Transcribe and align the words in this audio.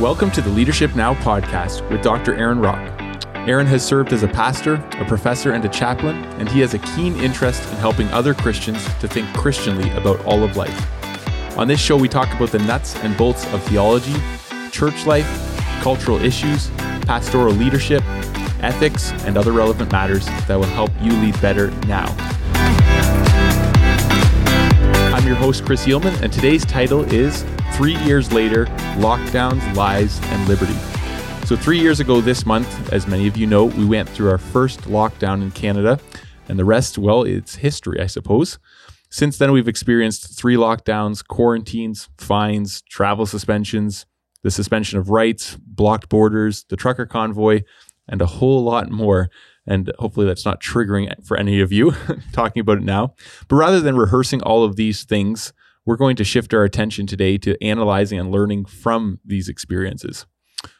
Welcome 0.00 0.30
to 0.32 0.42
the 0.42 0.50
Leadership 0.50 0.94
Now 0.94 1.14
podcast 1.14 1.88
with 1.90 2.02
Dr. 2.02 2.34
Aaron 2.34 2.60
Rock. 2.60 3.00
Aaron 3.48 3.66
has 3.66 3.82
served 3.82 4.12
as 4.12 4.22
a 4.22 4.28
pastor, 4.28 4.74
a 4.98 5.06
professor, 5.06 5.52
and 5.52 5.64
a 5.64 5.70
chaplain, 5.70 6.16
and 6.38 6.50
he 6.50 6.60
has 6.60 6.74
a 6.74 6.78
keen 6.80 7.16
interest 7.16 7.66
in 7.70 7.76
helping 7.78 8.06
other 8.08 8.34
Christians 8.34 8.84
to 8.98 9.08
think 9.08 9.26
Christianly 9.34 9.90
about 9.92 10.22
all 10.26 10.44
of 10.44 10.54
life. 10.54 10.78
On 11.56 11.66
this 11.66 11.80
show, 11.80 11.96
we 11.96 12.10
talk 12.10 12.30
about 12.34 12.50
the 12.50 12.58
nuts 12.58 12.94
and 12.96 13.16
bolts 13.16 13.50
of 13.54 13.62
theology, 13.62 14.12
church 14.70 15.06
life, 15.06 15.26
cultural 15.80 16.22
issues, 16.22 16.68
pastoral 17.06 17.54
leadership, 17.54 18.02
ethics, 18.60 19.12
and 19.24 19.38
other 19.38 19.52
relevant 19.52 19.90
matters 19.92 20.26
that 20.46 20.56
will 20.56 20.64
help 20.64 20.90
you 21.00 21.12
lead 21.12 21.40
better 21.40 21.70
now. 21.86 22.04
I'm 25.26 25.32
your 25.32 25.40
host, 25.40 25.64
Chris 25.66 25.84
Eelman, 25.86 26.22
and 26.22 26.32
today's 26.32 26.64
title 26.64 27.02
is 27.12 27.44
Three 27.72 27.96
Years 28.04 28.32
Later 28.32 28.66
Lockdowns, 29.00 29.74
Lies, 29.74 30.20
and 30.22 30.46
Liberty. 30.46 30.76
So, 31.46 31.56
three 31.56 31.80
years 31.80 31.98
ago 31.98 32.20
this 32.20 32.46
month, 32.46 32.92
as 32.92 33.08
many 33.08 33.26
of 33.26 33.36
you 33.36 33.44
know, 33.44 33.64
we 33.64 33.84
went 33.84 34.08
through 34.08 34.30
our 34.30 34.38
first 34.38 34.82
lockdown 34.82 35.42
in 35.42 35.50
Canada, 35.50 35.98
and 36.48 36.56
the 36.56 36.64
rest, 36.64 36.96
well, 36.96 37.24
it's 37.24 37.56
history, 37.56 38.00
I 38.00 38.06
suppose. 38.06 38.60
Since 39.10 39.38
then, 39.38 39.50
we've 39.50 39.66
experienced 39.66 40.38
three 40.38 40.54
lockdowns, 40.54 41.26
quarantines, 41.26 42.08
fines, 42.18 42.82
travel 42.82 43.26
suspensions, 43.26 44.06
the 44.44 44.50
suspension 44.52 44.96
of 44.96 45.10
rights, 45.10 45.56
blocked 45.56 46.08
borders, 46.08 46.66
the 46.68 46.76
trucker 46.76 47.04
convoy, 47.04 47.62
and 48.06 48.22
a 48.22 48.26
whole 48.26 48.62
lot 48.62 48.90
more. 48.90 49.28
And 49.66 49.90
hopefully, 49.98 50.26
that's 50.26 50.44
not 50.44 50.62
triggering 50.62 51.24
for 51.26 51.36
any 51.36 51.60
of 51.60 51.72
you 51.72 51.92
talking 52.32 52.60
about 52.60 52.78
it 52.78 52.84
now. 52.84 53.14
But 53.48 53.56
rather 53.56 53.80
than 53.80 53.96
rehearsing 53.96 54.42
all 54.42 54.64
of 54.64 54.76
these 54.76 55.04
things, 55.04 55.52
we're 55.84 55.96
going 55.96 56.16
to 56.16 56.24
shift 56.24 56.52
our 56.52 56.64
attention 56.64 57.06
today 57.06 57.38
to 57.38 57.62
analyzing 57.62 58.18
and 58.18 58.30
learning 58.30 58.66
from 58.66 59.20
these 59.24 59.48
experiences. 59.48 60.26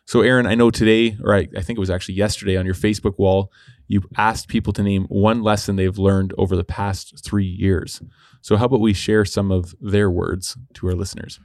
So, 0.04 0.20
Aaron, 0.20 0.46
I 0.46 0.54
know 0.54 0.70
today, 0.70 1.16
or 1.22 1.34
I, 1.34 1.48
I, 1.56 1.62
think 1.62 1.78
it 1.78 1.80
was 1.80 1.90
actually 1.90 2.14
yesterday 2.14 2.56
on 2.56 2.64
your 2.64 2.74
Facebook 2.74 3.18
wall, 3.18 3.52
you 3.88 4.02
asked 4.16 4.48
people 4.48 4.72
to 4.74 4.82
name 4.82 5.06
one 5.08 5.42
lesson 5.42 5.76
they've 5.76 5.98
learned 5.98 6.32
over 6.38 6.56
the 6.56 6.64
past 6.64 7.24
three 7.24 7.46
years. 7.46 8.00
So, 8.40 8.56
how 8.56 8.66
about 8.66 8.80
we 8.80 8.92
share 8.92 9.24
some 9.24 9.50
of 9.50 9.74
their 9.80 10.10
words 10.10 10.56
to 10.74 10.88
our 10.88 10.94
listeners? 10.94 11.40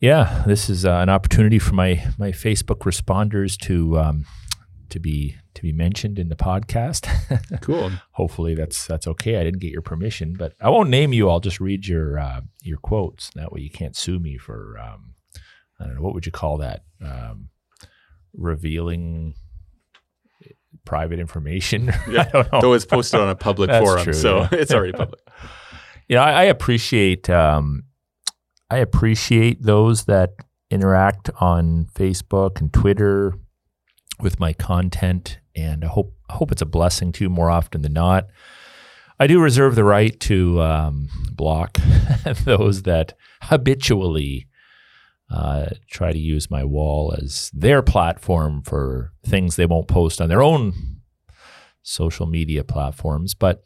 Yeah, 0.00 0.42
this 0.46 0.68
is 0.68 0.84
uh, 0.84 0.92
an 0.96 1.08
opportunity 1.08 1.58
for 1.58 1.74
my 1.74 2.06
my 2.18 2.30
Facebook 2.30 2.80
responders 2.80 3.58
to 3.60 3.98
um, 3.98 4.26
to 4.90 5.00
be 5.00 5.36
to 5.54 5.62
be 5.62 5.72
mentioned 5.72 6.18
in 6.18 6.28
the 6.28 6.36
podcast. 6.36 7.08
cool. 7.60 7.90
Hopefully 8.12 8.54
that's 8.54 8.86
that's 8.86 9.06
okay. 9.06 9.36
I 9.36 9.44
didn't 9.44 9.60
get 9.60 9.72
your 9.72 9.82
permission, 9.82 10.34
but 10.38 10.54
I 10.60 10.70
won't 10.70 10.90
name 10.90 11.12
you. 11.12 11.28
I'll 11.28 11.40
just 11.40 11.60
read 11.60 11.86
your 11.86 12.18
uh, 12.18 12.40
your 12.62 12.78
quotes. 12.78 13.30
That 13.34 13.52
way 13.52 13.60
you 13.60 13.70
can't 13.70 13.96
sue 13.96 14.18
me 14.18 14.38
for 14.38 14.78
um, 14.78 15.14
I 15.80 15.84
don't 15.84 15.96
know 15.96 16.02
what 16.02 16.14
would 16.14 16.26
you 16.26 16.32
call 16.32 16.58
that 16.58 16.84
um, 17.04 17.48
revealing 18.32 19.34
private 20.84 21.18
information. 21.18 21.92
Yeah. 22.08 22.22
I 22.22 22.24
don't 22.24 22.52
know. 22.52 22.60
Though 22.60 22.72
it's 22.74 22.84
posted 22.84 23.20
on 23.20 23.28
a 23.28 23.34
public 23.34 23.70
forum, 23.70 24.04
true, 24.04 24.12
so 24.12 24.40
yeah. 24.40 24.48
it's 24.52 24.72
already 24.72 24.92
public. 24.92 25.20
You 26.08 26.16
know, 26.16 26.22
I, 26.22 26.32
I 26.32 26.42
appreciate 26.44 27.30
um, 27.30 27.84
I 28.70 28.78
appreciate 28.78 29.62
those 29.62 30.04
that 30.04 30.34
interact 30.70 31.30
on 31.40 31.86
Facebook 31.94 32.60
and 32.60 32.72
Twitter 32.72 33.34
with 34.20 34.40
my 34.40 34.52
content, 34.52 35.38
and 35.54 35.84
I 35.84 35.88
hope 35.88 36.14
I 36.28 36.34
hope 36.34 36.52
it's 36.52 36.62
a 36.62 36.66
blessing 36.66 37.12
to 37.12 37.24
you 37.24 37.30
more 37.30 37.50
often 37.50 37.82
than 37.82 37.92
not. 37.92 38.26
I 39.18 39.26
do 39.26 39.40
reserve 39.40 39.74
the 39.74 39.84
right 39.84 40.18
to 40.20 40.60
um, 40.60 41.08
block 41.32 41.78
those 42.44 42.82
that 42.82 43.14
habitually 43.42 44.48
uh, 45.30 45.66
try 45.88 46.12
to 46.12 46.18
use 46.18 46.50
my 46.50 46.64
wall 46.64 47.14
as 47.16 47.50
their 47.54 47.82
platform 47.82 48.62
for 48.62 49.12
things 49.24 49.56
they 49.56 49.66
won't 49.66 49.88
post 49.88 50.20
on 50.20 50.28
their 50.28 50.42
own 50.42 50.72
social 51.82 52.26
media 52.26 52.64
platforms. 52.64 53.34
But 53.34 53.62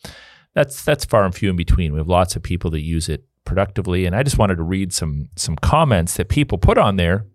that's 0.54 0.84
that's 0.84 1.04
far 1.04 1.24
and 1.24 1.34
few 1.34 1.50
in 1.50 1.56
between. 1.56 1.92
We 1.92 1.98
have 1.98 2.08
lots 2.08 2.36
of 2.36 2.42
people 2.42 2.70
that 2.72 2.82
use 2.82 3.08
it 3.08 3.24
productively, 3.44 4.04
and 4.04 4.14
I 4.14 4.22
just 4.22 4.38
wanted 4.38 4.56
to 4.56 4.62
read 4.62 4.92
some 4.92 5.28
some 5.36 5.56
comments 5.56 6.16
that 6.16 6.28
people 6.28 6.58
put 6.58 6.78
on 6.78 6.96
there. 6.96 7.26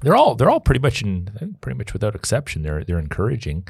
They're 0.00 0.16
all 0.16 0.34
they're 0.34 0.50
all 0.50 0.60
pretty 0.60 0.80
much 0.80 1.02
in 1.02 1.56
pretty 1.60 1.78
much 1.78 1.92
without 1.92 2.14
exception. 2.14 2.62
They're 2.62 2.84
they're 2.84 2.98
encouraging. 2.98 3.66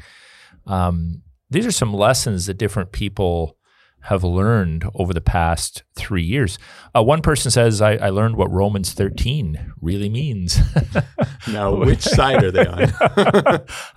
Um, 0.65 1.23
these 1.49 1.65
are 1.65 1.71
some 1.71 1.93
lessons 1.93 2.45
that 2.47 2.57
different 2.57 2.91
people 2.91 3.57
have 4.01 4.23
learned 4.23 4.85
over 4.95 5.13
the 5.13 5.21
past 5.21 5.83
three 5.95 6.23
years. 6.23 6.57
Uh, 6.95 7.03
one 7.03 7.21
person 7.21 7.51
says, 7.51 7.81
I, 7.81 7.95
I, 7.95 8.09
learned 8.09 8.37
what 8.37 8.49
Romans 8.51 8.93
13 8.93 9.73
really 9.81 10.07
means. 10.07 10.59
now, 11.47 11.75
which 11.75 12.03
side 12.03 12.43
are 12.43 12.51
they 12.51 12.65
on? 12.65 12.93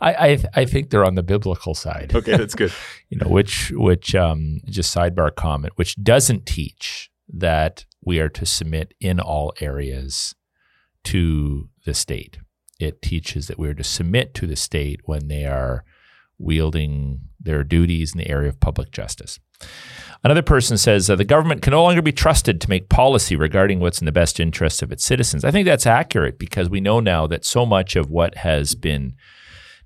I, 0.00 0.14
I, 0.14 0.44
I, 0.54 0.64
think 0.64 0.90
they're 0.90 1.04
on 1.04 1.14
the 1.14 1.22
biblical 1.22 1.74
side. 1.74 2.12
Okay, 2.14 2.36
that's 2.36 2.56
good. 2.56 2.72
you 3.08 3.18
know, 3.18 3.28
which, 3.28 3.72
which 3.76 4.14
um, 4.16 4.60
just 4.66 4.94
sidebar 4.94 5.34
comment, 5.34 5.74
which 5.76 5.94
doesn't 6.02 6.44
teach 6.44 7.10
that 7.32 7.84
we 8.04 8.18
are 8.18 8.30
to 8.30 8.44
submit 8.44 8.94
in 9.00 9.20
all 9.20 9.52
areas 9.60 10.34
to 11.04 11.68
the 11.84 11.94
state. 11.94 12.38
It 12.78 13.02
teaches 13.02 13.46
that 13.46 13.58
we 13.58 13.68
are 13.68 13.74
to 13.74 13.84
submit 13.84 14.34
to 14.34 14.46
the 14.46 14.56
state 14.56 15.00
when 15.04 15.28
they 15.28 15.44
are 15.44 15.84
wielding 16.38 17.20
their 17.38 17.62
duties 17.62 18.12
in 18.12 18.18
the 18.18 18.30
area 18.30 18.48
of 18.48 18.60
public 18.60 18.90
justice. 18.90 19.38
Another 20.22 20.42
person 20.42 20.76
says 20.76 21.08
uh, 21.08 21.16
the 21.16 21.24
government 21.24 21.62
can 21.62 21.70
no 21.70 21.82
longer 21.82 22.02
be 22.02 22.12
trusted 22.12 22.60
to 22.60 22.70
make 22.70 22.88
policy 22.88 23.36
regarding 23.36 23.80
what's 23.80 24.00
in 24.00 24.06
the 24.06 24.12
best 24.12 24.40
interest 24.40 24.82
of 24.82 24.92
its 24.92 25.04
citizens. 25.04 25.44
I 25.44 25.50
think 25.50 25.66
that's 25.66 25.86
accurate 25.86 26.38
because 26.38 26.68
we 26.68 26.80
know 26.80 27.00
now 27.00 27.26
that 27.26 27.44
so 27.44 27.64
much 27.64 27.96
of 27.96 28.10
what 28.10 28.36
has 28.36 28.74
been 28.74 29.14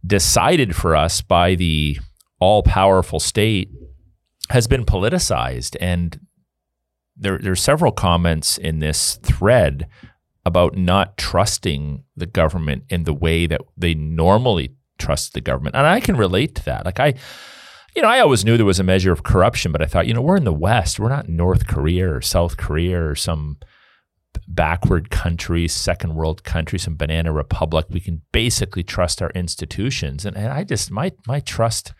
decided 0.04 0.75
for 0.75 0.97
us 0.97 1.21
by 1.21 1.54
the 1.54 1.99
all 2.41 2.62
powerful 2.62 3.21
state 3.21 3.71
has 4.50 4.66
been 4.66 4.84
politicized. 4.84 5.77
And 5.81 6.21
there, 7.16 7.38
there 7.38 7.53
are 7.53 7.56
several 7.56 7.93
comments 7.93 8.59
in 8.59 8.81
this 8.81 9.16
thread 9.22 9.87
about 10.44 10.77
not 10.77 11.16
trusting 11.16 12.05
the 12.16 12.27
government 12.27 12.84
in 12.91 13.05
the 13.05 13.15
way 13.15 13.47
that 13.47 13.60
they 13.77 13.94
normally 13.94 14.75
trust 14.99 15.32
the 15.32 15.41
government. 15.41 15.75
And 15.75 15.87
I 15.87 16.00
can 16.00 16.16
relate 16.16 16.55
to 16.56 16.65
that. 16.65 16.84
Like 16.84 17.00
I 17.00 17.15
you 17.94 18.03
know, 18.03 18.09
I 18.09 18.21
always 18.21 18.44
knew 18.44 18.56
there 18.56 18.66
was 18.66 18.81
a 18.81 18.84
measure 18.84 19.12
of 19.12 19.22
corruption, 19.22 19.71
but 19.71 19.81
I 19.81 19.87
thought, 19.87 20.06
you 20.06 20.15
know, 20.15 20.21
we're 20.21 20.37
in 20.37 20.44
the 20.44 20.53
West. 20.53 20.99
We're 20.99 21.09
not 21.09 21.28
North 21.28 21.69
Korea 21.69 22.12
or 22.12 22.21
South 22.21 22.56
Korea 22.56 23.00
or 23.00 23.15
some 23.15 23.59
backward 24.49 25.10
country, 25.10 25.69
second 25.69 26.16
world 26.16 26.43
country, 26.43 26.78
some 26.78 26.97
banana 26.97 27.33
republic. 27.33 27.87
We 27.88 28.00
can 28.00 28.22
basically 28.33 28.83
trust 28.83 29.22
our 29.22 29.31
institutions. 29.31 30.27
And, 30.27 30.37
and 30.37 30.49
I 30.49 30.65
just, 30.65 30.91
my, 30.91 31.12
my 31.28 31.38
trust 31.38 31.93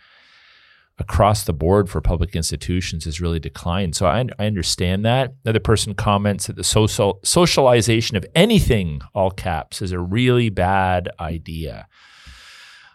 across 0.99 1.45
the 1.45 1.53
board 1.53 1.91
for 1.91 2.01
public 2.01 2.37
institutions 2.37 3.05
has 3.05 3.21
really 3.21 3.41
declined. 3.41 3.97
So 3.97 4.07
I, 4.07 4.25
I 4.39 4.47
understand 4.47 5.05
that. 5.05 5.35
Another 5.45 5.61
person 5.61 5.95
comments 5.95 6.47
that 6.47 6.57
the 6.57 6.65
social, 6.65 7.21
socialization 7.25 8.17
of 8.17 8.25
anything, 8.35 9.01
all 9.13 9.31
caps, 9.31 9.83
is 9.83 9.91
a 9.91 9.99
really 9.99 10.51
bad 10.51 11.09
idea. 11.19 11.89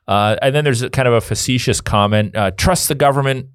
Uh, 0.07 0.37
and 0.41 0.55
then 0.55 0.63
there's 0.63 0.81
a 0.81 0.89
kind 0.89 1.07
of 1.07 1.13
a 1.13 1.21
facetious 1.21 1.81
comment 1.81 2.35
uh, 2.35 2.51
trust 2.51 2.87
the 2.87 2.95
government, 2.95 3.47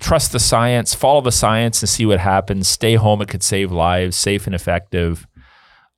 trust 0.00 0.32
the 0.32 0.40
science, 0.40 0.94
follow 0.94 1.20
the 1.20 1.30
science 1.30 1.82
and 1.82 1.88
see 1.88 2.06
what 2.06 2.18
happens. 2.18 2.66
Stay 2.66 2.94
home, 2.94 3.20
it 3.20 3.28
could 3.28 3.42
save 3.42 3.70
lives, 3.70 4.16
safe 4.16 4.46
and 4.46 4.54
effective. 4.54 5.26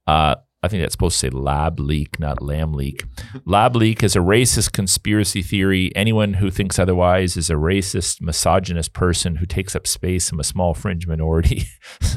Uh, 0.06 0.34
I 0.64 0.68
think 0.68 0.82
that's 0.82 0.94
supposed 0.94 1.18
to 1.20 1.26
say 1.26 1.30
lab 1.30 1.80
leak, 1.80 2.20
not 2.20 2.40
lamb 2.40 2.72
leak. 2.72 3.04
lab 3.44 3.74
leak 3.74 4.02
is 4.04 4.14
a 4.14 4.20
racist 4.20 4.72
conspiracy 4.72 5.42
theory. 5.42 5.90
Anyone 5.96 6.34
who 6.34 6.52
thinks 6.52 6.78
otherwise 6.78 7.36
is 7.36 7.50
a 7.50 7.54
racist, 7.54 8.20
misogynist 8.20 8.92
person 8.92 9.36
who 9.36 9.46
takes 9.46 9.74
up 9.74 9.88
space 9.88 10.30
from 10.30 10.38
a 10.38 10.44
small 10.44 10.72
fringe 10.72 11.06
minority. 11.06 11.64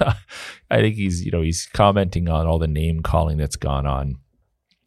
I 0.70 0.78
think 0.78 0.96
he's, 0.96 1.26
you 1.26 1.32
know, 1.32 1.42
he's 1.42 1.68
commenting 1.74 2.30
on 2.30 2.46
all 2.46 2.60
the 2.60 2.68
name 2.68 3.02
calling 3.02 3.38
that's 3.38 3.56
gone 3.56 3.88
on. 3.88 4.18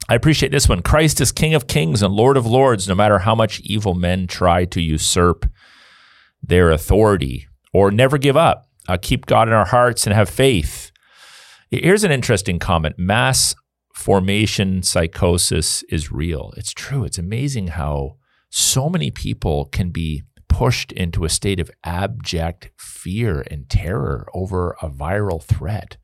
I 0.08 0.14
appreciate 0.14 0.52
this 0.52 0.69
one. 0.69 0.81
Christ 0.81 1.20
is 1.20 1.32
King 1.32 1.55
of 1.55 1.66
Kings 1.66 2.00
and 2.00 2.14
Lord 2.14 2.37
of 2.37 2.46
Lords, 2.46 2.88
no 2.88 2.94
matter 2.94 3.19
how 3.19 3.34
much 3.34 3.60
evil 3.60 3.94
men 3.94 4.26
try 4.26 4.64
to 4.66 4.81
usurp 4.81 5.50
their 6.43 6.70
authority 6.70 7.49
or 7.72 7.90
never 7.90 8.19
give 8.19 8.37
up. 8.37 8.66
Uh, 8.88 8.96
keep 9.00 9.26
God 9.26 9.49
in 9.49 9.55
our 9.55 9.66
hearts 9.66 10.06
and 10.06 10.14
have 10.14 10.31
faith. 10.31 10.88
Here's 11.70 12.05
an 12.05 12.12
interesting 12.12 12.59
comment 12.59 12.99
mass 12.99 13.55
formation 13.93 14.82
psychosis 14.82 15.82
is 15.91 16.11
real. 16.11 16.55
It's 16.56 16.73
true. 16.73 17.05
It's 17.05 17.19
amazing 17.19 17.69
how 17.69 18.17
so 18.49 18.88
many 18.88 19.11
people 19.11 19.67
can 19.67 19.91
be 19.91 20.23
pushed 20.49 20.93
into 20.93 21.26
a 21.26 21.29
state 21.29 21.61
of 21.61 21.70
abject 21.85 22.70
fear 22.79 23.44
and 23.50 23.69
terror 23.69 24.26
over 24.32 24.76
a 24.81 24.88
viral 24.88 25.43
threat. 25.43 25.99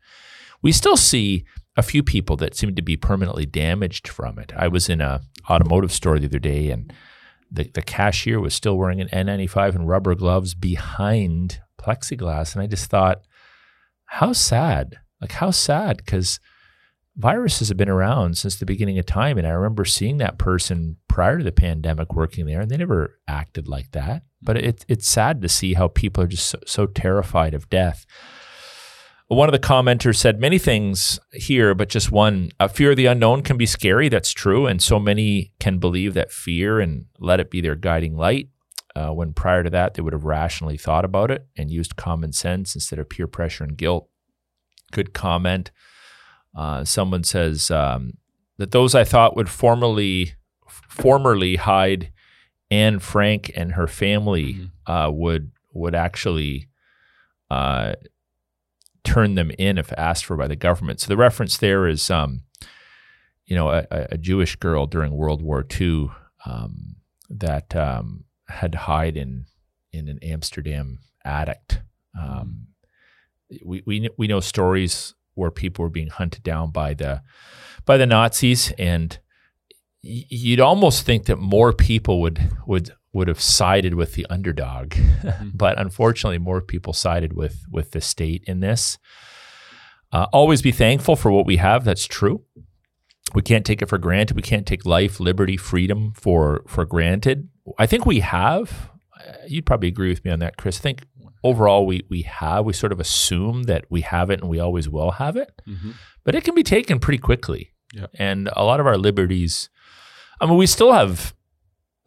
We 0.61 0.71
still 0.71 0.99
see 0.99 1.47
a 1.77 1.83
few 1.83 2.03
people 2.03 2.37
that 2.37 2.55
seem 2.55 2.75
to 2.75 2.83
be 2.83 2.99
permanently 2.99 3.47
damaged 3.47 4.07
from 4.07 4.39
it. 4.39 4.53
I 4.55 4.69
was 4.69 4.91
in 4.91 5.01
a 5.01 5.23
automotive 5.49 5.93
store 5.93 6.19
the 6.19 6.27
other 6.27 6.39
day 6.39 6.71
and 6.71 6.93
the, 7.51 7.71
the 7.73 7.83
cashier 7.83 8.39
was 8.39 8.53
still 8.53 8.77
wearing 8.77 9.01
an 9.01 9.09
N95 9.09 9.77
and 9.77 9.89
rubber 9.89 10.15
gloves 10.15 10.55
behind 10.55 11.61
plexiglass. 11.81 12.55
And 12.55 12.63
I 12.63 12.67
just 12.67 12.91
thought, 12.91 13.23
how 14.05 14.35
sad. 14.35 14.99
Like, 15.21 15.33
how 15.33 15.51
sad. 15.51 15.99
Because 15.99 16.41
viruses 17.17 17.69
have 17.69 17.77
been 17.77 17.89
around 17.89 18.37
since 18.37 18.57
the 18.57 18.67
beginning 18.67 18.99
of 18.99 19.07
time. 19.07 19.39
And 19.39 19.47
I 19.47 19.51
remember 19.51 19.85
seeing 19.85 20.19
that 20.19 20.39
person 20.39 20.97
prior 21.09 21.39
to 21.39 21.45
the 21.45 21.53
pandemic 21.53 22.13
working 22.13 22.47
there, 22.47 22.61
and 22.61 22.71
they 22.71 22.77
never 22.77 23.19
acted 23.29 23.69
like 23.69 23.93
that. 23.93 24.25
But 24.43 24.57
it, 24.57 24.85
it's 24.89 25.09
sad 25.09 25.41
to 25.43 25.49
see 25.49 25.75
how 25.75 25.89
people 25.89 26.23
are 26.23 26.29
just 26.29 26.47
so, 26.47 26.59
so 26.67 26.87
terrified 26.87 27.55
of 27.55 27.71
death. 27.71 28.05
One 29.29 29.49
of 29.49 29.53
the 29.53 29.59
commenters 29.59 30.17
said 30.17 30.39
many 30.39 30.59
things 30.59 31.19
here, 31.33 31.75
but 31.75 31.89
just 31.89 32.13
one. 32.13 32.51
A 32.61 32.69
fear 32.69 32.91
of 32.91 32.99
the 32.99 33.07
unknown 33.07 33.43
can 33.43 33.57
be 33.57 33.65
scary. 33.65 34.09
That's 34.11 34.33
true. 34.33 34.67
And 34.67 34.83
so 34.83 35.01
many 35.01 35.53
can 35.59 35.79
believe 35.79 36.13
that 36.15 36.31
fear 36.31 36.79
and 36.79 37.07
let 37.19 37.41
it 37.41 37.51
be 37.51 37.63
their 37.63 37.75
guiding 37.75 38.17
light. 38.17 38.49
Uh, 38.95 39.11
when 39.11 39.33
prior 39.33 39.65
to 39.65 39.71
that, 39.71 39.95
they 39.95 40.03
would 40.03 40.13
have 40.13 40.25
rationally 40.25 40.77
thought 40.77 41.05
about 41.05 41.31
it 41.31 41.49
and 41.57 41.71
used 41.71 41.97
common 41.97 42.33
sense 42.33 42.75
instead 42.75 42.99
of 42.99 43.09
peer 43.09 43.27
pressure 43.27 43.65
and 43.65 43.77
guilt. 43.79 44.09
Good 44.94 45.12
comment. 45.12 45.73
Uh, 46.56 46.85
someone 46.85 47.25
says 47.25 47.70
um, 47.70 48.14
that 48.58 48.70
those 48.70 48.94
I 48.94 49.02
thought 49.02 49.37
would 49.37 49.49
formerly 49.49 50.35
formerly 50.67 51.56
hide 51.56 52.12
Anne 52.70 53.00
Frank 53.00 53.50
and 53.56 53.73
her 53.73 53.88
family 53.88 54.55
mm-hmm. 54.55 54.93
uh, 54.93 55.11
would 55.11 55.50
would 55.73 55.96
actually 55.96 56.69
uh, 57.50 57.94
turn 59.02 59.35
them 59.35 59.50
in 59.58 59.79
if 59.79 59.93
asked 59.99 60.25
for 60.25 60.37
by 60.37 60.46
the 60.46 60.56
government. 60.56 61.00
So 61.00 61.08
the 61.08 61.17
reference 61.17 61.58
there 61.58 61.88
is, 61.88 62.11
um, 62.11 62.43
you 63.46 63.56
know, 63.56 63.70
a, 63.70 63.87
a, 63.91 64.17
Jewish 64.17 64.56
girl 64.56 64.87
during 64.87 65.12
World 65.12 65.43
War 65.43 65.67
II 65.81 66.11
um, 66.46 66.96
that 67.29 67.75
um, 67.76 68.25
had 68.49 68.73
to 68.73 68.79
hide 68.79 69.17
in 69.17 69.46
in 69.93 70.08
an 70.08 70.19
Amsterdam 70.23 71.00
attic. 71.25 71.81
Um, 72.19 72.69
we, 73.64 73.82
we 73.87 74.08
we 74.17 74.26
know 74.26 74.41
stories 74.41 75.14
where 75.35 75.50
people 75.50 75.82
were 75.82 75.91
being 75.91 76.08
hunted 76.08 76.43
down 76.43 76.70
by 76.70 76.94
the 76.94 77.23
by 77.85 77.96
the 77.96 78.06
Nazis, 78.06 78.73
and 78.79 79.19
you'd 80.02 80.61
almost 80.61 81.05
think 81.05 81.26
that 81.26 81.37
more 81.37 81.73
people 81.73 82.20
would 82.20 82.50
would 82.67 82.91
would 83.12 83.29
have 83.29 83.41
sided 83.41 83.94
with 83.94 84.14
the 84.14 84.26
underdog, 84.29 84.91
mm-hmm. 84.91 85.49
but 85.55 85.79
unfortunately, 85.79 86.38
more 86.38 86.61
people 86.61 86.93
sided 86.93 87.35
with 87.35 87.64
with 87.70 87.93
the 87.93 88.00
state 88.00 88.44
in 88.46 88.61
this. 88.61 88.99
Uh, 90.12 90.26
always 90.32 90.62
be 90.62 90.73
thankful 90.73 91.17
for 91.17 91.31
what 91.31 91.46
we 91.46 91.56
have. 91.56 91.85
That's 91.85 92.06
true. 92.06 92.44
We 93.35 93.43
can't 93.43 93.67
take 93.67 93.82
it 93.82 93.88
for 93.88 93.99
granted. 93.99 94.37
We 94.37 94.43
can't 94.43 94.67
take 94.67 94.87
life, 94.87 95.19
liberty, 95.19 95.56
freedom 95.56 96.12
for 96.14 96.64
for 96.69 96.85
granted. 96.85 97.49
I 97.79 97.87
think 97.87 98.05
we 98.06 98.20
have. 98.20 98.91
Uh, 99.19 99.32
you'd 99.49 99.67
probably 99.67 99.88
agree 99.88 100.11
with 100.11 100.25
me 100.25 100.31
on 100.31 100.41
that, 100.41 100.56
Chris. 100.56 100.79
I 100.79 100.82
think 100.82 101.05
overall 101.44 101.87
we 101.87 102.02
we 102.08 102.23
have. 102.23 102.64
We 102.64 102.73
sort 102.73 102.91
of 102.91 102.99
assume 102.99 103.64
that 103.64 103.85
we 103.91 104.00
have 104.00 104.31
it 104.31 104.41
and 104.41 104.49
we 104.49 104.58
always 104.58 104.88
will 104.88 105.12
have 105.12 105.37
it, 105.37 105.62
mm-hmm. 105.69 105.93
but 106.25 106.35
it 106.35 106.43
can 106.43 106.55
be 106.55 106.64
taken 106.64 106.99
pretty 106.99 107.19
quickly. 107.19 107.73
Yep. 107.93 108.11
And 108.14 108.49
a 108.56 108.64
lot 108.64 108.81
of 108.81 108.87
our 108.87 108.99
liberties. 108.99 109.69
I 110.41 110.46
mean, 110.46 110.56
we 110.56 110.67
still 110.67 110.93
have 110.93 111.35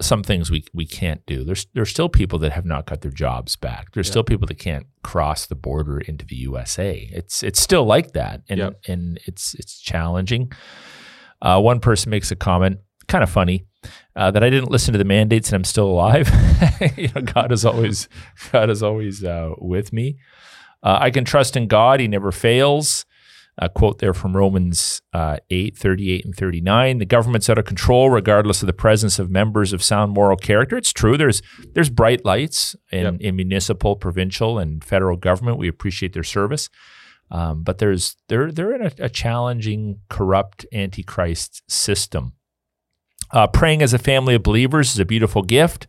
some 0.02 0.22
things 0.24 0.52
we 0.52 0.66
we 0.74 0.86
can't 0.86 1.26
do. 1.26 1.44
There's 1.44 1.68
there's 1.74 1.90
still 1.90 2.10
people 2.10 2.40
that 2.40 2.52
have 2.52 2.66
not 2.66 2.86
got 2.86 3.02
their 3.02 3.12
jobs 3.12 3.56
back. 3.56 3.94
There's 3.94 4.08
still 4.08 4.24
people 4.24 4.48
that 4.48 4.60
can't 4.60 4.88
cross 5.04 5.46
the 5.46 5.56
border 5.56 6.00
into 6.00 6.26
the 6.26 6.36
USA. 6.36 7.10
It's 7.12 7.44
it's 7.44 7.60
still 7.60 7.86
like 7.86 8.12
that, 8.12 8.42
and 8.50 8.60
yep. 8.60 8.80
and 8.88 9.20
it's 9.26 9.54
it's 9.54 9.80
challenging. 9.80 10.52
Uh, 11.42 11.62
one 11.62 11.80
person 11.80 12.10
makes 12.10 12.32
a 12.32 12.36
comment, 12.36 12.80
kind 13.08 13.24
of 13.24 13.30
funny, 13.30 13.68
uh, 14.18 14.32
that 14.32 14.44
I 14.44 14.50
didn't 14.50 14.72
listen 14.72 14.94
to 14.94 14.98
the 14.98 15.06
mandates 15.06 15.50
and 15.50 15.56
I'm 15.56 15.64
still 15.64 15.88
alive. 15.88 16.30
you 16.98 17.10
know, 17.16 17.22
God 17.22 17.52
is 17.52 17.64
always 17.64 18.10
God 18.52 18.70
is 18.70 18.82
always 18.82 19.24
uh, 19.24 19.52
with 19.60 19.94
me. 19.94 20.18
Uh, 20.84 20.98
I 21.00 21.12
can 21.12 21.24
trust 21.24 21.56
in 21.56 21.68
God; 21.68 22.00
He 22.00 22.08
never 22.08 22.32
fails. 22.32 23.06
A 23.60 23.70
quote 23.70 23.98
there 23.98 24.14
from 24.14 24.38
Romans 24.38 25.02
uh, 25.14 25.38
8, 25.50 25.76
38 25.76 26.26
and 26.26 26.36
39. 26.36 27.00
The 27.00 27.06
government's 27.06 27.50
out 27.50 27.58
of 27.58 27.66
control 27.66 28.12
regardless 28.12 28.62
of 28.62 28.68
the 28.68 28.74
presence 28.74 29.18
of 29.18 29.32
members 29.32 29.74
of 29.74 29.82
sound 29.82 30.12
moral 30.14 30.38
character. 30.38 30.78
It's 30.78 30.94
true. 30.94 31.18
There's 31.18 31.42
there's 31.74 31.90
bright 31.90 32.24
lights 32.24 32.76
in, 32.92 33.04
yep. 33.04 33.16
in 33.20 33.36
municipal, 33.36 33.96
provincial, 33.96 34.60
and 34.60 34.84
federal 34.84 35.18
government. 35.18 35.58
We 35.58 35.68
appreciate 35.68 36.14
their 36.14 36.24
service. 36.24 36.70
Um, 37.30 37.64
but 37.64 37.80
there's 37.80 38.16
they're 38.30 38.52
they're 38.52 38.76
in 38.76 38.82
a, 38.82 38.92
a 39.00 39.10
challenging, 39.10 40.02
corrupt, 40.10 40.66
antichrist 40.72 41.64
system. 41.68 42.34
Uh, 43.32 43.48
praying 43.48 43.82
as 43.82 43.94
a 43.94 44.00
family 44.00 44.36
of 44.36 44.44
believers 44.44 44.92
is 44.92 45.00
a 45.00 45.06
beautiful 45.06 45.42
gift 45.42 45.88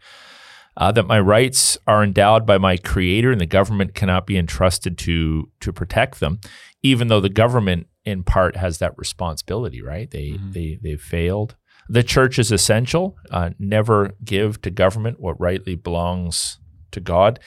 uh, 0.79 0.93
that 0.93 1.07
my 1.07 1.19
rights 1.19 1.77
are 1.87 2.05
endowed 2.05 2.47
by 2.47 2.57
my 2.57 2.77
creator 2.77 3.33
and 3.33 3.41
the 3.41 3.47
government 3.47 3.95
cannot 3.95 4.27
be 4.27 4.39
entrusted 4.39 4.97
to 4.97 5.51
to 5.61 5.73
protect 5.73 6.21
them 6.21 6.41
even 6.83 7.09
though 7.09 7.21
the 7.21 7.29
government 7.29 7.87
in 8.05 8.23
part 8.23 8.57
has 8.57 8.79
that 8.79 8.97
responsibility 8.97 9.83
right 9.83 10.11
they 10.13 10.31
mm-hmm. 10.31 10.53
they 10.53 10.79
they've 10.83 11.03
failed 11.03 11.57
the 11.89 12.03
church 12.03 12.39
is 12.39 12.53
essential 12.53 13.17
uh, 13.31 13.51
never 13.59 14.15
give 14.25 14.63
to 14.63 14.71
government 14.71 15.21
what 15.21 15.39
rightly 15.41 15.75
belongs 15.75 16.59
to 16.93 17.01
god 17.01 17.41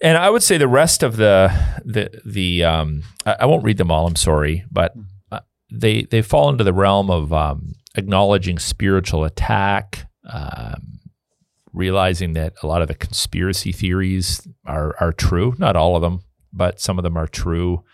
and 0.00 0.16
i 0.16 0.30
would 0.30 0.42
say 0.42 0.56
the 0.56 0.68
rest 0.68 1.02
of 1.02 1.16
the 1.16 1.52
the 1.84 2.20
the 2.24 2.64
um, 2.64 3.02
I, 3.26 3.36
I, 3.40 3.46
won't 3.46 3.64
read 3.64 3.76
them 3.76 3.90
all 3.90 4.06
i'm 4.06 4.16
sorry 4.16 4.64
but 4.70 4.96
mm-hmm. 4.96 5.34
uh, 5.34 5.40
they 5.70 6.02
they 6.04 6.22
fall 6.22 6.48
into 6.48 6.64
the 6.64 6.72
realm 6.72 7.10
of 7.10 7.32
um, 7.32 7.74
acknowledging 7.94 8.58
spiritual 8.58 9.24
attack 9.24 10.06
um, 10.30 11.00
realizing 11.72 12.32
that 12.34 12.54
a 12.62 12.66
lot 12.66 12.82
of 12.82 12.88
the 12.88 12.94
conspiracy 12.94 13.72
theories 13.72 14.46
are 14.64 14.94
are 15.00 15.12
true. 15.12 15.54
Not 15.58 15.76
all 15.76 15.96
of 15.96 16.02
them, 16.02 16.20
but 16.52 16.80
some 16.80 16.98
of 16.98 17.02
them 17.02 17.16
are 17.16 17.26
true. 17.26 17.84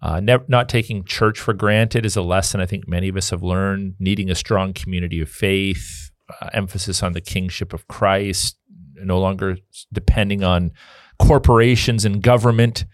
Uh, 0.00 0.20
ne- 0.20 0.38
not 0.46 0.68
taking 0.68 1.04
church 1.04 1.40
for 1.40 1.52
granted 1.52 2.06
is 2.06 2.16
a 2.16 2.22
lesson 2.22 2.60
I 2.60 2.66
think 2.66 2.86
many 2.86 3.08
of 3.08 3.16
us 3.16 3.30
have 3.30 3.42
learned. 3.42 3.94
Needing 3.98 4.30
a 4.30 4.34
strong 4.34 4.72
community 4.72 5.20
of 5.20 5.28
faith, 5.28 6.10
uh, 6.40 6.50
emphasis 6.52 7.02
on 7.02 7.14
the 7.14 7.20
kingship 7.20 7.72
of 7.72 7.88
Christ, 7.88 8.56
no 8.94 9.18
longer 9.18 9.56
depending 9.92 10.44
on 10.44 10.70
corporations 11.18 12.04
and 12.04 12.22
government. 12.22 12.84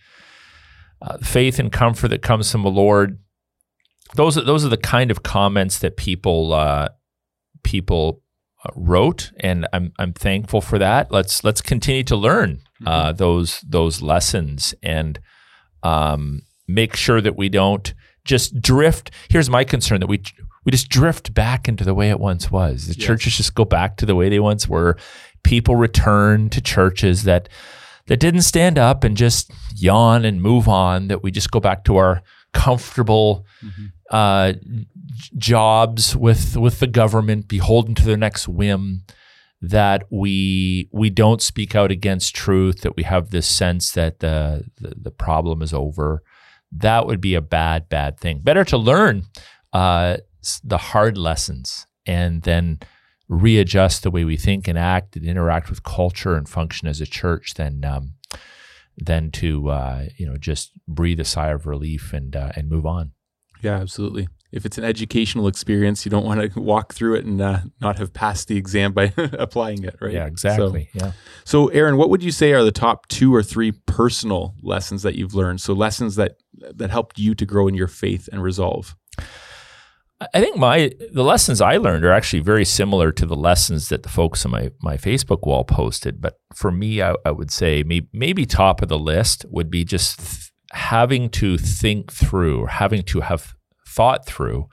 Uh, 1.02 1.19
faith 1.19 1.58
and 1.58 1.70
comfort 1.70 2.08
that 2.08 2.22
comes 2.22 2.50
from 2.50 2.62
the 2.62 2.70
Lord. 2.70 3.19
Those 4.14 4.38
are, 4.38 4.42
those 4.42 4.64
are 4.64 4.68
the 4.68 4.76
kind 4.76 5.10
of 5.10 5.22
comments 5.22 5.78
that 5.78 5.96
people 5.96 6.52
uh, 6.52 6.88
people 7.62 8.22
uh, 8.64 8.70
wrote, 8.76 9.32
and 9.40 9.66
I'm 9.72 9.92
I'm 9.98 10.12
thankful 10.12 10.60
for 10.60 10.78
that. 10.78 11.10
Let's 11.10 11.42
let's 11.42 11.60
continue 11.60 12.04
to 12.04 12.16
learn 12.16 12.60
uh, 12.86 13.08
mm-hmm. 13.08 13.16
those 13.16 13.60
those 13.66 14.02
lessons 14.02 14.74
and 14.82 15.18
um, 15.82 16.42
make 16.68 16.96
sure 16.96 17.20
that 17.20 17.36
we 17.36 17.48
don't 17.48 17.92
just 18.24 18.60
drift. 18.60 19.10
Here's 19.28 19.50
my 19.50 19.64
concern 19.64 20.00
that 20.00 20.06
we 20.06 20.22
we 20.64 20.72
just 20.72 20.88
drift 20.88 21.34
back 21.34 21.69
into 21.69 21.84
the 21.84 21.94
way 21.94 22.10
it 22.10 22.20
once 22.20 22.50
was. 22.50 22.86
The 22.86 22.94
yes. 22.94 23.06
churches 23.06 23.36
just 23.36 23.55
go 23.55 23.64
back 23.64 23.96
to 23.98 24.06
the 24.06 24.14
way 24.14 24.29
they 24.29 24.40
once 24.40 24.69
were. 24.69 24.96
People 25.43 25.76
return 25.76 26.48
to 26.50 26.60
churches 26.60 27.24
that 27.24 27.48
that 28.06 28.20
didn't 28.20 28.43
stand 28.43 28.79
up 28.79 29.05
and 29.05 29.17
just 29.17 29.50
yawn 29.74 30.24
and 30.24 30.40
move 30.40 30.69
on. 30.69 31.08
That 31.08 31.22
we 31.22 31.31
just 31.31 31.50
go 31.50 31.60
back 31.60 31.84
to 31.84 31.96
our 31.96 32.22
comfortable 32.52 33.44
mm-hmm. 33.62 33.86
Uh, 34.11 34.55
jobs 35.37 36.17
with 36.17 36.56
with 36.56 36.81
the 36.81 36.87
government, 36.87 37.49
beholden 37.49 37.94
to 37.96 38.05
their 38.05 38.17
next 38.17 38.49
whim. 38.49 39.05
That 39.61 40.05
we 40.11 40.91
we 40.93 41.08
don't 41.08 41.41
speak 41.41 41.75
out 41.75 41.91
against 41.91 42.37
truth. 42.37 42.82
That 42.82 42.96
we 42.96 43.05
have 43.05 43.31
this 43.31 43.46
sense 43.46 43.93
that 43.93 44.20
the 44.20 44.65
the, 44.81 44.94
the 45.01 45.11
problem 45.11 45.63
is 45.63 45.73
over. 45.73 46.23
That 46.70 47.06
would 47.06 47.20
be 47.20 47.34
a 47.34 47.41
bad 47.41 47.89
bad 47.89 48.20
thing. 48.20 48.41
Better 48.41 48.65
to 48.65 48.77
learn 48.77 49.23
uh, 49.73 50.19
the 50.63 50.79
hard 50.79 51.17
lessons 51.17 51.87
and 52.06 52.43
then 52.43 52.79
readjust 53.29 54.03
the 54.03 54.11
way 54.11 54.25
we 54.25 54.37
think 54.37 54.69
and 54.69 54.79
act 54.79 55.17
and 55.17 55.25
interact 55.25 55.70
with 55.70 55.82
culture 55.82 56.37
and 56.37 56.49
function 56.49 56.87
as 56.89 57.01
a 57.01 57.06
church 57.06 57.55
than 57.55 57.84
um, 57.84 58.13
than 58.96 59.31
to 59.31 59.70
uh, 59.70 60.06
you 60.17 60.27
know 60.27 60.37
just 60.37 60.73
breathe 60.87 61.20
a 61.20 61.25
sigh 61.25 61.51
of 61.51 61.67
relief 61.67 62.13
and 62.13 62.37
uh, 62.37 62.53
and 62.55 62.69
move 62.69 62.87
on. 62.87 63.13
Yeah, 63.64 63.80
absolutely. 63.80 64.28
If 64.52 64.66
it's 64.66 64.76
an 64.76 64.84
educational 64.84 65.48
experience, 65.48 66.04
you 66.04 66.10
don't 66.10 66.24
want 66.24 66.52
to 66.52 66.60
walk 66.60 66.92
through 66.92 67.14
it 67.14 67.24
and 67.24 67.40
uh, 67.40 67.60
not 67.80 67.98
have 67.98 68.12
passed 68.12 68.46
the 68.46 68.58
exam 68.58 68.92
by 68.92 69.12
applying 69.16 69.82
it, 69.84 69.96
right? 70.00 70.12
Yeah, 70.12 70.26
exactly. 70.26 70.90
So, 70.92 71.06
yeah. 71.06 71.12
So, 71.44 71.68
Aaron, 71.68 71.96
what 71.96 72.10
would 72.10 72.22
you 72.22 72.30
say 72.30 72.52
are 72.52 72.62
the 72.62 72.70
top 72.70 73.08
two 73.08 73.34
or 73.34 73.42
three 73.42 73.72
personal 73.72 74.54
lessons 74.62 75.02
that 75.02 75.14
you've 75.14 75.34
learned? 75.34 75.62
So, 75.62 75.72
lessons 75.72 76.16
that 76.16 76.36
that 76.52 76.90
helped 76.90 77.18
you 77.18 77.34
to 77.34 77.46
grow 77.46 77.66
in 77.66 77.74
your 77.74 77.88
faith 77.88 78.28
and 78.30 78.42
resolve. 78.42 78.94
I 80.32 80.40
think 80.40 80.56
my 80.56 80.92
the 81.12 81.24
lessons 81.24 81.60
I 81.60 81.78
learned 81.78 82.04
are 82.04 82.12
actually 82.12 82.40
very 82.40 82.64
similar 82.64 83.10
to 83.12 83.26
the 83.26 83.34
lessons 83.34 83.88
that 83.88 84.04
the 84.04 84.08
folks 84.08 84.44
on 84.44 84.52
my 84.52 84.70
my 84.80 84.96
Facebook 84.96 85.46
wall 85.46 85.64
posted. 85.64 86.20
But 86.20 86.38
for 86.54 86.70
me, 86.70 87.02
I, 87.02 87.14
I 87.24 87.30
would 87.32 87.50
say 87.50 87.82
maybe, 87.82 88.08
maybe 88.12 88.46
top 88.46 88.82
of 88.82 88.88
the 88.88 88.98
list 88.98 89.44
would 89.48 89.70
be 89.70 89.84
just 89.84 90.44
having 90.74 91.31
to 91.31 91.56
think 91.56 92.12
through, 92.12 92.66
having 92.66 93.02
to 93.04 93.20
have 93.20 93.54
thought 93.86 94.26
through 94.26 94.69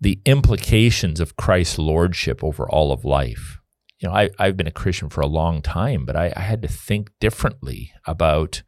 the 0.00 0.20
implications 0.26 1.18
of 1.18 1.36
Christ's 1.36 1.78
lordship 1.78 2.44
over 2.44 2.68
all 2.68 2.92
of 2.92 3.04
life. 3.04 3.58
You 4.00 4.08
know, 4.08 4.14
I, 4.14 4.30
I've 4.38 4.56
been 4.56 4.66
a 4.66 4.72
Christian 4.72 5.08
for 5.08 5.20
a 5.20 5.26
long 5.26 5.62
time, 5.62 6.04
but 6.04 6.16
I, 6.16 6.32
I 6.36 6.40
had 6.40 6.60
to 6.62 6.68
think 6.68 7.10
differently 7.20 7.92
about 8.06 8.62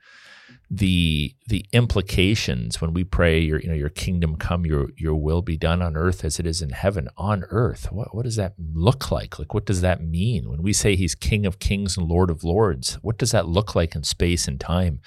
the 0.77 1.33
the 1.47 1.65
implications 1.73 2.81
when 2.81 2.93
we 2.93 3.05
pray 3.05 3.39
your 3.39 3.61
you 3.61 3.69
know 3.69 3.75
your 3.75 3.89
kingdom 3.89 4.35
come 4.35 4.67
your 4.67 4.89
your 4.97 5.15
will 5.15 5.41
be 5.41 5.57
done 5.57 5.81
on 5.81 5.97
earth 5.97 6.25
as 6.25 6.41
it 6.41 6.47
is 6.47 6.61
in 6.61 6.71
heaven 6.71 7.09
on 7.17 7.45
earth. 7.51 7.93
What 7.93 8.15
what 8.15 8.25
does 8.25 8.35
that 8.37 8.55
look 8.59 9.13
like? 9.13 9.39
Like 9.39 9.55
what 9.55 9.67
does 9.67 9.83
that 9.83 10.03
mean? 10.03 10.49
When 10.49 10.63
we 10.63 10.73
say 10.73 10.97
he's 10.97 11.15
king 11.15 11.47
of 11.47 11.61
kings 11.61 11.97
and 11.97 12.09
lord 12.09 12.29
of 12.29 12.43
lords 12.43 12.95
what 13.03 13.19
does 13.19 13.31
that 13.31 13.47
look 13.47 13.77
like 13.77 13.95
in 13.95 14.03
space 14.03 14.49
and 14.49 14.59
time? 14.59 15.01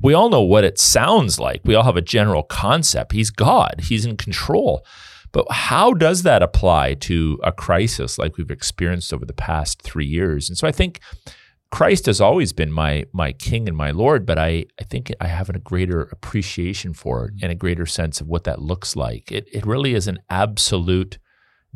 We 0.00 0.14
all 0.14 0.28
know 0.28 0.42
what 0.42 0.62
it 0.62 0.78
sounds 0.78 1.40
like. 1.40 1.62
We 1.64 1.74
all 1.74 1.84
have 1.84 1.96
a 1.96 2.02
general 2.02 2.44
concept. 2.44 3.12
He's 3.12 3.30
god. 3.30 3.82
He's 3.88 4.06
in 4.06 4.16
control. 4.16 4.86
But 5.32 5.50
how 5.50 5.94
does 5.94 6.22
that 6.22 6.42
apply 6.44 6.94
to 6.94 7.40
a 7.42 7.50
crisis 7.50 8.18
like 8.18 8.36
we've 8.36 8.50
experienced 8.50 9.12
over 9.12 9.26
the 9.26 9.32
past 9.32 9.82
3 9.82 10.06
years? 10.06 10.48
And 10.48 10.56
so 10.56 10.68
i 10.68 10.72
think 10.72 11.00
Christ 11.70 12.06
has 12.06 12.20
always 12.20 12.52
been 12.52 12.72
my 12.72 13.04
my 13.12 13.32
king 13.32 13.68
and 13.68 13.76
my 13.76 13.90
lord, 13.90 14.24
but 14.24 14.38
I, 14.38 14.64
I 14.80 14.84
think 14.84 15.12
I 15.20 15.26
have 15.26 15.50
a 15.50 15.58
greater 15.58 16.02
appreciation 16.02 16.94
for 16.94 17.26
it 17.26 17.34
and 17.42 17.52
a 17.52 17.56
greater 17.56 17.86
sense 17.86 18.20
of 18.20 18.26
what 18.26 18.44
that 18.44 18.62
looks 18.62 18.96
like. 18.96 19.30
It 19.30 19.48
it 19.52 19.66
really 19.66 19.94
is 19.94 20.08
an 20.08 20.18
absolute 20.30 21.18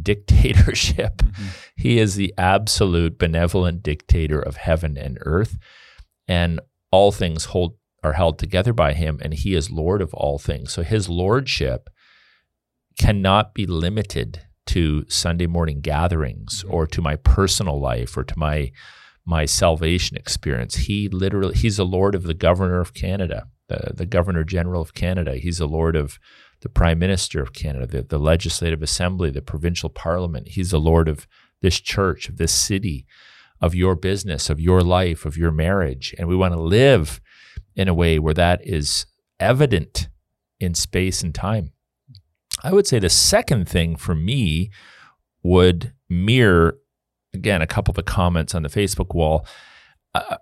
dictatorship. 0.00 1.18
Mm-hmm. 1.18 1.46
He 1.76 1.98
is 1.98 2.14
the 2.14 2.32
absolute 2.38 3.18
benevolent 3.18 3.82
dictator 3.82 4.40
of 4.40 4.56
heaven 4.56 4.96
and 4.96 5.18
earth, 5.20 5.58
and 6.26 6.60
all 6.90 7.12
things 7.12 7.46
hold 7.46 7.76
are 8.02 8.14
held 8.14 8.38
together 8.38 8.72
by 8.72 8.94
him, 8.94 9.20
and 9.22 9.34
he 9.34 9.54
is 9.54 9.70
Lord 9.70 10.02
of 10.02 10.12
all 10.14 10.38
things. 10.38 10.72
So 10.72 10.82
his 10.82 11.08
lordship 11.08 11.88
cannot 12.98 13.54
be 13.54 13.66
limited 13.66 14.42
to 14.66 15.04
Sunday 15.08 15.46
morning 15.46 15.80
gatherings 15.80 16.62
mm-hmm. 16.64 16.74
or 16.74 16.86
to 16.86 17.02
my 17.02 17.16
personal 17.16 17.80
life 17.80 18.16
or 18.16 18.24
to 18.24 18.38
my 18.38 18.72
my 19.24 19.44
salvation 19.44 20.16
experience. 20.16 20.74
He 20.76 21.08
literally, 21.08 21.54
he's 21.54 21.76
the 21.76 21.86
Lord 21.86 22.14
of 22.14 22.24
the 22.24 22.34
Governor 22.34 22.80
of 22.80 22.94
Canada, 22.94 23.48
the, 23.68 23.92
the 23.94 24.06
Governor 24.06 24.44
General 24.44 24.82
of 24.82 24.94
Canada. 24.94 25.36
He's 25.36 25.58
the 25.58 25.68
Lord 25.68 25.96
of 25.96 26.18
the 26.60 26.68
Prime 26.68 26.98
Minister 26.98 27.40
of 27.40 27.52
Canada, 27.52 27.86
the, 27.86 28.02
the 28.02 28.18
Legislative 28.18 28.82
Assembly, 28.82 29.30
the 29.30 29.42
Provincial 29.42 29.90
Parliament. 29.90 30.48
He's 30.48 30.70
the 30.70 30.80
Lord 30.80 31.08
of 31.08 31.26
this 31.60 31.80
church, 31.80 32.28
of 32.28 32.36
this 32.36 32.52
city, 32.52 33.06
of 33.60 33.74
your 33.74 33.94
business, 33.94 34.50
of 34.50 34.60
your 34.60 34.80
life, 34.82 35.24
of 35.24 35.36
your 35.36 35.52
marriage. 35.52 36.14
And 36.18 36.28
we 36.28 36.36
want 36.36 36.54
to 36.54 36.60
live 36.60 37.20
in 37.76 37.88
a 37.88 37.94
way 37.94 38.18
where 38.18 38.34
that 38.34 38.60
is 38.66 39.06
evident 39.38 40.08
in 40.58 40.74
space 40.74 41.22
and 41.22 41.34
time. 41.34 41.72
I 42.62 42.72
would 42.72 42.86
say 42.86 42.98
the 42.98 43.08
second 43.08 43.68
thing 43.68 43.96
for 43.96 44.14
me 44.14 44.70
would 45.42 45.92
mirror 46.08 46.78
again, 47.34 47.62
a 47.62 47.66
couple 47.66 47.92
of 47.92 47.96
the 47.96 48.02
comments 48.02 48.54
on 48.54 48.62
the 48.62 48.68
Facebook 48.68 49.14
wall. 49.14 49.46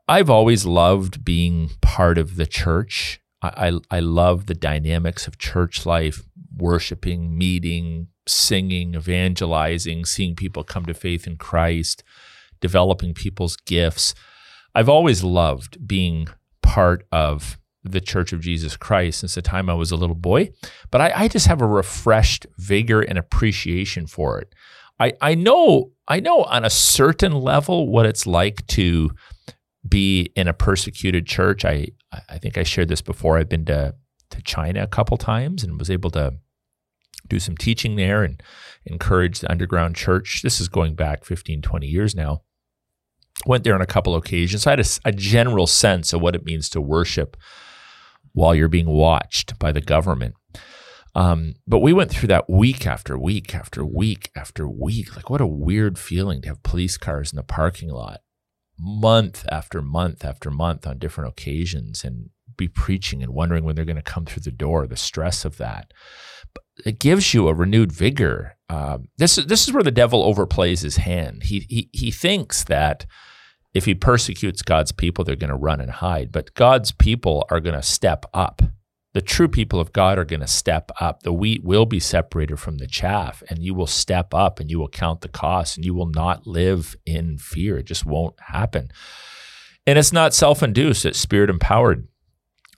I've 0.09 0.31
always 0.31 0.65
loved 0.65 1.25
being 1.25 1.71
part 1.81 2.19
of 2.19 2.37
the 2.37 2.47
church. 2.47 3.21
I, 3.41 3.69
I, 3.91 3.97
I 3.97 4.01
love 4.01 4.47
the 4.47 4.55
dynamics 4.55 5.27
of 5.27 5.39
church 5.39 5.87
life, 5.87 6.23
worshiping, 6.57 7.39
meeting, 7.39 8.09
singing, 8.27 8.95
evangelizing, 8.95 10.05
seeing 10.05 10.35
people 10.35 10.65
come 10.65 10.87
to 10.87 10.95
faith 10.95 11.27
in 11.27 11.37
Christ, 11.37 12.03
developing 12.61 13.15
people's 13.15 13.57
gifts. 13.57 14.15
I've 14.75 14.89
always 14.89 15.23
loved 15.23 15.87
being 15.87 16.29
part 16.63 17.07
of 17.13 17.59
the 17.83 18.01
Church 18.01 18.33
of 18.33 18.41
Jesus 18.41 18.77
Christ 18.77 19.21
since 19.21 19.35
the 19.37 19.43
time 19.43 19.71
I 19.71 19.75
was 19.75 19.91
a 19.91 19.97
little 19.97 20.17
boy, 20.17 20.51
but 20.91 21.01
I, 21.01 21.13
I 21.15 21.29
just 21.29 21.47
have 21.47 21.63
a 21.63 21.67
refreshed 21.67 22.47
vigor 22.59 23.01
and 23.01 23.19
appreciation 23.19 24.07
for 24.07 24.39
it. 24.39 24.55
I, 25.01 25.15
I 25.21 25.35
know 25.35 25.93
I 26.07 26.21
know 26.21 26.43
on 26.45 26.65
a 26.65 26.71
certain 26.71 27.33
level 27.33 27.89
what 27.89 28.07
it's 28.07 28.27
like 28.27 28.67
to 28.69 29.11
be 29.89 30.31
in 30.37 30.47
a 30.47 30.53
persecuted 30.53 31.27
church. 31.27 31.65
I 31.65 31.89
I 32.29 32.39
think 32.39 32.59
I 32.59 32.63
shared 32.63 32.89
this 32.89 33.01
before. 33.01 33.39
I've 33.39 33.49
been 33.49 33.65
to 33.65 33.95
to 34.31 34.43
China 34.43 34.83
a 34.83 34.87
couple 34.87 35.17
times 35.17 35.65
and 35.65 35.79
was 35.79 35.91
able 35.91 36.11
to 36.11 36.35
do 37.27 37.39
some 37.39 37.57
teaching 37.57 37.97
there 37.97 38.23
and 38.23 38.43
encourage 38.85 39.41
the 39.41 39.51
underground 39.51 39.97
church. 39.97 40.43
This 40.43 40.61
is 40.61 40.69
going 40.69 40.95
back 40.95 41.25
15, 41.25 41.63
20 41.63 41.87
years 41.87 42.15
now. 42.15 42.43
Went 43.47 43.65
there 43.65 43.75
on 43.75 43.81
a 43.81 43.87
couple 43.87 44.15
occasions. 44.15 44.67
I 44.67 44.71
had 44.71 44.81
a, 44.81 44.85
a 45.05 45.13
general 45.13 45.67
sense 45.67 46.13
of 46.13 46.21
what 46.21 46.35
it 46.35 46.45
means 46.45 46.69
to 46.71 46.81
worship 46.81 47.37
while 48.33 48.55
you're 48.55 48.69
being 48.69 48.91
watched 48.91 49.59
by 49.59 49.73
the 49.73 49.81
government. 49.81 50.35
Um, 51.15 51.55
but 51.67 51.81
we 51.81 51.93
went 51.93 52.11
through 52.11 52.29
that 52.29 52.49
week 52.49 52.87
after 52.87 53.19
week 53.19 53.55
after 53.55 53.85
week 53.85 54.31
after 54.37 54.69
week. 54.69 55.17
Like, 55.17 55.29
what 55.29 55.41
a 55.41 55.47
weird 55.47 55.99
feeling 55.99 56.43
to 56.43 56.49
have 56.49 56.63
police 56.63 56.97
cars 56.97 57.33
in 57.33 57.37
the 57.37 57.43
parking 57.43 57.89
lot 57.89 58.21
month 58.79 59.47
after 59.51 59.83
month 59.83 60.25
after 60.25 60.51
month 60.51 60.87
on 60.87 60.99
different 60.99 61.31
occasions 61.31 62.03
and 62.03 62.31
be 62.57 62.69
preaching 62.69 63.23
and 63.23 63.33
wondering 63.33 63.65
when 63.65 63.77
they're 63.77 63.85
going 63.85 63.97
to 63.97 64.03
come 64.03 64.25
through 64.25 64.43
the 64.43 64.51
door, 64.51 64.87
the 64.87 64.97
stress 64.97 65.45
of 65.45 65.57
that. 65.59 65.93
But 66.55 66.65
it 66.87 66.99
gives 66.99 67.35
you 67.35 67.49
a 67.49 67.55
renewed 67.55 67.93
vigor. 67.93 68.57
Um, 68.69 69.09
this, 69.19 69.37
this 69.37 69.67
is 69.67 69.75
where 69.75 69.83
the 69.83 69.91
devil 69.91 70.33
overplays 70.33 70.83
his 70.83 70.97
hand. 70.97 71.45
He, 71.45 71.67
he, 71.69 71.91
he 71.93 72.11
thinks 72.11 72.65
that 72.65 73.07
if 73.73 73.85
he 73.85 73.95
persecutes 73.95 74.63
God's 74.63 74.93
people, 74.93 75.25
they're 75.25 75.37
going 75.37 75.51
to 75.51 75.57
run 75.57 75.81
and 75.81 75.91
hide, 75.91 76.33
but 76.33 76.55
God's 76.55 76.93
people 76.93 77.47
are 77.51 77.61
going 77.61 77.77
to 77.77 77.83
step 77.83 78.27
up 78.35 78.63
the 79.13 79.21
true 79.21 79.49
people 79.49 79.81
of 79.81 79.93
God 79.93 80.19
are 80.19 80.25
going 80.25 80.41
to 80.41 80.47
step 80.47 80.91
up. 81.01 81.23
The 81.23 81.33
wheat 81.33 81.65
will 81.65 81.87
be 81.87 81.99
separated 81.99 82.59
from 82.59 82.79
the 82.79 82.87
chaff, 82.87 83.43
and 83.49 83.63
you 83.63 83.75
will 83.75 83.87
step 83.87 84.33
up 84.33 84.61
and 84.61 84.71
you 84.71 84.79
will 84.79 84.89
count 84.89 85.21
the 85.21 85.29
cost, 85.29 85.77
and 85.77 85.85
you 85.85 85.95
will 85.95 86.11
not 86.11 86.47
live 86.47 86.97
in 87.05 87.39
fear. 87.39 87.79
It 87.79 87.87
just 87.87 88.07
won't 88.07 88.39
happen. 88.41 88.91
And 89.87 89.99
it's 89.99 90.13
not 90.13 90.35
self 90.35 90.63
induced, 90.63 91.05
it's 91.05 91.19
spirit 91.19 91.51
empowered. 91.51 92.07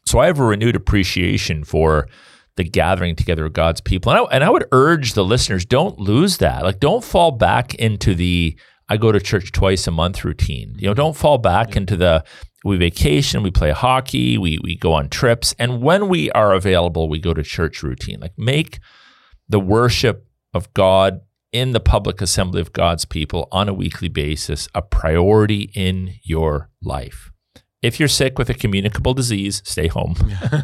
So 0.07 0.19
I 0.19 0.27
have 0.27 0.39
a 0.39 0.45
renewed 0.45 0.77
appreciation 0.77 1.65
for 1.65 2.09
the 2.57 2.65
gathering 2.65 3.17
together 3.17 3.47
of 3.47 3.53
God's 3.53 3.81
people. 3.81 4.13
And 4.13 4.21
I, 4.21 4.25
and 4.35 4.45
I 4.45 4.51
would 4.51 4.67
urge 4.73 5.15
the 5.15 5.25
listeners 5.25 5.65
don't 5.65 5.99
lose 5.99 6.39
that. 6.39 6.65
Like, 6.65 6.81
don't 6.81 7.05
fall 7.05 7.31
back 7.31 7.75
into 7.75 8.15
the 8.15 8.57
I 8.89 8.97
go 8.99 9.13
to 9.13 9.21
church 9.21 9.53
twice 9.53 9.87
a 9.87 9.91
month 9.91 10.25
routine. 10.25 10.75
You 10.79 10.89
know, 10.89 10.95
don't 10.95 11.17
fall 11.17 11.39
back 11.39 11.77
into 11.77 11.97
the 11.97 12.25
we 12.65 12.77
vacation, 12.77 13.43
we 13.43 13.51
play 13.51 13.71
hockey, 13.71 14.39
we 14.39 14.59
we 14.63 14.77
go 14.77 14.93
on 14.93 15.09
trips, 15.09 15.55
and 15.59 15.83
when 15.83 16.09
we 16.09 16.31
are 16.33 16.55
available, 16.55 17.09
we 17.09 17.19
go 17.19 17.35
to 17.35 17.43
church 17.43 17.83
routine. 17.83 18.21
Like 18.21 18.39
make 18.39 18.79
the 19.49 19.61
worship 19.61 20.27
of 20.55 20.73
God 20.75 21.21
in 21.53 21.73
the 21.73 21.81
public 21.81 22.21
assembly 22.21 22.61
of 22.61 22.73
God's 22.73 23.05
people 23.05 23.49
on 23.53 23.69
a 23.69 23.75
weekly 23.75 24.09
basis 24.09 24.69
a 24.75 24.83
priority 24.83 25.71
in 25.75 26.15
your 26.23 26.71
life. 26.83 27.31
If 27.83 27.99
you're 27.99 28.09
sick 28.09 28.39
with 28.39 28.49
a 28.49 28.55
communicable 28.55 29.13
disease, 29.13 29.61
stay 29.65 29.89
home. 29.89 30.15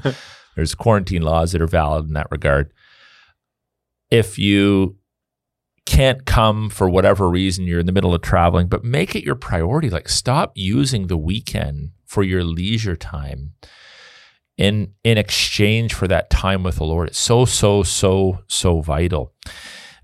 There's 0.57 0.75
quarantine 0.75 1.23
laws 1.23 1.53
that 1.53 1.63
are 1.63 1.67
valid 1.67 2.07
in 2.07 2.15
that 2.15 2.31
regard. 2.31 2.73
If 4.11 4.39
you 4.39 4.98
can't 5.99 6.27
come 6.27 6.71
for 6.71 6.89
whatever 6.89 7.29
reason 7.29 7.67
you're 7.67 7.81
in 7.81 7.87
the 7.87 7.91
middle 7.91 8.15
of 8.15 8.23
traveling 8.23 8.69
but 8.69 8.85
make 8.85 9.17
it 9.17 9.25
your 9.25 9.35
priority. 9.35 9.91
Like 9.91 10.09
stop 10.09 10.53
using 10.55 11.09
the 11.09 11.17
weekend 11.17 11.91
for 12.07 12.23
your 12.23 12.45
leisure 12.45 12.95
time 12.95 13.55
in 14.57 14.95
in 15.03 15.19
exchange 15.19 15.93
for 15.95 16.07
that 16.07 16.31
time 16.31 16.63
with 16.63 16.77
the 16.77 16.85
lord. 16.85 17.09
It's 17.09 17.19
so 17.19 17.45
so 17.45 17.83
so 17.83 18.45
so 18.47 18.81
vital. 18.81 19.35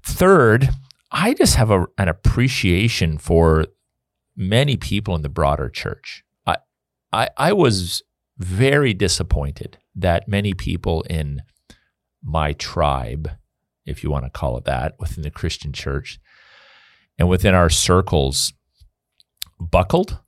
Third 0.02 0.70
i 1.12 1.32
just 1.32 1.54
have 1.54 1.70
a, 1.70 1.86
an 1.96 2.08
appreciation 2.08 3.16
for 3.16 3.66
many 4.34 4.76
people 4.76 5.14
in 5.14 5.22
the 5.22 5.28
broader 5.28 5.68
church. 5.68 6.24
I, 6.44 6.56
I 7.12 7.28
i 7.36 7.52
was 7.52 8.02
very 8.36 8.94
disappointed 8.94 9.78
that 9.94 10.26
many 10.26 10.54
people 10.54 11.02
in 11.02 11.42
my 12.20 12.52
tribe 12.54 13.30
if 13.86 14.02
you 14.02 14.10
want 14.10 14.24
to 14.24 14.30
call 14.30 14.56
it 14.56 14.64
that, 14.64 14.94
within 14.98 15.22
the 15.22 15.30
Christian 15.30 15.72
church 15.72 16.18
and 17.18 17.28
within 17.28 17.54
our 17.54 17.70
circles 17.70 18.52
buckled 19.60 20.18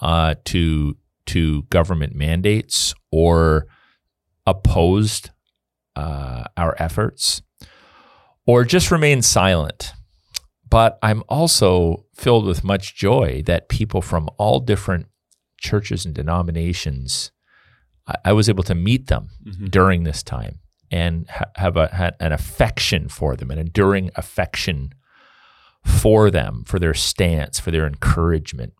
uh, 0.00 0.34
to 0.44 0.96
to 1.26 1.62
government 1.64 2.14
mandates 2.14 2.94
or 3.10 3.66
opposed 4.46 5.30
uh, 5.96 6.44
our 6.56 6.76
efforts 6.78 7.42
or 8.46 8.64
just 8.64 8.92
remained 8.92 9.24
silent. 9.24 9.92
But 10.68 10.98
I'm 11.02 11.24
also 11.28 12.04
filled 12.14 12.44
with 12.44 12.62
much 12.62 12.94
joy 12.94 13.42
that 13.46 13.68
people 13.68 14.02
from 14.02 14.28
all 14.38 14.60
different 14.60 15.06
churches 15.58 16.04
and 16.04 16.14
denominations, 16.14 17.32
I, 18.06 18.14
I 18.26 18.32
was 18.32 18.48
able 18.48 18.64
to 18.64 18.74
meet 18.74 19.08
them 19.08 19.30
mm-hmm. 19.44 19.66
during 19.66 20.04
this 20.04 20.22
time 20.22 20.60
and 20.90 21.28
ha- 21.28 21.50
have 21.56 21.76
a, 21.76 22.14
an 22.20 22.32
affection 22.32 23.08
for 23.08 23.36
them, 23.36 23.50
an 23.50 23.58
enduring 23.58 24.10
affection 24.16 24.92
for 25.84 26.30
them, 26.30 26.64
for 26.66 26.78
their 26.78 26.94
stance, 26.94 27.60
for 27.60 27.70
their 27.70 27.86
encouragement. 27.86 28.72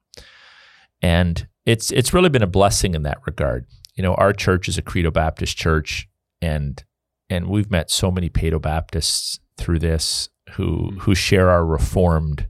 And 1.02 1.46
it's 1.64 1.90
it's 1.90 2.12
really 2.12 2.28
been 2.28 2.42
a 2.42 2.46
blessing 2.46 2.94
in 2.94 3.02
that 3.02 3.18
regard. 3.26 3.66
You 3.94 4.02
know, 4.02 4.14
our 4.14 4.32
church 4.32 4.68
is 4.68 4.78
a 4.78 4.82
Credo 4.82 5.10
Baptist 5.10 5.56
church, 5.56 6.08
and 6.40 6.82
and 7.28 7.48
we've 7.48 7.70
met 7.70 7.90
so 7.90 8.10
many 8.10 8.28
Paedo 8.28 8.60
Baptists 8.60 9.40
through 9.58 9.80
this 9.80 10.28
who 10.52 10.66
mm-hmm. 10.66 10.98
who 10.98 11.14
share 11.14 11.50
our 11.50 11.64
reformed 11.64 12.46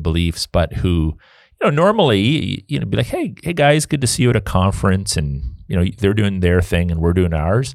beliefs, 0.00 0.46
but 0.46 0.74
who 0.74 1.16
you 1.60 1.64
know 1.64 1.70
normally 1.70 2.64
you 2.68 2.78
know 2.78 2.86
be 2.86 2.96
like, 2.96 3.06
hey 3.06 3.34
hey 3.42 3.52
guys, 3.52 3.86
good 3.86 4.00
to 4.00 4.06
see 4.06 4.22
you 4.22 4.30
at 4.30 4.36
a 4.36 4.40
conference, 4.40 5.16
and 5.16 5.42
You 5.68 5.76
know, 5.76 5.90
they're 5.98 6.14
doing 6.14 6.40
their 6.40 6.60
thing 6.60 6.90
and 6.90 7.00
we're 7.00 7.14
doing 7.14 7.32
ours. 7.32 7.74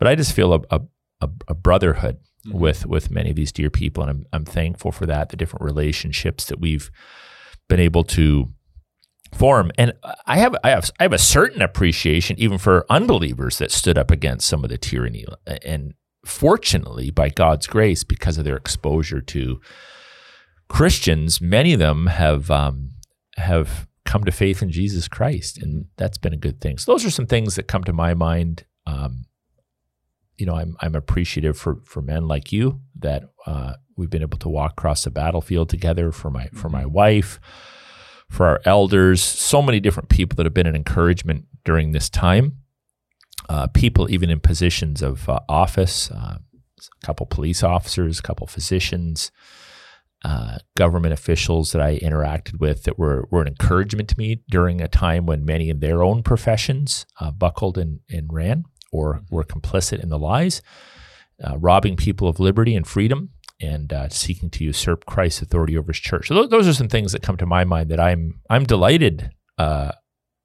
But 0.00 0.08
I 0.08 0.16
just 0.16 0.32
feel 0.32 0.52
a, 0.54 0.80
a, 1.20 1.30
a 1.46 1.54
brotherhood 1.54 2.18
mm-hmm. 2.44 2.58
with 2.58 2.86
with 2.86 3.10
many 3.10 3.30
of 3.30 3.36
these 3.36 3.52
dear 3.52 3.70
people, 3.70 4.02
and 4.02 4.10
I'm 4.10 4.26
I'm 4.32 4.44
thankful 4.44 4.90
for 4.90 5.06
that. 5.06 5.28
The 5.28 5.36
different 5.36 5.64
relationships 5.64 6.46
that 6.46 6.58
we've 6.58 6.90
been 7.68 7.80
able 7.80 8.02
to 8.04 8.48
form, 9.32 9.70
and 9.78 9.92
I 10.26 10.38
have 10.38 10.56
I 10.64 10.70
have 10.70 10.90
I 10.98 11.04
have 11.04 11.12
a 11.12 11.18
certain 11.18 11.62
appreciation 11.62 12.36
even 12.40 12.58
for 12.58 12.86
unbelievers 12.90 13.58
that 13.58 13.70
stood 13.70 13.98
up 13.98 14.10
against 14.10 14.48
some 14.48 14.64
of 14.64 14.70
the 14.70 14.78
tyranny, 14.78 15.26
and 15.64 15.94
fortunately, 16.24 17.10
by 17.10 17.28
God's 17.28 17.66
grace, 17.66 18.02
because 18.02 18.38
of 18.38 18.44
their 18.44 18.56
exposure 18.56 19.20
to 19.20 19.60
Christians, 20.68 21.40
many 21.40 21.74
of 21.74 21.78
them 21.78 22.06
have 22.06 22.50
um, 22.50 22.90
have 23.36 23.86
come 24.06 24.24
to 24.24 24.32
faith 24.32 24.62
in 24.62 24.70
Jesus 24.70 25.08
Christ, 25.08 25.58
and 25.58 25.86
that's 25.96 26.18
been 26.18 26.32
a 26.32 26.38
good 26.38 26.60
thing. 26.60 26.78
So 26.78 26.92
those 26.92 27.04
are 27.04 27.10
some 27.10 27.26
things 27.26 27.56
that 27.56 27.68
come 27.68 27.84
to 27.84 27.92
my 27.92 28.14
mind. 28.14 28.64
Um, 28.86 29.26
you 30.40 30.46
know, 30.46 30.56
I'm 30.56 30.74
I'm 30.80 30.94
appreciative 30.94 31.58
for 31.58 31.80
for 31.84 32.00
men 32.00 32.26
like 32.26 32.50
you 32.50 32.80
that 32.98 33.24
uh, 33.46 33.74
we've 33.96 34.08
been 34.08 34.22
able 34.22 34.38
to 34.38 34.48
walk 34.48 34.72
across 34.72 35.04
the 35.04 35.10
battlefield 35.10 35.68
together. 35.68 36.10
For 36.12 36.30
my 36.30 36.48
for 36.54 36.70
my 36.70 36.84
mm-hmm. 36.84 36.92
wife, 36.92 37.38
for 38.30 38.46
our 38.46 38.60
elders, 38.64 39.22
so 39.22 39.60
many 39.60 39.80
different 39.80 40.08
people 40.08 40.36
that 40.36 40.46
have 40.46 40.54
been 40.54 40.66
an 40.66 40.74
encouragement 40.74 41.44
during 41.64 41.92
this 41.92 42.08
time. 42.08 42.56
Uh, 43.48 43.66
people 43.66 44.10
even 44.10 44.30
in 44.30 44.40
positions 44.40 45.02
of 45.02 45.28
uh, 45.28 45.40
office, 45.48 46.10
uh, 46.10 46.38
a 46.38 47.06
couple 47.06 47.26
police 47.26 47.62
officers, 47.62 48.20
a 48.20 48.22
couple 48.22 48.46
physicians, 48.46 49.32
uh, 50.24 50.58
government 50.76 51.12
officials 51.12 51.72
that 51.72 51.82
I 51.82 51.98
interacted 51.98 52.60
with 52.60 52.84
that 52.84 52.98
were, 52.98 53.26
were 53.30 53.42
an 53.42 53.48
encouragement 53.48 54.08
to 54.10 54.18
me 54.18 54.42
during 54.48 54.80
a 54.80 54.86
time 54.86 55.26
when 55.26 55.44
many 55.44 55.68
in 55.68 55.80
their 55.80 56.02
own 56.02 56.22
professions 56.22 57.06
uh, 57.18 57.32
buckled 57.32 57.76
and, 57.76 58.00
and 58.08 58.32
ran 58.32 58.64
or 58.92 59.22
were 59.30 59.44
complicit 59.44 60.02
in 60.02 60.08
the 60.08 60.18
lies, 60.18 60.62
uh, 61.42 61.56
robbing 61.58 61.96
people 61.96 62.28
of 62.28 62.40
liberty 62.40 62.74
and 62.74 62.86
freedom 62.86 63.30
and 63.60 63.92
uh, 63.92 64.08
seeking 64.08 64.50
to 64.50 64.64
usurp 64.64 65.04
Christ's 65.06 65.42
authority 65.42 65.76
over 65.76 65.92
his 65.92 66.00
church. 66.00 66.28
So 66.28 66.34
those, 66.34 66.48
those, 66.48 66.68
are 66.68 66.74
some 66.74 66.88
things 66.88 67.12
that 67.12 67.22
come 67.22 67.36
to 67.36 67.46
my 67.46 67.64
mind 67.64 67.90
that 67.90 68.00
I'm 68.00 68.40
I'm 68.48 68.64
delighted 68.64 69.30
uh, 69.58 69.92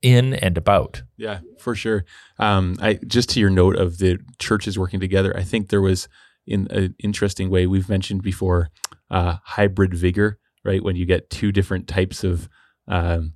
in 0.01 0.33
and 0.33 0.57
about. 0.57 1.03
Yeah, 1.17 1.39
for 1.59 1.75
sure. 1.75 2.05
Um, 2.39 2.77
I 2.81 2.99
just 3.07 3.29
to 3.31 3.39
your 3.39 3.49
note 3.49 3.77
of 3.77 3.97
the 3.99 4.19
churches 4.39 4.77
working 4.77 4.99
together, 4.99 5.35
I 5.35 5.43
think 5.43 5.69
there 5.69 5.81
was 5.81 6.07
in 6.45 6.67
an 6.69 6.95
interesting 6.99 7.49
way 7.49 7.65
we've 7.65 7.89
mentioned 7.89 8.21
before 8.21 8.69
uh, 9.09 9.37
hybrid 9.43 9.93
vigor, 9.93 10.39
right? 10.63 10.83
When 10.83 10.95
you 10.95 11.05
get 11.05 11.29
two 11.29 11.51
different 11.51 11.87
types 11.87 12.23
of 12.23 12.49
um, 12.87 13.33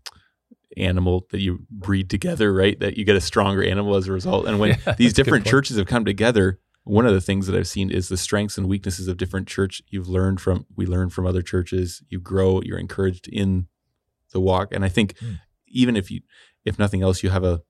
animal 0.80 1.28
that 1.32 1.40
you 1.40 1.66
breed 1.70 2.10
together, 2.10 2.54
right? 2.54 2.80
That 2.80 2.98
you 2.98 3.06
get 3.06 3.16
a 3.16 3.22
stronger 3.22 3.64
animal 3.64 3.96
as 3.96 4.08
a 4.08 4.12
result. 4.12 4.48
And 4.48 4.60
when 4.60 4.78
yeah, 4.86 4.94
these 4.94 5.14
different 5.14 5.46
churches 5.46 5.78
have 5.78 5.88
come 5.88 6.06
together, 6.06 6.60
one 6.84 7.06
of 7.06 7.14
the 7.14 7.22
things 7.22 7.48
that 7.48 7.56
I've 7.56 7.68
seen 7.68 7.92
is 7.92 8.10
the 8.10 8.18
strengths 8.18 8.58
and 8.58 8.68
weaknesses 8.68 9.08
of 9.08 9.18
different 9.18 9.48
church. 9.48 9.82
You've 9.90 10.08
learned 10.08 10.42
from, 10.42 10.66
we 10.76 10.86
learn 10.86 11.10
from 11.10 11.26
other 11.26 11.42
churches. 11.42 12.02
You 12.10 12.20
grow, 12.20 12.62
you're 12.62 12.80
encouraged 12.80 13.28
in 13.28 13.68
the 14.32 14.40
walk. 14.40 14.70
And 14.74 14.84
I 14.84 14.90
think 14.90 15.14
mm. 15.20 15.40
even 15.68 15.96
if 15.96 16.10
you, 16.10 16.22
if 16.66 16.80
nothing 16.80 17.02
else, 17.02 17.24
you 17.24 17.30
have 17.30 17.44
a, 17.44 17.62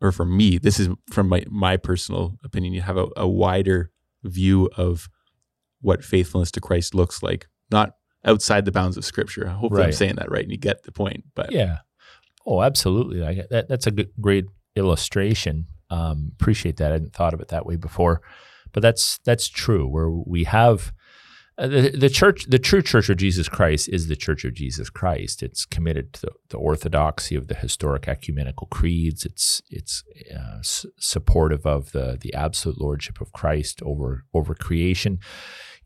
or 0.00 0.12
for 0.12 0.26
me, 0.26 0.58
this 0.58 0.78
is 0.78 0.88
from 1.10 1.28
my, 1.28 1.44
my 1.48 1.76
personal 1.76 2.38
opinion, 2.44 2.74
you 2.74 2.82
have 2.82 2.98
a, 2.98 3.06
a 3.16 3.26
wider 3.26 3.90
view 4.22 4.68
of 4.76 5.08
what 5.80 6.04
faithfulness 6.04 6.50
to 6.52 6.60
Christ 6.60 6.94
looks 6.94 7.22
like, 7.22 7.48
not 7.70 7.92
outside 8.24 8.64
the 8.64 8.72
bounds 8.72 8.96
of 8.96 9.04
Scripture. 9.04 9.48
Hopefully, 9.48 9.80
right. 9.80 9.86
I'm 9.86 9.92
saying 9.92 10.16
that 10.16 10.30
right, 10.30 10.42
and 10.42 10.50
you 10.50 10.58
get 10.58 10.82
the 10.82 10.92
point. 10.92 11.24
But 11.34 11.52
yeah, 11.52 11.78
oh, 12.46 12.62
absolutely. 12.62 13.24
I, 13.24 13.42
that, 13.50 13.68
that's 13.68 13.86
a 13.86 13.90
good, 13.90 14.10
great 14.20 14.46
illustration. 14.74 15.66
Um, 15.90 16.32
appreciate 16.38 16.76
that. 16.78 16.90
I 16.90 16.94
hadn't 16.94 17.14
thought 17.14 17.34
of 17.34 17.40
it 17.40 17.48
that 17.48 17.66
way 17.66 17.76
before, 17.76 18.22
but 18.72 18.82
that's 18.82 19.18
that's 19.24 19.48
true. 19.48 19.86
Where 19.86 20.10
we 20.10 20.44
have 20.44 20.92
uh, 21.58 21.68
the, 21.68 21.90
the 21.90 22.10
church, 22.10 22.46
the 22.48 22.58
true 22.58 22.82
Church 22.82 23.08
of 23.08 23.16
Jesus 23.16 23.48
Christ 23.48 23.88
is 23.88 24.08
the 24.08 24.16
Church 24.16 24.44
of 24.44 24.52
Jesus 24.52 24.90
Christ. 24.90 25.42
It's 25.42 25.64
committed 25.64 26.12
to 26.14 26.20
the, 26.22 26.32
the 26.50 26.58
orthodoxy 26.58 27.34
of 27.34 27.48
the 27.48 27.54
historic 27.54 28.06
ecumenical 28.06 28.66
creeds. 28.66 29.24
It's 29.24 29.62
it's 29.70 30.04
uh, 30.34 30.58
s- 30.58 30.84
supportive 30.98 31.64
of 31.64 31.92
the 31.92 32.18
the 32.20 32.34
absolute 32.34 32.80
lordship 32.80 33.20
of 33.20 33.32
Christ 33.32 33.80
over 33.82 34.24
over 34.34 34.54
creation. 34.54 35.18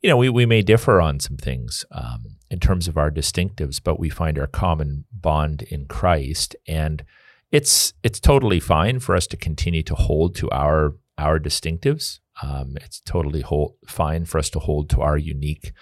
You 0.03 0.11
know, 0.11 0.17
we 0.17 0.29
we 0.29 0.47
may 0.47 0.63
differ 0.63 1.01
on 1.01 1.21
some 1.21 1.37
things 1.37 1.85
um, 1.91 2.37
in 2.51 2.59
terms 2.59 2.89
of 2.89 2.97
our 2.97 3.11
distinctives, 3.11 3.81
but 3.83 4.01
we 4.01 4.09
find 4.09 4.39
our 4.39 4.47
common 4.47 5.05
bond 5.13 5.63
in 5.63 5.87
Christ, 5.87 6.57
and 6.67 7.05
it's 7.51 7.93
it's 8.03 8.21
totally 8.21 8.61
fine 8.61 9.01
for 9.01 9.15
us 9.15 9.27
to 9.29 9.37
continue 9.37 9.83
to 9.83 9.95
hold 9.95 10.35
to 10.37 10.49
our 10.51 10.95
our 11.19 11.39
distinctives 11.39 12.21
um, 12.43 12.77
it's 12.77 13.01
totally 13.01 13.43
hold, 13.43 13.75
fine 13.87 14.25
for 14.25 14.39
us 14.39 14.51
to 14.51 14.59
hold 14.59 14.89
to 14.91 15.01
our 15.01 15.19
unique 15.19 15.73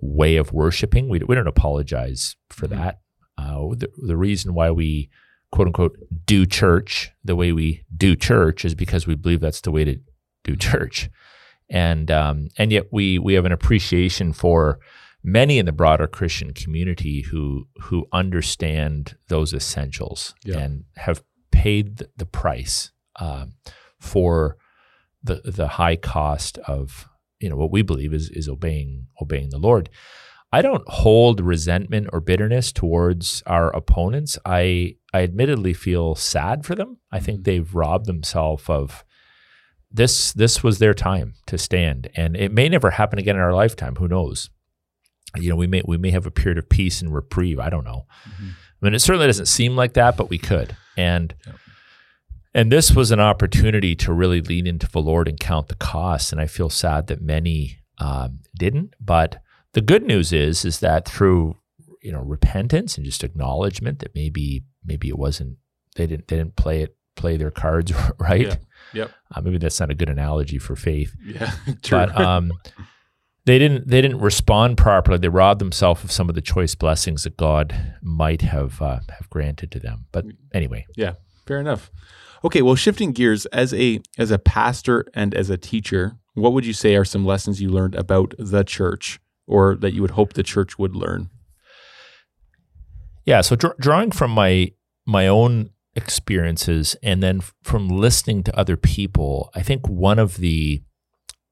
way 0.00 0.36
of 0.36 0.52
worshiping. 0.52 1.08
We, 1.08 1.20
we 1.20 1.34
don't 1.34 1.46
apologize 1.46 2.36
for 2.50 2.66
mm-hmm. 2.66 2.82
that. 2.82 3.00
Uh, 3.38 3.68
the, 3.76 3.88
the 3.96 4.16
reason 4.16 4.54
why 4.54 4.70
we 4.70 5.10
quote 5.50 5.66
unquote 5.68 5.96
do 6.26 6.46
church 6.46 7.10
the 7.24 7.36
way 7.36 7.52
we 7.52 7.82
do 7.94 8.14
church 8.14 8.64
is 8.64 8.74
because 8.74 9.06
we 9.06 9.14
believe 9.14 9.40
that's 9.40 9.60
the 9.60 9.70
way 9.70 9.84
to 9.84 9.98
do 10.44 10.56
church. 10.56 11.10
And 11.72 12.10
um, 12.10 12.48
and 12.58 12.70
yet 12.70 12.92
we 12.92 13.18
we 13.18 13.34
have 13.34 13.46
an 13.46 13.52
appreciation 13.52 14.32
for 14.32 14.78
many 15.24 15.58
in 15.58 15.66
the 15.66 15.72
broader 15.72 16.06
Christian 16.06 16.52
community 16.52 17.22
who 17.22 17.66
who 17.80 18.06
understand 18.12 19.16
those 19.28 19.54
essentials 19.54 20.34
yeah. 20.44 20.58
and 20.58 20.84
have 20.96 21.22
paid 21.50 22.02
the 22.16 22.26
price 22.26 22.92
um, 23.18 23.54
for 23.98 24.58
the 25.22 25.40
the 25.44 25.66
high 25.66 25.96
cost 25.96 26.58
of 26.58 27.08
you 27.40 27.48
know 27.48 27.56
what 27.56 27.72
we 27.72 27.82
believe 27.82 28.12
is 28.12 28.28
is 28.30 28.48
obeying 28.48 29.06
obeying 29.20 29.50
the 29.50 29.58
Lord. 29.58 29.88
I 30.54 30.60
don't 30.60 30.86
hold 30.86 31.40
resentment 31.40 32.08
or 32.12 32.20
bitterness 32.20 32.72
towards 32.72 33.42
our 33.46 33.74
opponents. 33.74 34.38
I 34.44 34.96
I 35.14 35.22
admittedly 35.22 35.72
feel 35.72 36.14
sad 36.16 36.66
for 36.66 36.74
them. 36.74 36.98
I 37.10 37.18
think 37.18 37.38
mm-hmm. 37.38 37.44
they've 37.44 37.74
robbed 37.74 38.06
themselves 38.06 38.64
of 38.68 39.04
this 39.92 40.32
this 40.32 40.62
was 40.62 40.78
their 40.78 40.94
time 40.94 41.34
to 41.46 41.58
stand 41.58 42.08
and 42.14 42.36
it 42.36 42.52
may 42.52 42.68
never 42.68 42.90
happen 42.90 43.18
again 43.18 43.36
in 43.36 43.42
our 43.42 43.54
lifetime 43.54 43.96
who 43.96 44.08
knows 44.08 44.50
you 45.36 45.48
know 45.48 45.56
we 45.56 45.66
may 45.66 45.82
we 45.86 45.96
may 45.96 46.10
have 46.10 46.26
a 46.26 46.30
period 46.30 46.58
of 46.58 46.68
peace 46.68 47.02
and 47.02 47.14
reprieve 47.14 47.58
i 47.58 47.68
don't 47.68 47.84
know 47.84 48.06
mm-hmm. 48.28 48.48
i 48.50 48.86
mean 48.86 48.94
it 48.94 49.00
certainly 49.00 49.26
doesn't 49.26 49.46
seem 49.46 49.76
like 49.76 49.94
that 49.94 50.16
but 50.16 50.30
we 50.30 50.38
could 50.38 50.76
and 50.96 51.34
yep. 51.46 51.56
And 52.54 52.70
this 52.70 52.92
was 52.92 53.10
an 53.10 53.20
opportunity 53.20 53.94
to 53.96 54.12
really 54.12 54.42
lean 54.42 54.66
into 54.66 54.86
the 54.86 55.00
Lord 55.00 55.26
and 55.26 55.40
count 55.40 55.68
the 55.68 55.74
costs. 55.74 56.32
And 56.32 56.40
I 56.40 56.46
feel 56.46 56.68
sad 56.68 57.06
that 57.06 57.22
many 57.22 57.78
um, 57.98 58.40
didn't. 58.54 58.94
But 59.00 59.42
the 59.72 59.80
good 59.80 60.02
news 60.02 60.32
is, 60.32 60.64
is 60.64 60.80
that 60.80 61.08
through 61.08 61.56
you 62.02 62.10
know 62.10 62.20
repentance 62.20 62.96
and 62.96 63.06
just 63.06 63.22
acknowledgement 63.22 64.00
that 64.00 64.14
maybe 64.14 64.64
maybe 64.84 65.08
it 65.08 65.16
wasn't 65.16 65.56
they 65.94 66.04
didn't 66.06 66.26
they 66.26 66.36
didn't 66.36 66.56
play 66.56 66.82
it 66.82 66.96
play 67.14 67.36
their 67.36 67.50
cards 67.50 67.92
right. 68.18 68.48
Yeah. 68.48 68.56
Yep. 68.94 69.10
Uh, 69.34 69.40
maybe 69.40 69.58
that's 69.58 69.80
not 69.80 69.90
a 69.90 69.94
good 69.94 70.08
analogy 70.08 70.58
for 70.58 70.76
faith. 70.76 71.14
Yeah. 71.24 71.50
True. 71.82 71.98
But 71.98 72.20
um, 72.20 72.52
they 73.44 73.58
didn't 73.58 73.88
they 73.88 74.00
didn't 74.00 74.20
respond 74.20 74.76
properly. 74.76 75.18
They 75.18 75.28
robbed 75.28 75.60
themselves 75.60 76.04
of 76.04 76.12
some 76.12 76.28
of 76.28 76.34
the 76.34 76.40
choice 76.40 76.74
blessings 76.74 77.24
that 77.24 77.36
God 77.36 77.96
might 78.02 78.42
have 78.42 78.80
uh, 78.80 79.00
have 79.18 79.28
granted 79.30 79.72
to 79.72 79.80
them. 79.80 80.06
But 80.12 80.26
anyway. 80.52 80.86
Yeah. 80.96 81.14
Fair 81.46 81.58
enough. 81.58 81.90
Okay, 82.44 82.62
well, 82.62 82.74
shifting 82.74 83.12
gears 83.12 83.46
as 83.46 83.72
a 83.72 84.00
as 84.18 84.30
a 84.30 84.38
pastor 84.38 85.04
and 85.14 85.34
as 85.34 85.48
a 85.50 85.56
teacher, 85.56 86.16
what 86.34 86.52
would 86.52 86.66
you 86.66 86.72
say 86.72 86.96
are 86.96 87.04
some 87.04 87.24
lessons 87.24 87.60
you 87.60 87.68
learned 87.68 87.94
about 87.94 88.34
the 88.38 88.64
church, 88.64 89.20
or 89.46 89.76
that 89.76 89.92
you 89.92 90.02
would 90.02 90.12
hope 90.12 90.32
the 90.32 90.42
church 90.42 90.78
would 90.78 90.96
learn? 90.96 91.30
Yeah, 93.24 93.40
so 93.42 93.54
dr- 93.54 93.76
drawing 93.78 94.10
from 94.10 94.32
my 94.32 94.72
my 95.06 95.28
own 95.28 95.70
experiences 95.94 96.96
and 97.02 97.22
then 97.22 97.40
from 97.62 97.88
listening 97.88 98.42
to 98.44 98.58
other 98.58 98.76
people, 98.76 99.50
I 99.54 99.62
think 99.62 99.88
one 99.88 100.18
of 100.18 100.38
the 100.38 100.82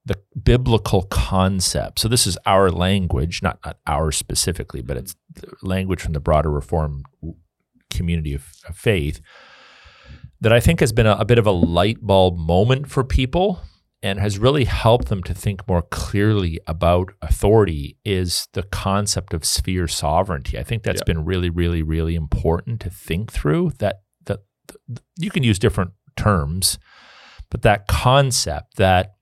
the 0.03 0.17
biblical 0.43 1.03
concepts. 1.03 2.01
So 2.01 2.07
this 2.07 2.25
is 2.25 2.37
our 2.45 2.71
language, 2.71 3.41
not 3.43 3.59
not 3.63 3.77
ours 3.85 4.17
specifically, 4.17 4.81
but 4.81 4.97
it's 4.97 5.15
language 5.61 6.01
from 6.01 6.13
the 6.13 6.19
broader 6.19 6.49
Reformed 6.49 7.05
community 7.91 8.33
of, 8.33 8.47
of 8.67 8.75
faith 8.75 9.21
that 10.39 10.51
I 10.51 10.59
think 10.59 10.79
has 10.79 10.91
been 10.91 11.05
a, 11.05 11.13
a 11.13 11.25
bit 11.25 11.37
of 11.37 11.45
a 11.45 11.51
light 11.51 11.97
bulb 12.01 12.37
moment 12.37 12.89
for 12.89 13.03
people 13.03 13.61
and 14.03 14.19
has 14.19 14.39
really 14.39 14.65
helped 14.65 15.09
them 15.09 15.21
to 15.23 15.33
think 15.33 15.67
more 15.67 15.83
clearly 15.83 16.59
about 16.65 17.13
authority 17.21 17.97
is 18.03 18.47
the 18.53 18.63
concept 18.63 19.33
of 19.33 19.45
sphere 19.45 19.87
sovereignty. 19.87 20.57
I 20.57 20.63
think 20.63 20.81
that's 20.81 21.01
yeah. 21.01 21.13
been 21.13 21.25
really, 21.25 21.51
really, 21.51 21.83
really 21.83 22.15
important 22.15 22.81
to 22.81 22.89
think 22.89 23.31
through. 23.31 23.73
That 23.77 24.01
you 25.17 25.29
can 25.29 25.43
use 25.43 25.59
different 25.59 25.91
terms, 26.15 26.79
but 27.49 27.61
that 27.61 27.87
concept 27.87 28.77
that 28.77 29.15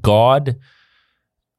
God, 0.00 0.56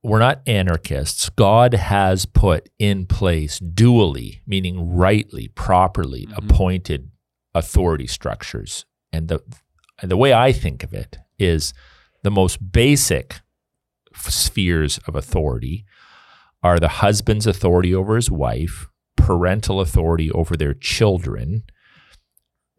we're 0.04 0.20
not 0.20 0.42
anarchists. 0.48 1.30
God 1.30 1.74
has 1.74 2.26
put 2.26 2.70
in 2.80 3.06
place 3.06 3.60
dually, 3.60 4.42
meaning 4.46 4.96
rightly, 4.96 5.50
properly 5.50 6.26
mm-hmm. 6.26 6.46
appointed 6.46 7.10
authority 7.54 8.08
structures. 8.08 8.86
And 9.12 9.28
the 9.28 9.42
the 10.02 10.18
way 10.18 10.34
I 10.34 10.52
think 10.52 10.84
of 10.84 10.94
it 10.94 11.18
is 11.38 11.74
the 12.24 12.32
most 12.32 12.72
basic 12.72 13.42
spheres 14.16 15.00
of 15.08 15.16
authority 15.16 15.86
are 16.64 16.80
the 16.80 16.88
husband's 16.88 17.48
authority 17.48 17.94
over 17.94 18.16
his 18.16 18.30
wife, 18.32 18.88
parental 19.16 19.80
authority 19.80 20.32
over 20.32 20.56
their 20.56 20.74
children, 20.74 21.64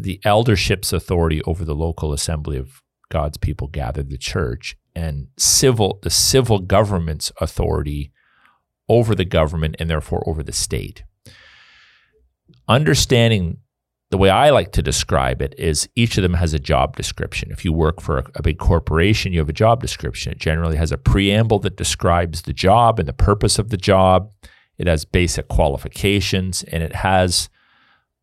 the 0.03 0.21
eldership's 0.25 0.93
authority 0.93 1.41
over 1.43 1.65
the 1.65 1.75
local 1.75 2.13
assembly 2.13 2.57
of 2.57 2.83
God's 3.09 3.39
people 3.39 3.69
gathered, 3.69 4.11
the 4.11 4.19
church, 4.19 4.77
and 4.95 5.29
civil 5.39 5.99
the 6.03 6.11
civil 6.11 6.59
government's 6.59 7.33
authority 7.41 8.13
over 8.89 9.15
the 9.15 9.25
government 9.25 9.77
and 9.79 9.89
therefore 9.89 10.23
over 10.27 10.43
the 10.43 10.53
state. 10.53 11.05
Understanding 12.69 13.59
the 14.11 14.19
way 14.19 14.29
I 14.29 14.51
like 14.51 14.73
to 14.73 14.83
describe 14.83 15.41
it 15.41 15.55
is 15.57 15.89
each 15.97 16.19
of 16.19 16.23
them 16.23 16.35
has 16.35 16.53
a 16.53 16.59
job 16.59 16.97
description. 16.97 17.51
If 17.51 17.65
you 17.65 17.73
work 17.73 18.01
for 18.03 18.19
a, 18.19 18.25
a, 18.35 18.43
big 18.43 18.59
corporation, 18.59 19.33
you 19.33 19.39
have 19.39 19.49
a 19.49 19.55
job 19.55 19.81
description. 19.81 20.33
It 20.33 20.39
generally 20.39 20.77
has 20.77 20.93
a 20.93 20.99
preamble 20.99 21.61
that 21.61 21.79
describes 21.79 22.43
the 22.43 22.53
job 22.53 22.99
and 22.99 23.09
the 23.09 23.15
purpose 23.15 23.59
of 23.59 23.71
the 23.71 23.79
job. 23.79 24.31
It 24.77 24.87
has 24.87 25.07
basic 25.07 25.49
qualifications 25.49 26.63
and 26.65 26.83
it 26.83 26.97
has 26.97 27.49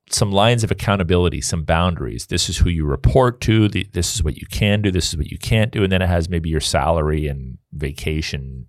some 0.09 0.31
lines 0.31 0.63
of 0.63 0.71
accountability, 0.71 1.41
some 1.41 1.63
boundaries. 1.63 2.27
This 2.27 2.49
is 2.49 2.57
who 2.57 2.69
you 2.69 2.85
report 2.85 3.41
to. 3.41 3.67
The, 3.67 3.87
this 3.93 4.15
is 4.15 4.23
what 4.23 4.37
you 4.37 4.47
can 4.47 4.81
do. 4.81 4.91
This 4.91 5.09
is 5.09 5.17
what 5.17 5.27
you 5.27 5.37
can't 5.37 5.71
do. 5.71 5.83
And 5.83 5.91
then 5.91 6.01
it 6.01 6.07
has 6.07 6.29
maybe 6.29 6.49
your 6.49 6.61
salary 6.61 7.27
and 7.27 7.57
vacation 7.71 8.67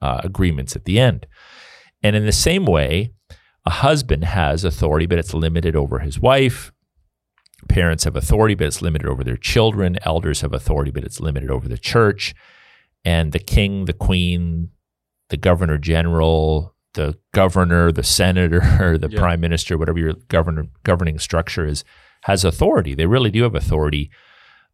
uh, 0.00 0.20
agreements 0.22 0.76
at 0.76 0.84
the 0.84 1.00
end. 1.00 1.26
And 2.02 2.14
in 2.14 2.26
the 2.26 2.32
same 2.32 2.66
way, 2.66 3.12
a 3.64 3.70
husband 3.70 4.24
has 4.24 4.64
authority, 4.64 5.06
but 5.06 5.18
it's 5.18 5.34
limited 5.34 5.74
over 5.74 5.98
his 5.98 6.20
wife. 6.20 6.72
Parents 7.68 8.04
have 8.04 8.14
authority, 8.14 8.54
but 8.54 8.68
it's 8.68 8.82
limited 8.82 9.08
over 9.08 9.24
their 9.24 9.36
children. 9.36 9.98
Elders 10.02 10.42
have 10.42 10.52
authority, 10.52 10.92
but 10.92 11.02
it's 11.02 11.20
limited 11.20 11.50
over 11.50 11.68
the 11.68 11.78
church. 11.78 12.34
And 13.04 13.32
the 13.32 13.40
king, 13.40 13.86
the 13.86 13.92
queen, 13.92 14.70
the 15.30 15.36
governor 15.36 15.78
general, 15.78 16.75
the 16.96 17.16
governor, 17.32 17.92
the 17.92 18.02
senator, 18.02 18.98
the 18.98 19.08
yeah. 19.08 19.18
prime 19.18 19.40
minister, 19.40 19.78
whatever 19.78 19.98
your 19.98 20.14
governor, 20.28 20.66
governing 20.82 21.18
structure 21.18 21.64
is, 21.64 21.84
has 22.22 22.44
authority. 22.44 22.94
They 22.94 23.06
really 23.06 23.30
do 23.30 23.44
have 23.44 23.54
authority, 23.54 24.10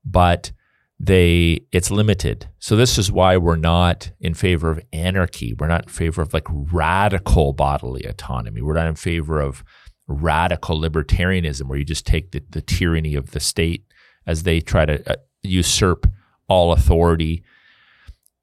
but 0.05 0.53
they 0.99 1.67
it's 1.73 1.91
limited. 1.91 2.49
So 2.61 2.77
this 2.77 2.97
is 2.97 3.11
why 3.11 3.37
we're 3.37 3.57
not 3.57 4.13
in 4.21 4.35
favor 4.35 4.71
of 4.71 4.81
anarchy. 4.93 5.53
We're 5.53 5.67
not 5.67 5.85
in 5.85 5.89
favor 5.89 6.23
of 6.23 6.33
like 6.33 6.47
radical 6.49 7.53
bodily 7.53 8.05
autonomy. 8.05 8.63
We're 8.63 8.75
not 8.75 8.87
in 8.87 8.95
favor 8.95 9.41
of 9.41 9.65
radical 10.07 10.81
libertarianism 10.81 11.67
where 11.67 11.79
you 11.79 11.85
just 11.85 12.07
take 12.07 12.31
the, 12.31 12.43
the 12.51 12.63
tyranny 12.63 13.15
of 13.17 13.33
the 13.33 13.41
state 13.41 13.85
as 14.27 14.45
they 14.45 14.61
try 14.61 14.85
to 14.85 15.11
uh, 15.11 15.17
usurp 15.43 16.07
all 16.49 16.73
authority 16.73 17.43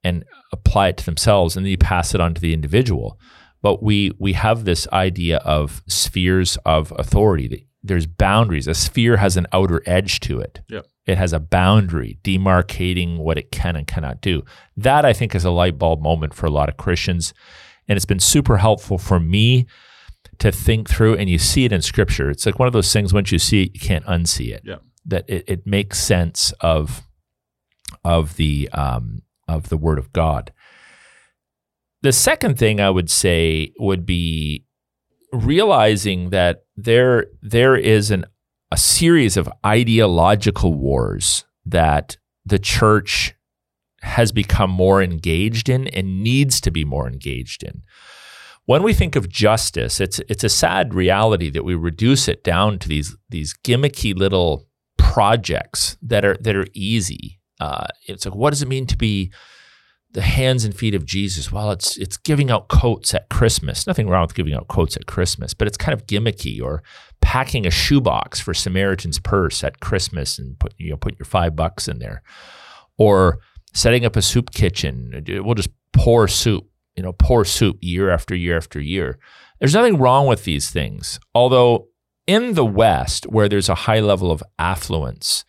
and 0.03 0.25
apply 0.51 0.89
it 0.89 0.97
to 0.97 1.05
themselves 1.05 1.55
and 1.55 1.65
then 1.65 1.71
you 1.71 1.77
pass 1.77 2.13
it 2.13 2.21
on 2.21 2.33
to 2.33 2.41
the 2.41 2.53
individual. 2.53 3.19
But 3.61 3.83
we 3.83 4.11
we 4.19 4.33
have 4.33 4.65
this 4.65 4.87
idea 4.93 5.37
of 5.37 5.83
spheres 5.87 6.57
of 6.65 6.93
authority. 6.97 7.67
There's 7.83 8.07
boundaries. 8.07 8.67
A 8.67 8.73
sphere 8.73 9.17
has 9.17 9.37
an 9.37 9.47
outer 9.53 9.81
edge 9.85 10.19
to 10.21 10.39
it. 10.39 10.61
Yep. 10.69 10.85
It 11.05 11.17
has 11.17 11.33
a 11.33 11.39
boundary 11.39 12.19
demarcating 12.23 13.17
what 13.17 13.37
it 13.37 13.51
can 13.51 13.75
and 13.75 13.87
cannot 13.87 14.21
do. 14.21 14.43
That 14.77 15.05
I 15.05 15.13
think 15.13 15.33
is 15.33 15.45
a 15.45 15.51
light 15.51 15.77
bulb 15.77 16.01
moment 16.01 16.33
for 16.33 16.45
a 16.45 16.51
lot 16.51 16.69
of 16.69 16.77
Christians. 16.77 17.33
And 17.87 17.95
it's 17.95 18.05
been 18.05 18.19
super 18.19 18.57
helpful 18.57 18.97
for 18.97 19.19
me 19.19 19.65
to 20.37 20.51
think 20.51 20.89
through. 20.89 21.15
And 21.15 21.29
you 21.29 21.39
see 21.39 21.65
it 21.65 21.71
in 21.71 21.81
scripture. 21.81 22.29
It's 22.29 22.45
like 22.45 22.59
one 22.59 22.67
of 22.67 22.73
those 22.73 22.93
things, 22.93 23.13
once 23.13 23.31
you 23.31 23.39
see 23.39 23.63
it, 23.63 23.73
you 23.73 23.79
can't 23.79 24.05
unsee 24.05 24.53
it. 24.53 24.61
Yeah. 24.63 24.77
That 25.05 25.25
it, 25.27 25.45
it 25.47 25.67
makes 25.67 25.99
sense 25.99 26.53
of 26.61 27.01
of 28.05 28.35
the 28.35 28.69
um, 28.73 29.23
of 29.47 29.69
the 29.69 29.77
word 29.77 29.97
of 29.97 30.13
God. 30.13 30.53
The 32.01 32.13
second 32.13 32.57
thing 32.57 32.79
I 32.79 32.89
would 32.89 33.09
say 33.09 33.73
would 33.79 34.05
be 34.05 34.65
realizing 35.31 36.29
that 36.29 36.63
there 36.75 37.27
there 37.41 37.75
is 37.75 38.09
an 38.11 38.25
a 38.71 38.77
series 38.77 39.35
of 39.35 39.49
ideological 39.65 40.73
wars 40.73 41.45
that 41.65 42.17
the 42.45 42.59
church 42.59 43.35
has 44.01 44.31
become 44.31 44.69
more 44.69 45.01
engaged 45.01 45.69
in 45.69 45.87
and 45.89 46.23
needs 46.23 46.61
to 46.61 46.71
be 46.71 46.85
more 46.85 47.07
engaged 47.07 47.63
in. 47.63 47.81
When 48.65 48.83
we 48.83 48.93
think 48.93 49.15
of 49.15 49.27
justice, 49.27 49.99
it's 49.99 50.19
it's 50.29 50.43
a 50.43 50.49
sad 50.49 50.93
reality 50.93 51.49
that 51.49 51.65
we 51.65 51.75
reduce 51.75 52.27
it 52.27 52.43
down 52.43 52.79
to 52.79 52.87
these 52.87 53.15
these 53.29 53.55
gimmicky 53.63 54.15
little 54.15 54.67
projects 54.97 55.97
that 56.01 56.23
are 56.23 56.37
that 56.39 56.55
are 56.55 56.67
easy. 56.73 57.39
Uh, 57.59 57.87
it's 58.07 58.25
like, 58.25 58.35
what 58.35 58.51
does 58.51 58.61
it 58.61 58.69
mean 58.69 58.85
to 58.85 58.95
be 58.95 59.33
the 60.11 60.21
hands 60.21 60.65
and 60.65 60.75
feet 60.75 60.95
of 60.95 61.05
Jesus. 61.05 61.51
Well, 61.51 61.71
it's 61.71 61.97
it's 61.97 62.17
giving 62.17 62.49
out 62.49 62.67
coats 62.67 63.13
at 63.13 63.29
Christmas. 63.29 63.85
Nothing 63.85 64.09
wrong 64.09 64.23
with 64.23 64.35
giving 64.35 64.53
out 64.53 64.67
coats 64.67 64.95
at 64.97 65.05
Christmas, 65.05 65.53
but 65.53 65.67
it's 65.67 65.77
kind 65.77 65.93
of 65.93 66.07
gimmicky. 66.07 66.61
Or 66.61 66.83
packing 67.21 67.67
a 67.67 67.71
shoebox 67.71 68.39
for 68.39 68.53
Samaritan's 68.53 69.19
Purse 69.19 69.63
at 69.63 69.79
Christmas 69.79 70.39
and 70.39 70.57
put 70.59 70.73
you 70.77 70.89
know 70.89 70.97
put 70.97 71.19
your 71.19 71.25
five 71.25 71.55
bucks 71.55 71.87
in 71.87 71.99
there, 71.99 72.23
or 72.97 73.39
setting 73.73 74.05
up 74.05 74.15
a 74.15 74.21
soup 74.21 74.51
kitchen. 74.51 75.23
We'll 75.27 75.55
just 75.55 75.69
pour 75.93 76.27
soup, 76.27 76.67
you 76.95 77.03
know, 77.03 77.13
pour 77.13 77.45
soup 77.45 77.77
year 77.81 78.09
after 78.09 78.35
year 78.35 78.57
after 78.57 78.79
year. 78.79 79.19
There's 79.59 79.75
nothing 79.75 79.97
wrong 79.97 80.25
with 80.25 80.43
these 80.43 80.69
things, 80.69 81.19
although 81.35 81.89
in 82.25 82.53
the 82.53 82.65
West, 82.65 83.25
where 83.25 83.49
there's 83.49 83.69
a 83.69 83.75
high 83.75 83.99
level 83.99 84.31
of 84.31 84.43
affluence, 84.57 85.43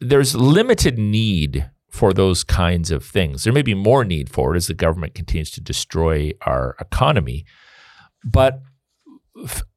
there's 0.00 0.34
limited 0.34 0.98
need 0.98 1.70
for 1.90 2.12
those 2.12 2.44
kinds 2.44 2.90
of 2.90 3.04
things. 3.04 3.44
There 3.44 3.52
may 3.52 3.62
be 3.62 3.74
more 3.74 4.04
need 4.04 4.30
for 4.30 4.54
it 4.54 4.56
as 4.56 4.68
the 4.68 4.74
government 4.74 5.14
continues 5.14 5.50
to 5.52 5.60
destroy 5.60 6.32
our 6.42 6.76
economy, 6.80 7.44
but 8.24 8.62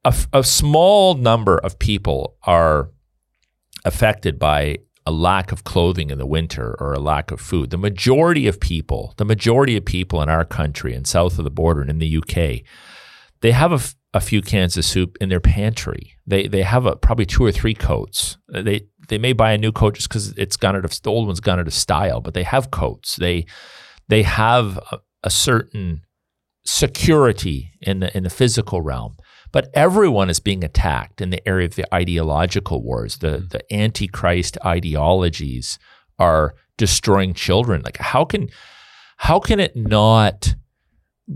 a, 0.06 0.16
a 0.32 0.44
small 0.44 1.16
number 1.16 1.58
of 1.58 1.80
people 1.80 2.38
are 2.44 2.92
affected 3.86 4.40
by 4.40 4.78
a 5.06 5.12
lack 5.12 5.52
of 5.52 5.64
clothing 5.64 6.10
in 6.10 6.18
the 6.18 6.26
winter 6.26 6.76
or 6.80 6.94
a 6.94 7.00
lack 7.00 7.32
of 7.32 7.42
food. 7.42 7.72
The 7.72 7.78
majority 7.78 8.48
of 8.48 8.60
people, 8.60 9.14
the 9.18 9.26
majority 9.26 9.76
of 9.76 9.84
people 9.84 10.22
in 10.22 10.30
our 10.30 10.46
country 10.46 10.94
and 10.94 11.06
south 11.06 11.38
of 11.38 11.44
the 11.44 11.52
border 11.52 11.82
and 11.82 11.90
in 11.90 12.00
the 12.00 12.18
UK, 12.18 12.64
they 13.42 13.52
have 13.52 13.74
a, 13.74 13.82
a 14.14 14.22
few 14.22 14.42
cans 14.42 14.78
of 14.78 14.86
soup 14.86 15.18
in 15.20 15.30
their 15.30 15.40
pantry. 15.40 16.14
They 16.26 16.48
they 16.48 16.64
have 16.64 16.86
a, 16.86 16.96
probably 16.96 17.26
two 17.26 17.44
or 17.44 17.52
three 17.52 17.74
coats. 17.74 18.38
They 18.48 18.88
they 19.08 19.18
may 19.18 19.34
buy 19.34 19.54
a 19.54 19.58
new 19.58 19.72
coat 19.72 19.96
just 19.96 20.10
because 20.10 20.34
it's 20.38 20.58
gone 20.58 20.76
out 20.76 20.86
of 20.86 21.02
the 21.02 21.10
old 21.10 21.28
one's 21.28 21.40
gone 21.40 21.60
out 21.60 21.68
of 21.68 21.74
style, 21.74 22.22
but 22.22 22.34
they 22.34 22.44
have 22.44 22.72
coats. 22.72 23.16
They 23.16 23.46
they 24.08 24.24
have 24.24 24.78
a, 24.92 25.00
a 25.24 25.30
certain 25.30 26.02
security 26.66 27.74
in 27.82 28.00
the 28.00 28.16
in 28.16 28.24
the 28.24 28.30
physical 28.30 28.82
realm. 28.82 29.18
But 29.52 29.70
everyone 29.76 30.32
is 30.32 30.40
being 30.40 30.64
attacked 30.64 31.22
in 31.22 31.30
the 31.30 31.48
area 31.48 31.68
of 31.68 31.76
the 31.76 31.92
ideological 31.94 32.82
wars. 32.84 33.18
The 33.18 33.38
mm-hmm. 33.38 33.48
the 33.50 33.74
antichrist 33.74 34.58
ideologies 34.66 35.80
are 36.20 36.54
destroying 36.78 37.34
children. 37.34 37.82
Like 37.84 37.98
how 37.98 38.26
can 38.26 38.50
how 39.18 39.40
can 39.40 39.60
it 39.60 39.76
not 39.76 40.56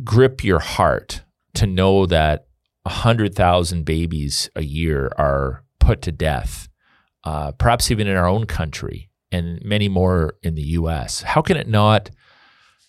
grip 0.04 0.44
your 0.44 0.60
heart 0.60 1.24
to 1.56 1.66
know 1.66 2.06
that 2.06 2.47
100,000 2.88 3.84
babies 3.84 4.50
a 4.56 4.64
year 4.64 5.12
are 5.18 5.64
put 5.80 6.02
to 6.04 6.12
death, 6.12 6.68
uh, 7.24 7.52
perhaps 7.52 7.92
even 7.92 8.08
in 8.08 8.16
our 8.16 8.28
own 8.28 8.46
country 8.46 9.10
and 9.32 9.62
many 9.64 9.90
more 9.90 10.36
in 10.42 10.56
the 10.56 10.64
US. 10.80 11.22
How 11.22 11.42
can 11.42 11.58
it 11.58 11.68
not 11.68 12.10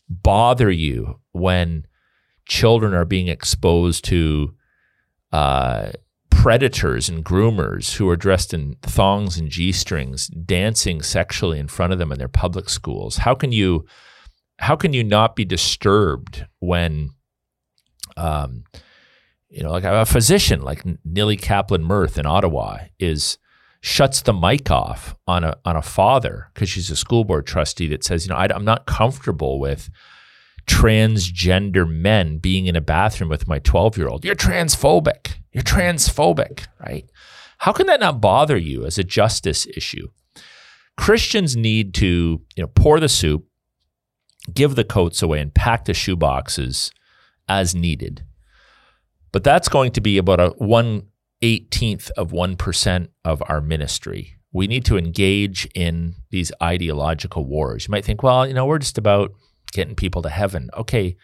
bother 0.08 0.70
you 0.70 1.20
when 1.32 1.86
children 2.46 2.94
are 2.94 3.04
being 3.04 3.28
exposed 3.28 4.04
to 4.04 4.54
uh, 5.32 5.90
predators 6.30 7.08
and 7.08 7.24
groomers 7.24 7.96
who 7.96 8.08
are 8.08 8.16
dressed 8.16 8.54
in 8.54 8.76
thongs 8.82 9.36
and 9.36 9.50
G 9.50 9.72
strings 9.72 10.28
dancing 10.28 11.02
sexually 11.02 11.58
in 11.58 11.68
front 11.68 11.92
of 11.92 11.98
them 11.98 12.12
in 12.12 12.18
their 12.18 12.28
public 12.28 12.68
schools? 12.68 13.18
How 13.18 13.34
can 13.34 13.52
you 13.52 13.84
how 14.60 14.74
can 14.74 14.92
you 14.92 15.04
not 15.04 15.36
be 15.36 15.44
disturbed 15.44 16.46
when 16.58 17.10
um, 18.16 18.64
you 19.48 19.62
know, 19.62 19.70
like 19.70 19.84
a 19.84 20.04
physician 20.04 20.62
like 20.62 20.84
Nili 21.06 21.40
Kaplan-Myrth 21.40 22.18
in 22.18 22.26
Ottawa 22.26 22.78
is 22.98 23.38
shuts 23.80 24.22
the 24.22 24.32
mic 24.32 24.70
off 24.70 25.14
on 25.26 25.44
a 25.44 25.56
on 25.64 25.76
a 25.76 25.82
father 25.82 26.50
because 26.52 26.68
she's 26.68 26.90
a 26.90 26.96
school 26.96 27.24
board 27.24 27.46
trustee 27.46 27.88
that 27.88 28.04
says, 28.04 28.26
you 28.26 28.30
know, 28.30 28.36
I, 28.36 28.48
I'm 28.52 28.64
not 28.64 28.86
comfortable 28.86 29.58
with 29.60 29.88
transgender 30.66 31.88
men 31.88 32.38
being 32.38 32.66
in 32.66 32.76
a 32.76 32.80
bathroom 32.80 33.30
with 33.30 33.48
my 33.48 33.58
12 33.58 33.96
year 33.96 34.08
old. 34.08 34.24
You're 34.24 34.34
transphobic. 34.34 35.36
You're 35.52 35.62
transphobic, 35.62 36.66
right? 36.78 37.08
How 37.58 37.72
can 37.72 37.86
that 37.86 38.00
not 38.00 38.20
bother 38.20 38.56
you 38.56 38.84
as 38.84 38.98
a 38.98 39.04
justice 39.04 39.66
issue? 39.66 40.08
Christians 40.96 41.56
need 41.56 41.94
to, 41.94 42.42
you 42.54 42.62
know, 42.62 42.66
pour 42.66 43.00
the 43.00 43.08
soup, 43.08 43.46
give 44.52 44.74
the 44.74 44.84
coats 44.84 45.22
away, 45.22 45.40
and 45.40 45.54
pack 45.54 45.84
the 45.84 45.94
shoe 45.94 46.16
boxes 46.16 46.90
as 47.48 47.74
needed. 47.74 48.24
But 49.32 49.44
that's 49.44 49.68
going 49.68 49.92
to 49.92 50.00
be 50.00 50.18
about 50.18 50.40
a 50.40 50.48
one 50.58 51.08
eighteenth 51.42 52.10
of 52.16 52.32
one 52.32 52.56
percent 52.56 53.10
of 53.24 53.42
our 53.48 53.60
ministry. 53.60 54.34
we 54.52 54.66
need 54.66 54.84
to 54.86 54.96
engage 54.96 55.68
in 55.74 56.14
these 56.30 56.50
ideological 56.62 57.44
wars. 57.44 57.86
You 57.86 57.92
might 57.92 58.04
think, 58.04 58.22
well, 58.22 58.46
you 58.46 58.54
know, 58.54 58.66
we're 58.66 58.78
just 58.78 58.98
about 58.98 59.32
getting 59.72 59.94
people 59.94 60.22
to 60.22 60.30
heaven. 60.30 60.70
Okay, 60.76 61.16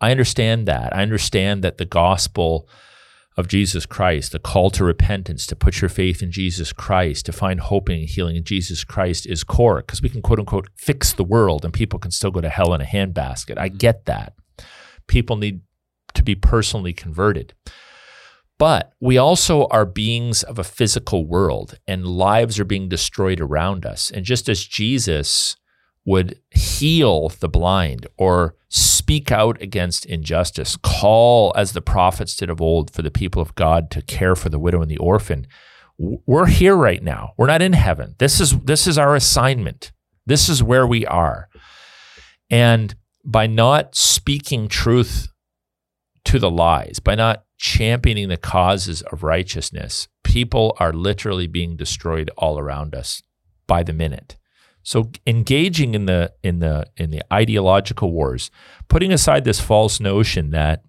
I 0.00 0.10
understand 0.10 0.66
that. 0.68 0.94
I 0.94 1.02
understand 1.02 1.64
that 1.64 1.78
the 1.78 1.84
gospel 1.84 2.68
of 3.36 3.48
Jesus 3.48 3.86
Christ, 3.86 4.32
the 4.32 4.38
call 4.38 4.70
to 4.70 4.84
repentance, 4.84 5.46
to 5.46 5.56
put 5.56 5.80
your 5.80 5.88
faith 5.88 6.22
in 6.22 6.30
Jesus 6.32 6.72
Christ, 6.72 7.26
to 7.26 7.32
find 7.32 7.60
hope 7.60 7.88
and 7.88 8.08
healing 8.08 8.36
in 8.36 8.44
Jesus 8.44 8.84
Christ 8.84 9.26
is 9.26 9.44
core 9.44 9.78
because 9.78 10.02
we 10.02 10.08
can 10.08 10.22
quote 10.22 10.38
unquote 10.40 10.68
fix 10.76 11.12
the 11.12 11.24
world 11.24 11.64
and 11.64 11.72
people 11.72 11.98
can 11.98 12.10
still 12.10 12.30
go 12.30 12.40
to 12.40 12.48
hell 12.48 12.74
in 12.74 12.80
a 12.80 12.84
handbasket. 12.84 13.58
I 13.58 13.68
get 13.68 14.06
that. 14.06 14.34
People 15.08 15.36
need 15.36 15.60
to 16.18 16.22
be 16.22 16.34
personally 16.34 16.92
converted. 16.92 17.54
But 18.58 18.92
we 19.00 19.16
also 19.16 19.66
are 19.68 19.86
beings 19.86 20.42
of 20.42 20.58
a 20.58 20.64
physical 20.64 21.26
world 21.26 21.78
and 21.86 22.04
lives 22.04 22.58
are 22.58 22.64
being 22.64 22.88
destroyed 22.88 23.40
around 23.40 23.86
us. 23.86 24.10
And 24.10 24.24
just 24.24 24.48
as 24.48 24.66
Jesus 24.66 25.56
would 26.04 26.40
heal 26.50 27.28
the 27.28 27.48
blind 27.48 28.06
or 28.16 28.56
speak 28.68 29.30
out 29.30 29.62
against 29.62 30.06
injustice, 30.06 30.76
call 30.76 31.52
as 31.54 31.72
the 31.72 31.80
prophets 31.80 32.34
did 32.34 32.50
of 32.50 32.60
old 32.60 32.90
for 32.92 33.02
the 33.02 33.10
people 33.10 33.40
of 33.40 33.54
God 33.54 33.90
to 33.92 34.02
care 34.02 34.34
for 34.34 34.48
the 34.48 34.58
widow 34.58 34.82
and 34.82 34.90
the 34.90 34.98
orphan. 34.98 35.46
We're 35.96 36.46
here 36.46 36.76
right 36.76 37.02
now. 37.02 37.34
We're 37.36 37.46
not 37.46 37.62
in 37.62 37.74
heaven. 37.74 38.14
This 38.18 38.40
is 38.40 38.58
this 38.60 38.86
is 38.86 38.98
our 38.98 39.14
assignment. 39.14 39.92
This 40.26 40.48
is 40.48 40.62
where 40.62 40.86
we 40.86 41.06
are. 41.06 41.48
And 42.50 42.94
by 43.24 43.46
not 43.46 43.94
speaking 43.94 44.68
truth 44.68 45.28
to 46.28 46.38
the 46.38 46.50
lies, 46.50 46.98
by 46.98 47.14
not 47.14 47.44
championing 47.56 48.28
the 48.28 48.36
causes 48.36 49.00
of 49.00 49.22
righteousness, 49.22 50.08
people 50.24 50.76
are 50.78 50.92
literally 50.92 51.46
being 51.46 51.74
destroyed 51.74 52.30
all 52.36 52.58
around 52.58 52.94
us 52.94 53.22
by 53.66 53.82
the 53.82 53.94
minute. 53.94 54.36
So 54.82 55.10
engaging 55.26 55.94
in 55.94 56.04
the 56.04 56.34
in 56.42 56.58
the 56.58 56.86
in 56.98 57.10
the 57.10 57.22
ideological 57.32 58.12
wars, 58.12 58.50
putting 58.88 59.10
aside 59.10 59.44
this 59.44 59.58
false 59.58 60.00
notion 60.00 60.50
that 60.50 60.82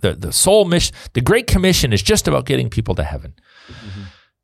the 0.00 0.14
the 0.14 0.32
sole 0.32 0.64
mission, 0.64 0.96
the 1.12 1.20
Great 1.20 1.46
Commission 1.46 1.92
is 1.92 2.02
just 2.02 2.26
about 2.26 2.44
getting 2.44 2.68
people 2.68 2.96
to 2.96 3.04
heaven. 3.04 3.34
Mm-hmm. 3.68 4.02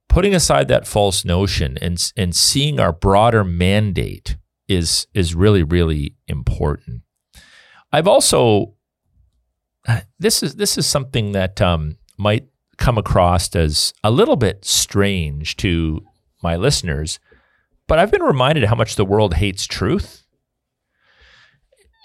Putting 0.09 0.37
aside 0.37 0.69
that 0.69 0.87
false 0.87 1.25
notion 1.25 1.79
and 1.83 2.13
and 2.17 2.35
seeing 2.35 2.79
our 2.79 2.93
broader 2.93 3.43
mandate 3.43 4.37
is 4.69 5.09
is 5.15 5.35
really 5.35 5.65
really 5.65 6.15
important. 6.29 7.03
I've 7.93 8.07
also 8.07 8.76
this 10.19 10.43
is 10.43 10.57
this 10.57 10.77
is 10.79 10.87
something 10.87 11.33
that 11.33 11.61
um, 11.61 11.97
might 12.17 12.47
come 12.77 12.99
across 12.99 13.55
as 13.57 13.95
a 14.05 14.11
little 14.11 14.37
bit 14.37 14.65
strange 14.65 15.57
to 15.57 16.03
my 16.43 16.57
listeners 16.57 17.19
but 17.87 17.99
I've 17.99 18.11
been 18.11 18.23
reminded 18.23 18.65
how 18.65 18.75
much 18.75 18.97
the 18.97 19.05
world 19.05 19.35
hates 19.35 19.67
truth. 19.67 20.25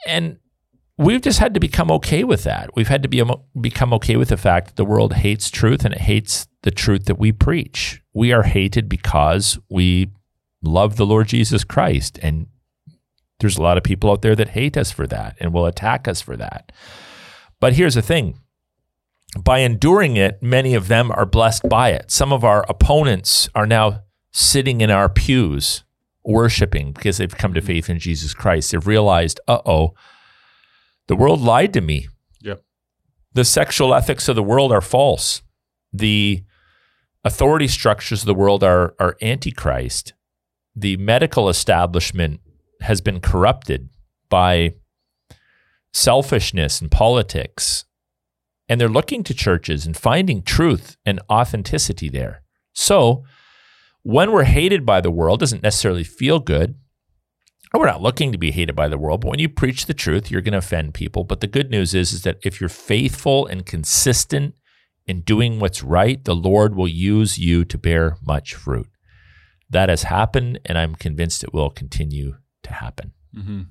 And 0.07 0.37
we've 0.97 1.21
just 1.21 1.39
had 1.39 1.53
to 1.53 1.59
become 1.59 1.91
okay 1.91 2.23
with 2.23 2.43
that. 2.43 2.75
We've 2.75 2.87
had 2.87 3.03
to 3.03 3.09
be, 3.09 3.23
become 3.59 3.93
okay 3.93 4.15
with 4.15 4.29
the 4.29 4.37
fact 4.37 4.67
that 4.67 4.75
the 4.75 4.85
world 4.85 5.13
hates 5.13 5.49
truth 5.49 5.83
and 5.83 5.93
it 5.93 6.01
hates 6.01 6.47
the 6.63 6.71
truth 6.71 7.05
that 7.05 7.19
we 7.19 7.31
preach. 7.31 8.01
We 8.13 8.31
are 8.31 8.43
hated 8.43 8.89
because 8.89 9.57
we 9.69 10.11
love 10.61 10.95
the 10.95 11.05
Lord 11.05 11.27
Jesus 11.27 11.63
Christ. 11.63 12.19
And 12.21 12.47
there's 13.39 13.57
a 13.57 13.63
lot 13.63 13.77
of 13.77 13.83
people 13.83 14.11
out 14.11 14.21
there 14.21 14.35
that 14.35 14.49
hate 14.49 14.77
us 14.77 14.91
for 14.91 15.07
that 15.07 15.35
and 15.39 15.53
will 15.53 15.65
attack 15.65 16.07
us 16.07 16.21
for 16.21 16.37
that. 16.37 16.71
But 17.61 17.73
here's 17.73 17.95
the 17.95 18.01
thing 18.01 18.37
by 19.39 19.59
enduring 19.59 20.17
it, 20.17 20.43
many 20.43 20.73
of 20.73 20.89
them 20.89 21.09
are 21.11 21.25
blessed 21.25 21.69
by 21.69 21.91
it. 21.91 22.11
Some 22.11 22.33
of 22.33 22.43
our 22.43 22.65
opponents 22.67 23.47
are 23.55 23.67
now 23.67 24.01
sitting 24.33 24.81
in 24.81 24.91
our 24.91 25.07
pews 25.07 25.85
worshiping 26.25 26.91
because 26.91 27.17
they've 27.17 27.37
come 27.37 27.53
to 27.53 27.61
faith 27.61 27.89
in 27.89 27.97
Jesus 27.97 28.33
Christ. 28.33 28.71
They've 28.71 28.85
realized, 28.85 29.39
uh 29.47 29.61
oh, 29.65 29.93
the 31.07 31.15
world 31.15 31.39
lied 31.39 31.73
to 31.73 31.81
me. 31.81 32.09
Yep. 32.41 32.61
The 33.33 33.45
sexual 33.45 33.93
ethics 33.93 34.27
of 34.27 34.35
the 34.35 34.43
world 34.43 34.73
are 34.73 34.81
false. 34.81 35.41
The 35.93 36.43
authority 37.23 37.67
structures 37.67 38.23
of 38.23 38.27
the 38.27 38.33
world 38.33 38.63
are, 38.63 38.95
are 38.99 39.15
antichrist. 39.21 40.13
The 40.75 40.97
medical 40.97 41.47
establishment 41.47 42.41
has 42.81 43.01
been 43.01 43.19
corrupted 43.19 43.89
by 44.29 44.75
selfishness 45.93 46.81
and 46.81 46.91
politics. 46.91 47.85
And 48.69 48.79
they're 48.79 48.89
looking 48.89 49.23
to 49.23 49.33
churches 49.33 49.85
and 49.85 49.97
finding 49.97 50.43
truth 50.43 50.97
and 51.05 51.19
authenticity 51.29 52.09
there. 52.09 52.43
So, 52.73 53.23
when 54.03 54.31
we're 54.31 54.45
hated 54.45 54.85
by 54.85 55.01
the 55.01 55.11
world, 55.11 55.41
doesn't 55.41 55.61
necessarily 55.61 56.03
feel 56.03 56.39
good. 56.39 56.75
We're 57.73 57.85
not 57.85 58.01
looking 58.01 58.31
to 58.31 58.37
be 58.37 58.51
hated 58.51 58.75
by 58.75 58.87
the 58.87 58.97
world, 58.97 59.21
but 59.21 59.29
when 59.29 59.39
you 59.39 59.47
preach 59.47 59.85
the 59.85 59.93
truth, 59.93 60.29
you're 60.29 60.41
going 60.41 60.53
to 60.53 60.57
offend 60.57 60.93
people. 60.93 61.23
But 61.23 61.39
the 61.39 61.47
good 61.47 61.69
news 61.69 61.93
is, 61.93 62.11
is 62.11 62.23
that 62.23 62.39
if 62.43 62.59
you're 62.59 62.69
faithful 62.69 63.45
and 63.45 63.65
consistent 63.65 64.55
in 65.05 65.21
doing 65.21 65.59
what's 65.59 65.83
right, 65.83 66.23
the 66.23 66.35
Lord 66.35 66.75
will 66.75 66.87
use 66.87 67.37
you 67.37 67.63
to 67.65 67.77
bear 67.77 68.17
much 68.25 68.55
fruit. 68.55 68.87
That 69.69 69.87
has 69.87 70.03
happened, 70.03 70.59
and 70.65 70.77
I'm 70.77 70.95
convinced 70.95 71.43
it 71.43 71.53
will 71.53 71.69
continue 71.69 72.35
to 72.63 72.73
happen. 72.73 73.13
Mm-hmm. 73.35 73.61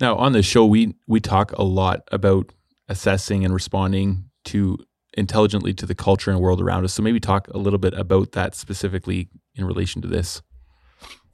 Now, 0.00 0.16
on 0.16 0.32
the 0.32 0.42
show, 0.42 0.66
we 0.66 0.94
we 1.06 1.20
talk 1.20 1.52
a 1.52 1.62
lot 1.62 2.00
about 2.10 2.52
assessing 2.88 3.44
and 3.44 3.54
responding 3.54 4.30
to 4.46 4.78
intelligently 5.14 5.74
to 5.74 5.86
the 5.86 5.94
culture 5.94 6.30
and 6.30 6.40
world 6.40 6.60
around 6.60 6.84
us. 6.84 6.94
So 6.94 7.02
maybe 7.02 7.20
talk 7.20 7.48
a 7.48 7.58
little 7.58 7.78
bit 7.78 7.94
about 7.94 8.32
that 8.32 8.54
specifically 8.54 9.28
in 9.54 9.64
relation 9.64 10.02
to 10.02 10.08
this. 10.08 10.42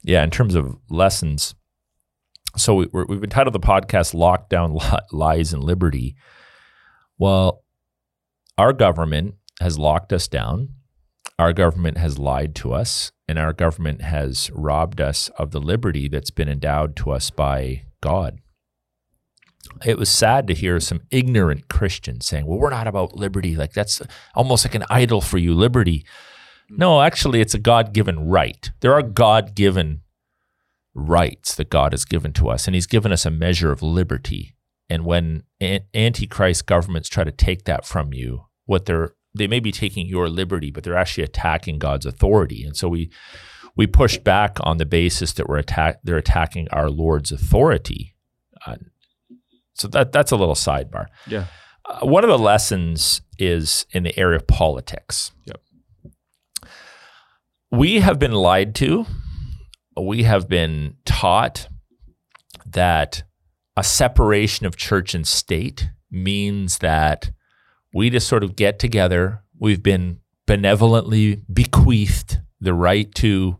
Yeah, 0.03 0.23
in 0.23 0.29
terms 0.29 0.55
of 0.55 0.77
lessons. 0.89 1.55
So 2.57 2.75
we, 2.75 2.87
we've 2.91 3.23
entitled 3.23 3.53
the 3.53 3.59
podcast 3.59 4.13
"Lockdown 4.13 5.01
Lies 5.11 5.53
and 5.53 5.63
Liberty." 5.63 6.15
Well, 7.17 7.63
our 8.57 8.73
government 8.73 9.35
has 9.61 9.77
locked 9.77 10.13
us 10.13 10.27
down. 10.27 10.69
Our 11.37 11.53
government 11.53 11.97
has 11.97 12.17
lied 12.17 12.55
to 12.55 12.73
us, 12.73 13.11
and 13.27 13.39
our 13.39 13.53
government 13.53 14.01
has 14.01 14.51
robbed 14.53 14.99
us 14.99 15.29
of 15.37 15.51
the 15.51 15.61
liberty 15.61 16.07
that's 16.07 16.31
been 16.31 16.49
endowed 16.49 16.95
to 16.97 17.11
us 17.11 17.29
by 17.29 17.83
God 18.01 18.39
it 19.85 19.97
was 19.97 20.09
sad 20.09 20.47
to 20.47 20.53
hear 20.53 20.79
some 20.79 21.01
ignorant 21.11 21.67
Christians 21.67 22.25
saying, 22.25 22.45
well, 22.45 22.59
we're 22.59 22.69
not 22.69 22.87
about 22.87 23.15
liberty. 23.15 23.55
Like 23.55 23.73
that's 23.73 24.01
almost 24.35 24.65
like 24.65 24.75
an 24.75 24.85
idol 24.89 25.21
for 25.21 25.37
you, 25.37 25.53
liberty. 25.53 26.05
No, 26.69 27.01
actually, 27.01 27.41
it's 27.41 27.53
a 27.53 27.59
God 27.59 27.93
given 27.93 28.27
right. 28.27 28.71
There 28.81 28.93
are 28.93 29.01
God 29.01 29.55
given 29.55 30.01
rights 30.93 31.55
that 31.55 31.69
God 31.69 31.93
has 31.93 32.05
given 32.05 32.31
to 32.33 32.49
us, 32.49 32.67
and 32.67 32.75
He's 32.75 32.87
given 32.87 33.11
us 33.11 33.25
a 33.25 33.31
measure 33.31 33.71
of 33.71 33.81
liberty. 33.81 34.55
And 34.89 35.05
when 35.05 35.43
antichrist 35.93 36.65
governments 36.65 37.09
try 37.09 37.23
to 37.23 37.31
take 37.31 37.65
that 37.65 37.85
from 37.85 38.13
you, 38.13 38.45
what 38.65 38.85
they're 38.85 39.13
they 39.35 39.47
may 39.47 39.59
be 39.59 39.71
taking 39.71 40.07
your 40.07 40.27
liberty, 40.27 40.71
but 40.71 40.83
they're 40.83 40.97
actually 40.97 41.23
attacking 41.23 41.77
God's 41.77 42.07
authority. 42.07 42.63
And 42.63 42.75
so 42.75 42.89
we 42.89 43.11
we 43.79 43.87
pushed 43.87 44.25
back 44.25 44.57
on 44.59 44.75
the 44.75 44.85
basis 44.85 45.31
that 45.31 45.47
we're 45.47 45.59
attack 45.59 46.01
they're 46.03 46.17
attacking 46.17 46.67
our 46.69 46.89
Lord's 46.89 47.31
authority. 47.31 48.13
Uh, 48.67 48.75
so 49.73 49.87
that 49.87 50.11
that's 50.11 50.33
a 50.33 50.35
little 50.35 50.53
sidebar. 50.53 51.05
Yeah. 51.25 51.45
Uh, 51.85 52.05
one 52.05 52.25
of 52.25 52.29
the 52.29 52.37
lessons 52.37 53.21
is 53.37 53.85
in 53.91 54.03
the 54.03 54.19
area 54.19 54.35
of 54.35 54.47
politics. 54.47 55.31
Yep. 55.45 55.61
We 57.71 58.01
have 58.01 58.19
been 58.19 58.33
lied 58.33 58.75
to. 58.75 59.05
We 59.95 60.23
have 60.23 60.49
been 60.49 60.95
taught 61.05 61.69
that 62.65 63.23
a 63.77 63.83
separation 63.85 64.65
of 64.65 64.75
church 64.75 65.15
and 65.15 65.25
state 65.25 65.89
means 66.11 66.79
that 66.79 67.31
we 67.93 68.09
just 68.09 68.27
sort 68.27 68.43
of 68.43 68.57
get 68.57 68.77
together. 68.77 69.41
We've 69.57 69.81
been 69.81 70.19
benevolently 70.45 71.43
bequeathed 71.53 72.41
the 72.59 72.73
right 72.73 73.09
to 73.15 73.58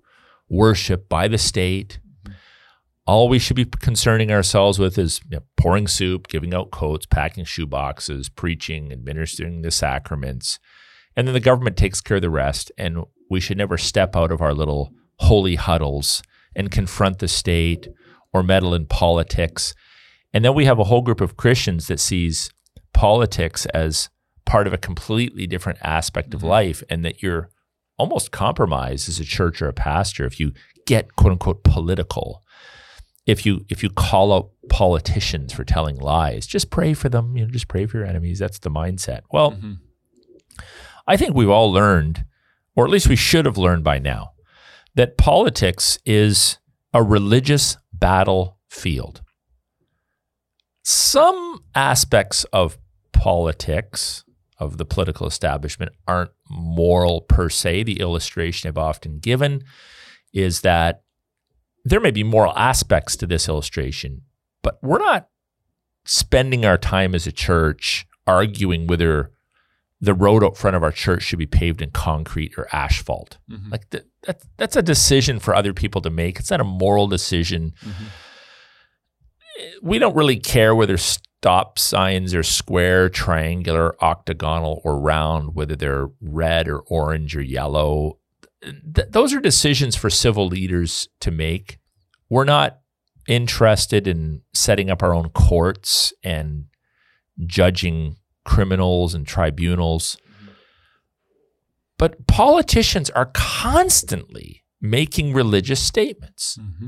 worship 0.50 1.08
by 1.08 1.28
the 1.28 1.38
state 1.38 2.00
all 3.10 3.28
we 3.28 3.40
should 3.40 3.56
be 3.56 3.66
concerning 3.66 4.32
ourselves 4.32 4.78
with 4.78 5.00
is 5.00 5.20
you 5.32 5.38
know, 5.38 5.44
pouring 5.58 5.88
soup, 5.88 6.28
giving 6.28 6.54
out 6.54 6.70
coats, 6.70 7.08
packing 7.08 7.44
shoe 7.44 7.66
boxes, 7.66 8.30
preaching, 8.30 8.92
administering 8.92 9.64
the 9.64 9.72
sacraments. 9.72 10.60
And 11.16 11.28
then 11.28 11.34
the 11.34 11.40
government 11.40 11.76
takes 11.76 12.02
care 12.02 12.18
of 12.18 12.22
the 12.22 12.30
rest. 12.30 12.72
And 12.78 13.06
we 13.28 13.40
should 13.40 13.58
never 13.58 13.80
step 13.80 14.16
out 14.16 14.32
of 14.32 14.44
our 14.44 14.54
little 14.54 14.94
holy 15.22 15.56
huddles 15.56 16.22
and 16.56 16.70
confront 16.70 17.18
the 17.18 17.28
state 17.28 17.88
or 18.32 18.44
meddle 18.44 18.76
in 18.76 18.86
politics. 18.86 19.74
And 20.32 20.46
then 20.46 20.54
we 20.54 20.66
have 20.66 20.78
a 20.78 20.84
whole 20.84 21.02
group 21.02 21.20
of 21.20 21.36
Christians 21.36 21.88
that 21.88 22.00
sees 22.00 22.52
politics 22.94 23.66
as 23.68 24.10
part 24.46 24.68
of 24.68 24.74
a 24.74 24.78
completely 24.78 25.48
different 25.48 25.80
aspect 25.82 26.36
of 26.36 26.42
mm-hmm. 26.42 26.50
life 26.50 26.84
and 26.92 27.04
that 27.04 27.24
you're 27.24 27.50
almost 28.00 28.32
compromised 28.32 29.08
as 29.08 29.20
a 29.20 29.26
church 29.26 29.62
or 29.62 29.68
a 29.68 29.74
pastor 29.74 30.26
if 30.26 30.40
you 30.40 30.54
get 30.88 31.16
quote 31.16 31.34
unquote 31.34 31.64
political 31.64 32.44
if 33.30 33.46
you 33.46 33.66
if 33.70 33.84
you 33.84 33.90
call 33.92 34.34
out 34.34 34.50
politicians 34.70 35.54
for 35.54 35.64
telling 35.64 35.98
lies, 35.98 36.48
just 36.48 36.72
pray 36.72 36.94
for 36.96 37.10
them. 37.10 37.38
You 37.38 37.46
know, 37.46 37.52
just 37.52 37.68
pray 37.68 37.86
for 37.86 37.98
your 37.98 38.08
enemies. 38.08 38.40
That's 38.40 38.60
the 38.60 38.72
mindset. 38.72 39.22
Well, 39.32 39.52
mm-hmm. 39.52 39.74
I 41.08 41.16
think 41.16 41.36
we've 41.36 41.50
all 41.50 41.72
learned, 41.72 42.26
or 42.76 42.86
at 42.86 42.92
least 42.92 43.08
we 43.08 43.16
should 43.16 43.46
have 43.46 43.58
learned 43.58 43.84
by 43.84 44.00
now, 44.00 44.32
that 44.96 45.18
politics 45.18 46.00
is 46.06 46.58
a 46.94 47.04
religious 47.04 47.78
battlefield. 47.94 49.22
Some 50.84 51.64
aspects 51.76 52.46
of 52.46 52.80
politics, 53.12 54.24
of 54.60 54.78
the 54.78 54.86
political 54.86 55.26
establishment, 55.26 55.92
aren't 56.08 56.32
moral 56.50 57.22
per 57.22 57.50
se. 57.50 57.84
The 57.84 58.00
illustration 58.00 58.68
I've 58.68 58.78
often 58.78 59.20
given 59.20 59.64
is 60.34 60.62
that 60.62 61.04
there 61.86 62.00
may 62.00 62.12
be 62.12 62.24
moral 62.24 62.54
aspects 62.58 63.16
to 63.18 63.26
this 63.26 63.48
illustration, 63.48 64.22
but 64.62 64.78
we're 64.82 65.00
not 65.00 65.30
spending 66.06 66.66
our 66.66 66.78
time 66.78 67.16
as 67.16 67.26
a 67.26 67.32
church 67.32 68.06
arguing 68.28 68.88
whether 68.88 69.32
the 70.02 70.14
road 70.14 70.44
out 70.44 70.58
front 70.58 70.76
of 70.76 70.84
our 70.84 70.92
church 70.92 71.24
should 71.24 71.40
be 71.40 71.46
paved 71.46 71.82
in 71.82 71.92
concrete 71.92 72.54
or 72.58 72.68
asphalt. 72.74 73.38
Mm-hmm. 73.50 73.72
Like 73.72 73.90
that, 73.90 74.06
that, 74.24 74.42
that's 74.58 74.76
a 74.76 74.82
decision 74.82 75.40
for 75.40 75.54
other 75.54 75.74
people 75.74 76.02
to 76.02 76.10
make. 76.10 76.40
It's 76.40 76.52
not 76.52 76.62
a 76.62 76.66
moral 76.66 77.08
decision. 77.08 77.74
Mm-hmm. 77.82 78.06
We 79.82 80.00
don't 80.00 80.16
really 80.16 80.40
care 80.40 80.74
whether 80.74 80.98
stop 81.40 81.80
signs 81.80 82.36
are 82.36 82.44
square, 82.44 83.08
triangular, 83.08 83.96
octagonal, 84.04 84.82
or 84.84 85.00
round, 85.00 85.56
whether 85.56 85.74
they're 85.74 86.10
red 86.20 86.68
or 86.68 86.80
orange 86.88 87.34
or 87.34 87.42
yellow. 87.42 88.18
Th- 88.62 89.08
those 89.10 89.34
are 89.34 89.40
decisions 89.40 89.96
for 89.96 90.10
civil 90.10 90.48
leaders 90.48 91.08
to 91.22 91.32
make. 91.32 91.80
We're 92.30 92.44
not 92.44 92.80
interested 93.26 94.06
in 94.06 94.42
setting 94.54 94.90
up 94.90 95.02
our 95.02 95.14
own 95.14 95.30
courts 95.30 96.12
and 96.26 96.66
judging 97.46 98.18
criminals 98.44 99.16
and 99.16 99.26
tribunals. 99.26 100.18
But 101.98 102.28
politicians 102.28 103.10
are 103.12 103.32
constantly 103.34 104.66
making 104.82 105.34
religious 105.34 105.82
statements. 105.82 106.58
Mm-hmm. 106.60 106.88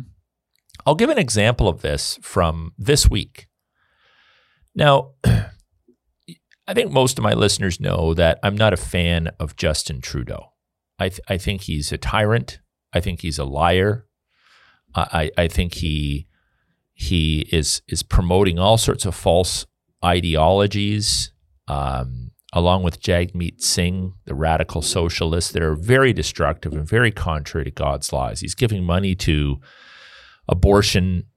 I'll 0.85 0.95
give 0.95 1.09
an 1.09 1.17
example 1.17 1.69
of 1.69 1.81
this 1.81 2.19
from 2.21 2.73
this 2.77 3.09
week. 3.09 3.47
Now, 4.75 5.11
I 5.23 6.73
think 6.73 6.91
most 6.91 7.17
of 7.17 7.23
my 7.23 7.33
listeners 7.33 7.79
know 7.79 8.13
that 8.13 8.39
I'm 8.43 8.55
not 8.55 8.73
a 8.73 8.77
fan 8.77 9.29
of 9.39 9.55
Justin 9.55 10.01
Trudeau. 10.01 10.53
I, 10.99 11.09
th- 11.09 11.21
I 11.27 11.37
think 11.37 11.61
he's 11.61 11.91
a 11.91 11.97
tyrant. 11.97 12.59
I 12.93 12.99
think 12.99 13.21
he's 13.21 13.39
a 13.39 13.45
liar. 13.45 14.07
I, 14.93 15.31
I 15.37 15.47
think 15.47 15.75
he 15.75 16.27
he 16.93 17.47
is 17.51 17.81
is 17.87 18.03
promoting 18.03 18.59
all 18.59 18.77
sorts 18.77 19.05
of 19.05 19.15
false 19.15 19.65
ideologies 20.03 21.31
um, 21.67 22.31
along 22.53 22.83
with 22.83 23.01
Jagmeet 23.01 23.61
Singh, 23.61 24.13
the 24.25 24.35
radical 24.35 24.81
socialists 24.81 25.51
that 25.53 25.63
are 25.63 25.75
very 25.75 26.11
destructive 26.11 26.73
and 26.73 26.87
very 26.87 27.11
contrary 27.11 27.65
to 27.65 27.71
God's 27.71 28.11
laws. 28.11 28.41
He's 28.41 28.55
giving 28.55 28.83
money 28.83 29.15
to 29.15 29.61
abortion 30.49 31.27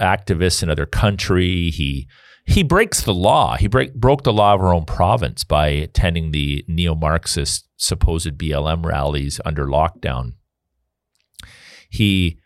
activists 0.00 0.62
in 0.62 0.70
other 0.70 0.86
country. 0.86 1.70
He 1.70 2.08
he 2.44 2.62
breaks 2.62 3.02
the 3.02 3.14
law. 3.14 3.56
He 3.56 3.68
break, 3.68 3.94
broke 3.94 4.24
the 4.24 4.32
law 4.32 4.54
of 4.54 4.60
our 4.60 4.74
own 4.74 4.84
province 4.84 5.44
by 5.44 5.68
attending 5.68 6.30
the 6.30 6.64
neo-Marxist 6.68 7.68
supposed 7.76 8.36
BLM 8.38 8.84
rallies 8.84 9.40
under 9.44 9.66
lockdown. 9.66 10.34
He 11.88 12.38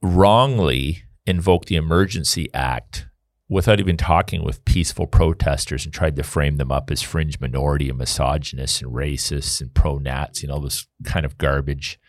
wrongly 0.00 1.02
invoked 1.26 1.68
the 1.68 1.76
Emergency 1.76 2.48
Act 2.54 3.06
without 3.48 3.80
even 3.80 3.96
talking 3.96 4.42
with 4.42 4.64
peaceful 4.64 5.06
protesters 5.06 5.84
and 5.84 5.92
tried 5.92 6.16
to 6.16 6.22
frame 6.22 6.56
them 6.56 6.72
up 6.72 6.90
as 6.90 7.02
fringe 7.02 7.38
minority 7.38 7.90
and 7.90 7.98
misogynists 7.98 8.80
and 8.80 8.92
racists 8.92 9.60
and 9.60 9.74
pro 9.74 9.98
Nazi 9.98 10.46
and 10.46 10.52
all 10.52 10.60
this 10.60 10.86
kind 11.04 11.26
of 11.26 11.36
garbage. 11.36 12.00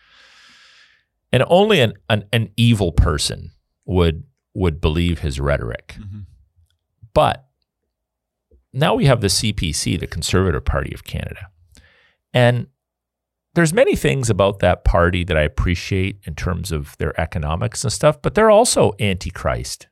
And 1.32 1.44
only 1.48 1.80
an, 1.80 1.94
an, 2.08 2.24
an 2.32 2.50
evil 2.56 2.92
person 2.92 3.50
would 3.84 4.24
would 4.54 4.80
believe 4.80 5.18
his 5.18 5.40
rhetoric. 5.40 5.96
Mm-hmm. 5.98 6.20
But 7.14 7.46
now 8.72 8.94
we 8.94 9.06
have 9.06 9.20
the 9.20 9.28
CPC, 9.28 9.98
the 9.98 10.06
Conservative 10.06 10.64
Party 10.64 10.92
of 10.92 11.04
Canada. 11.04 11.48
And 12.32 12.66
there's 13.54 13.72
many 13.72 13.94
things 13.94 14.28
about 14.28 14.58
that 14.58 14.84
party 14.84 15.22
that 15.24 15.36
I 15.36 15.42
appreciate 15.42 16.18
in 16.24 16.34
terms 16.34 16.72
of 16.72 16.98
their 16.98 17.18
economics 17.18 17.84
and 17.84 17.92
stuff, 17.92 18.20
but 18.20 18.34
they're 18.34 18.50
also 18.50 18.94
antichrist 18.98 19.86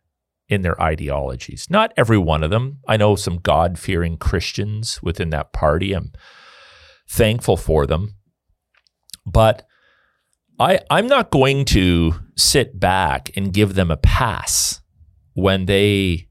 in 0.49 0.63
their 0.63 0.81
ideologies. 0.83 1.71
Not 1.71 1.93
every 1.97 2.19
one 2.19 2.43
of 2.43 2.51
them. 2.51 2.79
I 2.89 2.97
know 2.97 3.15
some 3.15 3.39
God 3.39 3.79
fearing 3.79 4.17
Christians 4.17 5.01
within 5.01 5.31
that 5.31 5.53
party. 5.53 5.93
I'm 5.93 6.13
thankful 7.09 7.57
for 7.57 7.87
them. 7.87 8.17
But 9.25 9.65
I, 10.59 10.81
I'm 10.91 11.07
not 11.07 11.31
going 11.31 11.65
to 11.67 12.15
sit 12.37 12.81
back 12.81 13.31
and 13.37 13.53
give 13.53 13.75
them 13.75 13.93
a 13.93 13.97
pass 13.97 14.81
when 15.35 15.67
they 15.67 16.29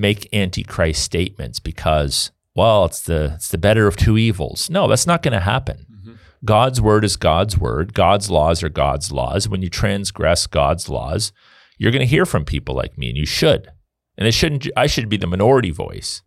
make 0.00 0.32
antichrist 0.32 1.02
statements 1.02 1.58
because, 1.58 2.30
well, 2.54 2.84
it's 2.84 3.00
the 3.00 3.32
it's 3.34 3.48
the 3.48 3.58
better 3.58 3.86
of 3.86 3.96
two 3.96 4.18
evils. 4.18 4.70
No, 4.70 4.86
that's 4.88 5.06
not 5.06 5.22
going 5.22 5.32
to 5.32 5.40
happen. 5.40 5.86
Mm-hmm. 5.90 6.14
God's 6.44 6.80
word 6.80 7.04
is 7.04 7.16
God's 7.16 7.58
word. 7.58 7.94
God's 7.94 8.30
laws 8.30 8.62
are 8.62 8.68
God's 8.68 9.10
laws. 9.12 9.48
When 9.48 9.62
you 9.62 9.70
transgress 9.70 10.46
God's 10.46 10.88
laws, 10.88 11.32
you're 11.78 11.92
going 11.92 12.00
to 12.00 12.06
hear 12.06 12.26
from 12.26 12.44
people 12.44 12.74
like 12.74 12.98
me, 12.98 13.08
and 13.08 13.16
you 13.16 13.26
should. 13.26 13.70
And 14.16 14.28
it 14.28 14.32
shouldn't. 14.32 14.68
I 14.76 14.86
should 14.86 15.08
be 15.08 15.16
the 15.16 15.26
minority 15.26 15.70
voice. 15.70 16.22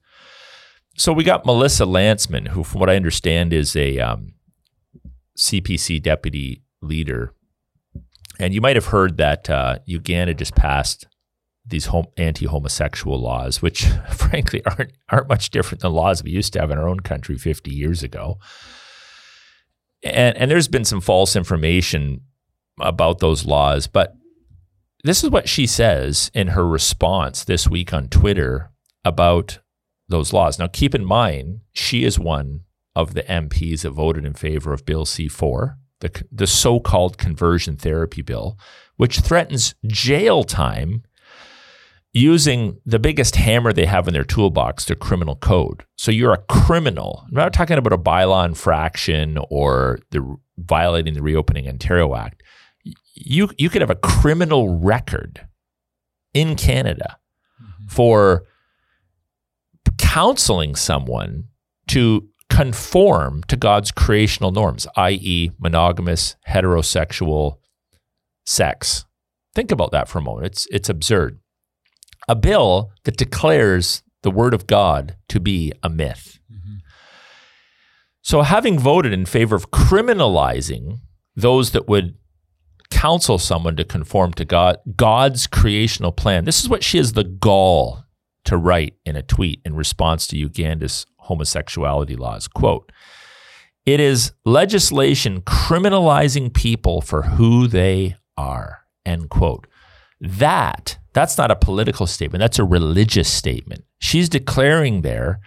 So 0.98 1.14
we 1.14 1.24
got 1.24 1.46
Melissa 1.46 1.86
Lantsman, 1.86 2.50
who, 2.50 2.64
from 2.64 2.80
what 2.80 2.90
I 2.90 2.96
understand, 2.96 3.54
is 3.54 3.76
a 3.76 4.00
um, 4.00 4.34
CPC 5.38 6.02
deputy 6.02 6.64
leader. 6.82 7.34
And 8.40 8.54
you 8.54 8.62
might 8.62 8.76
have 8.76 8.88
heard 8.88 9.18
that 9.18 9.50
uh, 9.50 9.80
Uganda 9.86 10.34
just 10.34 10.56
passed 10.56 11.08
these 11.68 11.90
anti-homosexual 12.18 13.20
laws, 13.20 13.62
which 13.62 13.86
frankly 14.12 14.64
aren't 14.66 14.94
aren't 15.10 15.30
much 15.30 15.50
different 15.50 15.82
than 15.82 15.94
laws 15.94 16.24
we 16.24 16.32
used 16.32 16.54
to 16.54 16.60
have 16.60 16.72
in 16.72 16.78
our 16.78 16.88
own 16.88 17.02
country 17.02 17.38
50 17.38 17.72
years 17.72 18.04
ago. 18.04 18.40
And 20.04 20.38
and 20.38 20.50
there's 20.50 20.68
been 20.68 20.86
some 20.86 21.02
false 21.02 21.36
information 21.36 22.22
about 22.80 23.20
those 23.20 23.46
laws, 23.46 23.88
but 23.88 24.16
this 25.04 25.24
is 25.24 25.30
what 25.30 25.48
she 25.48 25.66
says 25.66 26.32
in 26.34 26.50
her 26.50 26.68
response 26.68 27.44
this 27.44 27.68
week 27.68 27.94
on 27.94 28.08
Twitter 28.08 28.72
about 29.06 29.60
those 30.10 30.34
laws. 30.34 30.60
Now, 30.60 30.68
keep 30.68 30.96
in 30.96 31.06
mind, 31.06 31.62
she 31.72 32.04
is 32.04 32.20
one 32.20 32.62
of 32.96 33.14
the 33.14 33.24
MPs 33.24 33.82
that 33.82 33.92
voted 33.92 34.26
in 34.26 34.34
favor 34.34 34.74
of 34.74 34.86
Bill 34.86 35.06
C 35.06 35.28
4, 35.28 35.78
the, 36.00 36.24
the 36.32 36.48
so 36.48 36.80
called 36.80 37.18
conversion 37.18 37.78
therapy 37.78 38.22
bill, 38.22 38.58
which 38.96 39.20
threatens 39.20 39.76
jail 39.86 40.44
time 40.44 41.04
using 42.18 42.80
the 42.86 43.00
biggest 43.00 43.36
hammer 43.36 43.72
they 43.74 43.86
have 43.86 44.08
in 44.08 44.14
their 44.14 44.24
toolbox, 44.24 44.86
their 44.86 44.96
criminal 44.96 45.36
code. 45.36 45.86
So 45.98 46.12
you're 46.12 46.34
a 46.34 46.44
criminal. 46.50 47.24
I'm 47.28 47.36
not 47.36 47.54
talking 47.54 47.78
about 47.78 47.94
a 47.94 47.98
bylaw 47.98 48.46
infraction 48.46 49.38
or 49.50 50.00
the 50.12 50.38
violating 50.58 51.14
the 51.14 51.22
Reopening 51.22 51.68
Ontario 51.68 52.16
Act 52.16 52.42
you 53.18 53.50
you 53.58 53.70
could 53.70 53.82
have 53.82 53.90
a 53.90 53.96
criminal 53.96 54.78
record 54.78 55.48
in 56.34 56.56
Canada 56.56 57.18
mm-hmm. 57.62 57.88
for 57.88 58.46
counseling 59.98 60.76
someone 60.76 61.46
to 61.88 62.28
conform 62.50 63.44
to 63.44 63.56
God's 63.56 63.92
creational 63.92 64.52
norms, 64.52 64.88
i.e., 64.96 65.52
monogamous, 65.60 66.36
heterosexual 66.48 67.58
sex. 68.46 69.06
Think 69.56 69.72
about 69.72 69.92
that 69.92 70.08
for 70.08 70.20
a 70.20 70.22
moment. 70.22 70.48
It's 70.48 70.68
it's 70.72 70.90
absurd. 70.90 71.40
A 72.28 72.36
bill 72.36 72.92
that 73.04 73.18
declares 73.18 74.04
the 74.24 74.32
word 74.32 74.54
of 74.54 74.68
God 74.68 75.16
to 75.30 75.40
be 75.40 75.72
a 75.82 75.90
myth. 75.90 76.40
So, 78.22 78.42
having 78.42 78.78
voted 78.78 79.14
in 79.14 79.26
favor 79.26 79.56
of 79.56 79.72
criminalizing 79.72 81.00
those 81.34 81.72
that 81.72 81.88
would 81.88 82.16
counsel 82.90 83.38
someone 83.38 83.76
to 83.78 83.86
conform 83.86 84.34
to 84.34 84.46
God, 84.46 84.78
God's 84.96 85.48
creational 85.48 86.12
plan. 86.12 86.46
This 86.46 86.62
is 86.62 86.70
what 86.70 86.84
she 86.84 86.98
has 86.98 87.14
the 87.14 87.24
gall 87.24 88.04
to 88.46 88.58
write 88.58 88.96
in 89.06 89.16
a 89.16 89.22
tweet 89.22 89.62
in 89.66 89.76
response 89.76 90.28
to 90.28 90.38
Uganda's 90.38 91.06
homosexuality 91.20 92.16
laws. 92.16 92.48
Quote, 92.48 92.92
it 93.86 94.00
is 94.00 94.34
legislation 94.46 95.42
criminalizing 95.42 96.54
people 96.54 97.02
for 97.02 97.24
who 97.24 97.68
they 97.68 98.18
are. 98.36 98.80
End 99.06 99.30
quote. 99.30 99.68
That, 100.20 100.98
that's 101.14 101.38
not 101.38 101.52
a 101.52 101.56
political 101.56 102.08
statement. 102.08 102.42
That's 102.42 102.60
a 102.60 102.64
religious 102.64 103.32
statement. 103.32 103.84
She's 104.00 104.30
declaring 104.30 105.02
there 105.02 105.40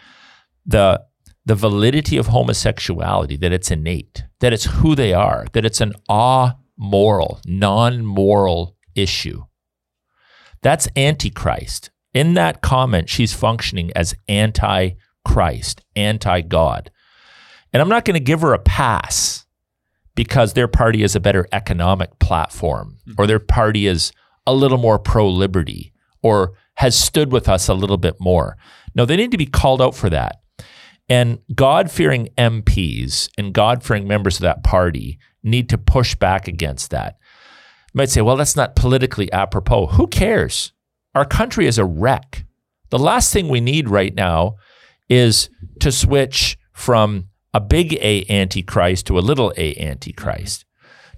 the 0.67 1.03
the 1.47 1.55
validity 1.55 2.17
of 2.17 2.29
homosexuality, 2.29 3.37
that 3.37 3.53
it's 3.53 3.71
innate, 3.71 4.25
that 4.41 4.53
it's 4.53 4.67
who 4.67 4.95
they 4.95 5.13
are, 5.13 5.47
that 5.53 5.65
it's 5.65 5.81
an 5.81 5.95
awe 6.09 6.53
moral, 6.77 7.41
non 7.45 8.05
moral 8.05 8.77
issue. 8.95 9.45
That's 10.63 10.89
antichrist. 10.97 11.91
In 12.13 12.35
that 12.35 12.61
comment, 12.61 13.09
she's 13.09 13.33
functioning 13.33 13.91
as 13.97 14.15
anti 14.29 14.91
Christ, 15.25 15.83
anti 15.97 16.41
God. 16.43 16.91
And 17.73 17.81
I'm 17.81 17.89
not 17.89 18.05
going 18.05 18.15
to 18.15 18.21
give 18.21 18.41
her 18.43 18.53
a 18.53 18.59
pass 18.59 19.47
because 20.15 20.53
their 20.53 20.69
party 20.69 21.03
is 21.03 21.15
a 21.15 21.21
better 21.21 21.47
economic 21.53 22.19
platform 22.19 22.99
or 23.17 23.27
their 23.27 23.39
party 23.39 23.87
is 23.87 24.13
a 24.47 24.55
little 24.55 24.79
more 24.79 24.99
pro 24.99 25.29
liberty 25.29 25.93
or 26.23 26.53
has 26.75 26.99
stood 26.99 27.33
with 27.33 27.49
us 27.49 27.69
a 27.69 27.75
little 27.75 27.97
bit 27.97 28.17
more. 28.21 28.57
No, 28.95 29.05
they 29.05 29.17
need 29.17 29.31
to 29.31 29.39
be 29.39 29.47
called 29.47 29.83
out 29.83 29.95
for 29.95 30.11
that. 30.11 30.37
And 31.09 31.41
God 31.55 31.91
fearing 31.91 32.29
MPs 32.39 33.29
and 33.37 33.53
God 33.53 33.83
fearing 33.83 34.07
members 34.07 34.37
of 34.37 34.43
that 34.43 34.63
party 34.63 35.19
need 35.43 35.69
to 35.71 35.79
push 35.79 36.15
back 36.15 36.47
against 36.47 36.91
that. 36.91 37.19
You 37.93 37.99
might 37.99 38.11
say, 38.11 38.21
well, 38.21 38.37
that's 38.37 38.57
not 38.57 38.77
politically 38.77 39.33
apropos. 39.33 39.87
Who 39.87 40.07
cares? 40.07 40.73
Our 41.15 41.25
country 41.25 41.67
is 41.67 41.79
a 41.79 41.85
wreck. 41.85 42.45
The 42.91 42.99
last 42.99 43.33
thing 43.33 43.49
we 43.49 43.61
need 43.61 43.89
right 43.89 44.15
now 44.15 44.57
is 45.09 45.51
to 45.81 45.91
switch 45.91 46.57
from 46.73 47.29
a 47.53 47.61
big 47.61 47.95
A 47.95 48.25
antichrist 48.29 49.07
to 49.07 49.19
a 49.19 49.21
little 49.21 49.53
A 49.57 49.77
antichrist, 49.77 50.65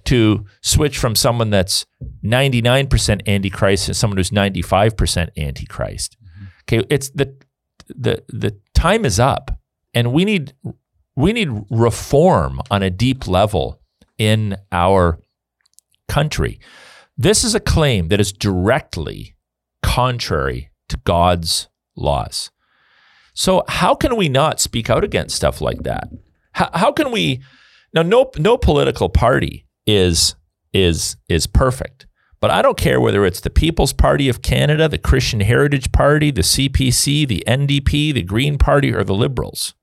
to 0.05 0.45
switch 0.61 0.97
from 0.97 1.15
someone 1.15 1.49
that's 1.49 1.85
99% 2.23 3.27
antichrist 3.27 3.85
to 3.85 3.93
someone 3.93 4.17
who's 4.17 4.31
95% 4.31 5.29
antichrist. 5.37 6.17
Okay, 6.63 6.85
it's 6.89 7.09
the 7.09 7.35
the 7.89 8.23
the 8.29 8.57
time 8.73 9.03
is 9.05 9.19
up 9.19 9.59
and 9.93 10.13
we 10.13 10.25
need 10.25 10.53
we 11.15 11.33
need 11.33 11.49
reform 11.69 12.61
on 12.71 12.81
a 12.81 12.89
deep 12.89 13.27
level 13.27 13.79
in 14.17 14.57
our 14.71 15.19
country. 16.07 16.59
This 17.17 17.43
is 17.43 17.53
a 17.53 17.59
claim 17.59 18.07
that 18.07 18.19
is 18.19 18.31
directly 18.31 19.35
contrary 19.81 20.71
to 20.89 20.97
God's 20.97 21.67
laws. 21.95 22.49
So 23.33 23.63
how 23.67 23.95
can 23.95 24.15
we 24.15 24.29
not 24.29 24.59
speak 24.59 24.89
out 24.89 25.03
against 25.03 25.35
stuff 25.35 25.61
like 25.61 25.83
that? 25.83 26.07
How, 26.53 26.69
how 26.73 26.91
can 26.91 27.11
we 27.11 27.41
now 27.93 28.03
no 28.03 28.31
no 28.37 28.57
political 28.57 29.09
party 29.09 29.65
is 29.85 30.35
is 30.73 31.17
is 31.29 31.47
perfect. 31.47 32.07
But 32.39 32.51
I 32.51 32.61
don't 32.61 32.77
care 32.77 32.99
whether 32.99 33.25
it's 33.25 33.39
the 33.39 33.49
People's 33.49 33.93
Party 33.93 34.27
of 34.27 34.41
Canada, 34.41 34.89
the 34.89 34.97
Christian 34.97 35.39
Heritage 35.39 35.93
Party, 35.93 36.29
the 36.29 36.41
CPC, 36.41 37.25
the 37.25 37.43
NDP, 37.47 38.13
the 38.13 38.21
Green 38.21 38.57
Party, 38.57 38.93
or 38.93 39.05
the 39.05 39.13
Liberals. 39.13 39.75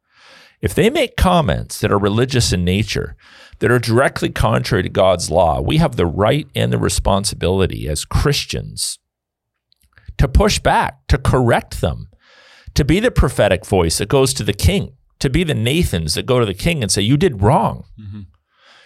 If 0.61 0.75
they 0.75 0.91
make 0.91 1.17
comments 1.17 1.81
that 1.81 1.91
are 1.91 1.99
religious 1.99 2.53
in 2.53 2.65
nature, 2.65 3.17
that 3.61 3.71
are 3.71 3.79
directly 3.79 4.31
contrary 4.31 4.83
to 4.83 4.89
God's 4.89 5.31
law, 5.31 5.61
we 5.61 5.79
have 5.79 5.97
the 5.97 6.07
right 6.07 6.47
and 6.55 6.73
the 6.73 6.79
responsibility 6.79 7.89
as 7.89 8.05
Christians 8.05 8.99
to 10.19 10.29
push 10.29 10.59
back, 10.59 11.07
to 11.09 11.17
correct 11.17 11.81
them, 11.81 12.09
to 12.75 12.85
be 12.85 13.01
the 13.01 13.11
prophetic 13.11 13.65
voice 13.65 13.99
that 13.99 14.09
goes 14.09 14.35
to 14.35 14.45
the 14.45 14.53
king, 14.53 14.97
to 15.19 15.31
be 15.31 15.45
the 15.45 15.55
Nathans 15.55 16.15
that 16.15 16.27
go 16.27 16.41
to 16.41 16.47
the 16.47 16.55
king 16.55 16.83
and 16.83 16.91
say, 16.91 17.03
You 17.03 17.17
did 17.17 17.43
wrong. 17.43 17.85
Mm-hmm. 17.99 18.21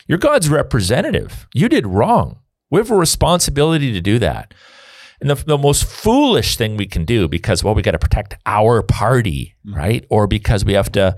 You're 0.06 0.18
God's 0.18 0.48
representative. 0.48 1.46
You 1.54 1.68
did 1.68 1.86
wrong. 1.86 2.40
We 2.70 2.78
have 2.78 2.90
a 2.90 2.96
responsibility 2.96 3.92
to 3.92 4.00
do 4.00 4.18
that. 4.18 4.54
And 5.20 5.30
the, 5.30 5.36
the 5.36 5.58
most 5.58 5.84
foolish 5.84 6.56
thing 6.56 6.76
we 6.76 6.86
can 6.86 7.04
do 7.04 7.28
because, 7.28 7.62
well, 7.62 7.74
we 7.74 7.82
got 7.82 7.92
to 7.92 7.98
protect 7.98 8.36
our 8.46 8.82
party, 8.82 9.54
mm-hmm. 9.66 9.78
right? 9.78 10.06
Or 10.10 10.26
because 10.26 10.64
we 10.64 10.74
have 10.74 10.90
to, 10.92 11.16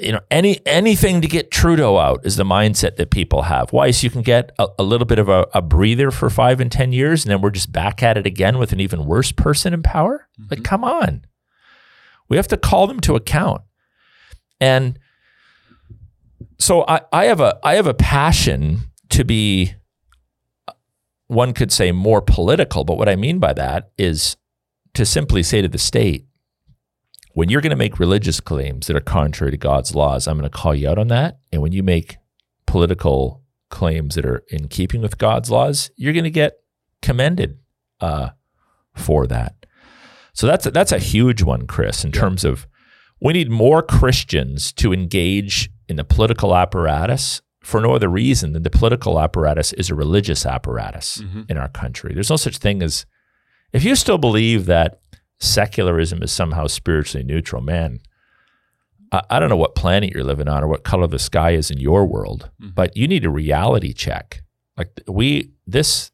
you 0.00 0.12
know, 0.12 0.20
any 0.30 0.66
anything 0.66 1.20
to 1.20 1.28
get 1.28 1.50
Trudeau 1.50 1.98
out 1.98 2.24
is 2.24 2.36
the 2.36 2.44
mindset 2.44 2.96
that 2.96 3.10
people 3.10 3.42
have. 3.42 3.72
Why? 3.72 3.90
So 3.90 4.06
you 4.06 4.10
can 4.10 4.22
get 4.22 4.52
a, 4.58 4.68
a 4.78 4.82
little 4.82 5.04
bit 5.04 5.18
of 5.18 5.28
a, 5.28 5.46
a 5.52 5.60
breather 5.60 6.10
for 6.10 6.30
five 6.30 6.60
and 6.60 6.72
10 6.72 6.92
years, 6.92 7.24
and 7.24 7.30
then 7.30 7.40
we're 7.40 7.50
just 7.50 7.70
back 7.70 8.02
at 8.02 8.16
it 8.16 8.26
again 8.26 8.58
with 8.58 8.72
an 8.72 8.80
even 8.80 9.04
worse 9.04 9.30
person 9.32 9.74
in 9.74 9.82
power? 9.82 10.26
Like, 10.38 10.60
mm-hmm. 10.60 10.64
come 10.64 10.84
on. 10.84 11.26
We 12.28 12.36
have 12.38 12.48
to 12.48 12.56
call 12.56 12.86
them 12.86 13.00
to 13.00 13.14
account. 13.14 13.62
And 14.60 14.98
so 16.58 16.84
I, 16.86 17.00
I 17.12 17.24
have 17.26 17.40
a 17.40 17.58
I 17.62 17.74
have 17.74 17.86
a 17.86 17.94
passion 17.94 18.80
to 19.10 19.24
be 19.24 19.74
one 21.26 21.52
could 21.52 21.72
say 21.72 21.92
more 21.92 22.20
political, 22.20 22.84
but 22.84 22.98
what 22.98 23.08
I 23.08 23.16
mean 23.16 23.38
by 23.38 23.52
that 23.54 23.90
is 23.98 24.36
to 24.94 25.04
simply 25.04 25.42
say 25.42 25.62
to 25.62 25.68
the 25.68 25.78
state, 25.78 26.26
when 27.32 27.48
you're 27.48 27.60
going 27.60 27.70
to 27.70 27.76
make 27.76 27.98
religious 27.98 28.40
claims 28.40 28.86
that 28.86 28.96
are 28.96 29.00
contrary 29.00 29.50
to 29.50 29.56
God's 29.56 29.94
laws, 29.94 30.26
I'm 30.26 30.38
going 30.38 30.48
to 30.48 30.56
call 30.56 30.74
you 30.74 30.88
out 30.88 30.98
on 30.98 31.08
that. 31.08 31.38
And 31.52 31.62
when 31.62 31.72
you 31.72 31.82
make 31.82 32.16
political 32.66 33.42
claims 33.70 34.14
that 34.14 34.24
are 34.24 34.44
in 34.48 34.68
keeping 34.68 35.02
with 35.02 35.18
God's 35.18 35.50
laws, 35.50 35.90
you're 35.96 36.12
going 36.12 36.24
to 36.24 36.30
get 36.30 36.58
commended 37.02 37.58
uh, 38.00 38.30
for 38.94 39.26
that. 39.26 39.66
So 40.32 40.46
that's 40.46 40.66
a, 40.66 40.70
that's 40.70 40.92
a 40.92 40.98
huge 40.98 41.42
one, 41.42 41.66
Chris, 41.66 42.04
in 42.04 42.12
terms 42.12 42.44
of 42.44 42.66
we 43.20 43.32
need 43.32 43.50
more 43.50 43.82
Christians 43.82 44.72
to 44.74 44.92
engage 44.92 45.70
in 45.88 45.96
the 45.96 46.04
political 46.04 46.54
apparatus 46.54 47.42
for 47.62 47.80
no 47.80 47.94
other 47.94 48.08
reason 48.08 48.52
than 48.52 48.62
the 48.62 48.70
political 48.70 49.18
apparatus 49.18 49.72
is 49.72 49.90
a 49.90 49.94
religious 49.94 50.44
apparatus 50.44 51.18
mm-hmm. 51.18 51.42
in 51.48 51.56
our 51.56 51.68
country. 51.68 52.12
There's 52.12 52.30
no 52.30 52.36
such 52.36 52.58
thing 52.58 52.82
as, 52.82 53.06
if 53.72 53.84
you 53.84 53.96
still 53.96 54.18
believe 54.18 54.66
that 54.66 55.00
secularism 55.40 56.22
is 56.22 56.30
somehow 56.30 56.66
spiritually 56.66 57.24
neutral, 57.24 57.62
man, 57.62 58.00
I, 59.10 59.22
I 59.30 59.38
don't 59.40 59.48
know 59.48 59.56
what 59.56 59.74
planet 59.74 60.10
you're 60.12 60.24
living 60.24 60.48
on 60.48 60.62
or 60.62 60.68
what 60.68 60.84
color 60.84 61.06
the 61.06 61.18
sky 61.18 61.52
is 61.52 61.70
in 61.70 61.78
your 61.78 62.04
world, 62.04 62.50
mm-hmm. 62.60 62.72
but 62.74 62.96
you 62.96 63.08
need 63.08 63.24
a 63.24 63.30
reality 63.30 63.92
check. 63.92 64.42
Like 64.76 65.00
we, 65.08 65.52
this, 65.66 66.10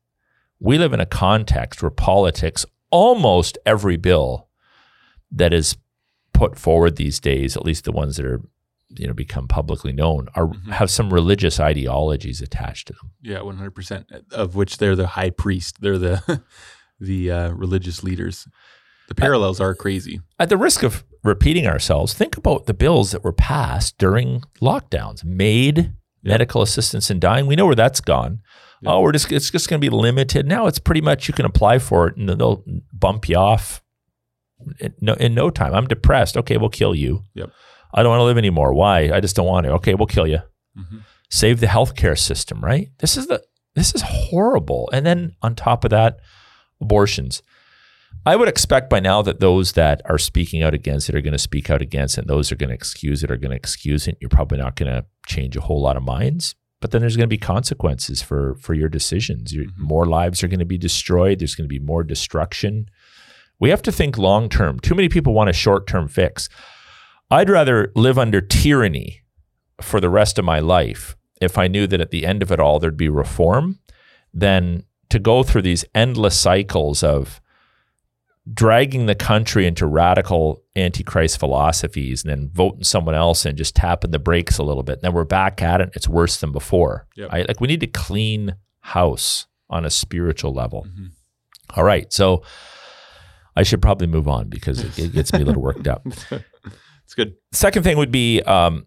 we 0.61 0.79
live 0.79 0.93
in 0.93 1.01
a 1.01 1.07
context 1.07 1.83
where 1.83 1.91
politics, 1.91 2.64
almost 2.91 3.59
every 3.66 3.97
bill 3.97 4.49
that 5.33 5.53
is 5.53 5.77
put 6.33 6.59
forward 6.59 6.97
these 6.97 7.18
days, 7.18 7.57
at 7.57 7.64
least 7.64 7.85
the 7.85 7.93
ones 7.93 8.16
that 8.16 8.27
are 8.27 8.41
you 8.97 9.07
know 9.07 9.12
become 9.12 9.49
publicly 9.49 9.93
known 9.93 10.28
are 10.34 10.51
have 10.70 10.91
some 10.91 11.12
religious 11.12 11.61
ideologies 11.61 12.41
attached 12.41 12.88
to 12.88 12.93
them. 12.95 13.12
Yeah, 13.22 13.43
one 13.43 13.57
hundred 13.57 13.74
percent. 13.74 14.07
Of 14.32 14.55
which 14.55 14.78
they're 14.78 14.97
the 14.97 15.09
high 15.09 15.30
priest. 15.30 15.80
They're 15.80 15.99
the 15.99 16.43
the 17.01 17.30
uh, 17.30 17.51
religious 17.51 18.03
leaders. 18.03 18.47
The 19.09 19.14
parallels 19.14 19.61
are 19.61 19.74
crazy. 19.74 20.20
At 20.38 20.51
the 20.51 20.57
risk 20.57 20.82
of 20.84 21.05
repeating 21.24 21.66
ourselves, 21.66 22.14
think 22.14 22.36
about 22.36 22.66
the 22.66 22.74
bills 22.74 23.11
that 23.11 23.24
were 23.24 23.32
passed 23.32 23.99
during 23.99 24.43
lockdowns. 24.61 25.24
MAID, 25.24 25.93
medical 26.22 26.62
assistance 26.62 27.11
in 27.11 27.18
dying. 27.18 27.47
We 27.47 27.57
know 27.57 27.66
where 27.66 27.74
that's 27.74 28.01
gone. 28.01 28.41
Oh, 28.86 29.01
we're 29.01 29.12
just 29.12 29.30
it's 29.30 29.51
just 29.51 29.68
going 29.68 29.80
to 29.80 29.91
be 29.91 29.95
limited. 29.95 30.47
Now 30.47 30.66
it's 30.66 30.78
pretty 30.78 31.01
much 31.01 31.28
you 31.28 31.34
can 31.34 31.45
apply 31.45 31.78
for 31.80 32.09
it 32.09 32.16
and 32.16 32.28
they'll 32.28 32.64
bump 32.93 33.28
you 33.28 33.36
off 33.36 33.82
in 34.78 34.95
no, 35.01 35.14
in 35.14 35.34
no 35.34 35.51
time. 35.51 35.74
I'm 35.74 35.86
depressed. 35.86 36.36
Okay, 36.36 36.57
we'll 36.57 36.70
kill 36.70 36.95
you. 36.95 37.24
Yep. 37.34 37.51
I 37.93 38.03
don't 38.03 38.11
want 38.11 38.20
to 38.20 38.24
live 38.24 38.38
anymore. 38.38 38.72
Why? 38.74 39.11
I 39.11 39.20
just 39.20 39.36
don't 39.36 39.47
want 39.47 39.66
to. 39.66 39.72
Okay, 39.72 39.95
we'll 39.95 40.07
kill 40.07 40.26
you. 40.26 40.41
Mm-hmm. 40.78 40.99
Save 41.28 41.61
the 41.61 41.66
healthcare 41.66 42.18
system, 42.18 42.64
right? 42.64 42.91
This 42.99 43.16
is 43.16 43.26
the 43.26 43.43
this 43.74 43.95
is 43.95 44.03
horrible. 44.03 44.91
And 44.93 45.07
then 45.07 45.36
on 45.43 45.55
top 45.55 45.84
of 45.84 45.91
that, 45.91 46.18
abortions. 46.80 47.43
I 48.26 48.36
would 48.36 48.49
expect 48.49 48.91
by 48.91 49.01
now 49.01 49.22
that 49.22 49.41
those 49.41 49.72
that 49.72 50.03
are 50.05 50.18
speaking 50.18 50.62
out 50.62 50.74
against 50.74 51.09
it 51.09 51.14
are 51.14 51.20
going 51.20 51.32
to 51.32 51.38
speak 51.38 51.70
out 51.70 51.80
against 51.80 52.18
it. 52.18 52.22
And 52.22 52.30
those 52.30 52.51
are 52.51 52.57
going 52.57 52.68
to 52.68 52.74
excuse 52.74 53.22
it 53.22 53.30
are 53.30 53.36
going 53.36 53.51
to 53.51 53.57
excuse 53.57 54.07
it. 54.07 54.18
You're 54.20 54.28
probably 54.28 54.59
not 54.59 54.76
going 54.76 54.93
to 54.93 55.07
change 55.26 55.57
a 55.57 55.61
whole 55.61 55.80
lot 55.80 55.97
of 55.97 56.03
minds. 56.03 56.55
But 56.80 56.91
then 56.91 57.03
there's 57.03 57.16
going 57.16 57.28
to 57.28 57.34
be 57.34 57.38
consequences 57.38 58.22
for 58.22 58.57
for 58.57 58.74
your 58.74 58.88
decisions. 58.88 59.55
Your, 59.55 59.66
mm-hmm. 59.66 59.82
More 59.82 60.07
lives 60.07 60.43
are 60.43 60.49
going 60.49 60.61
to 60.61 60.64
be 60.64 60.78
destroyed. 60.78 61.38
There's 61.38 61.55
going 61.55 61.68
to 61.68 61.72
be 61.72 61.78
more 61.78 62.03
destruction. 62.03 62.86
We 63.59 63.70
have 63.70 63.82
to 63.82 63.93
think 63.93 64.16
long 64.16 64.49
term. 64.49 64.80
Too 64.80 64.95
many 64.95 65.09
people 65.09 65.34
want 65.34 65.51
a 65.51 65.55
short 65.55 65.86
term 65.86 66.09
fix. 66.09 66.49
I'd 67.31 67.51
rather 67.51 67.93
live 67.95 68.18
under 68.18 68.41
tyranny 68.41 69.22
for 69.81 70.01
the 70.01 70.11
rest 70.11 70.39
of 70.39 70.45
my 70.45 70.59
life 70.59 71.16
if 71.41 71.57
I 71.57 71.68
knew 71.68 71.87
that 71.87 72.01
at 72.01 72.11
the 72.11 72.26
end 72.26 72.43
of 72.43 72.53
it 72.53 72.61
all 72.61 72.78
there'd 72.78 72.97
be 72.97 73.09
reform 73.09 73.78
than 74.33 74.85
to 75.09 75.18
go 75.18 75.43
through 75.43 75.62
these 75.62 75.85
endless 75.95 76.39
cycles 76.39 77.03
of 77.03 77.41
dragging 78.53 79.07
the 79.07 79.14
country 79.14 79.66
into 79.66 79.87
radical 79.87 80.62
antichrist 80.74 81.39
philosophies 81.39 82.24
and 82.24 82.31
then 82.31 82.51
voting 82.53 82.85
someone 82.85 83.14
else 83.14 83.45
and 83.45 83.57
just 83.57 83.76
tapping 83.76 84.11
the 84.11 84.18
brakes 84.18 84.59
a 84.59 84.62
little 84.62 84.83
bit. 84.83 84.95
And 84.95 85.03
then 85.03 85.12
we're 85.12 85.24
back 85.24 85.62
at 85.62 85.81
it. 85.81 85.91
It's 85.95 86.09
worse 86.09 86.39
than 86.39 86.53
before. 86.53 87.07
Yep. 87.16 87.28
I, 87.33 87.43
like 87.43 87.61
we 87.61 87.68
need 87.68 87.81
to 87.81 87.87
clean 87.87 88.57
house 88.81 89.47
on 89.68 89.85
a 89.85 89.91
spiritual 89.91 90.53
level. 90.53 90.85
Mm-hmm. 90.85 91.07
All 91.76 91.85
right. 91.85 92.12
So 92.12 92.43
I 93.57 93.62
should 93.62 93.83
probably 93.83 94.07
move 94.07 94.26
on 94.26 94.49
because 94.49 94.83
it, 94.83 94.99
it 94.99 95.12
gets 95.12 95.33
me 95.33 95.43
a 95.43 95.45
little 95.45 95.62
worked 95.62 95.87
up. 95.87 96.07
It's 97.11 97.17
good. 97.17 97.35
Second 97.51 97.83
thing 97.83 97.99
would 97.99 98.13
be 98.13 98.41
um, 98.43 98.87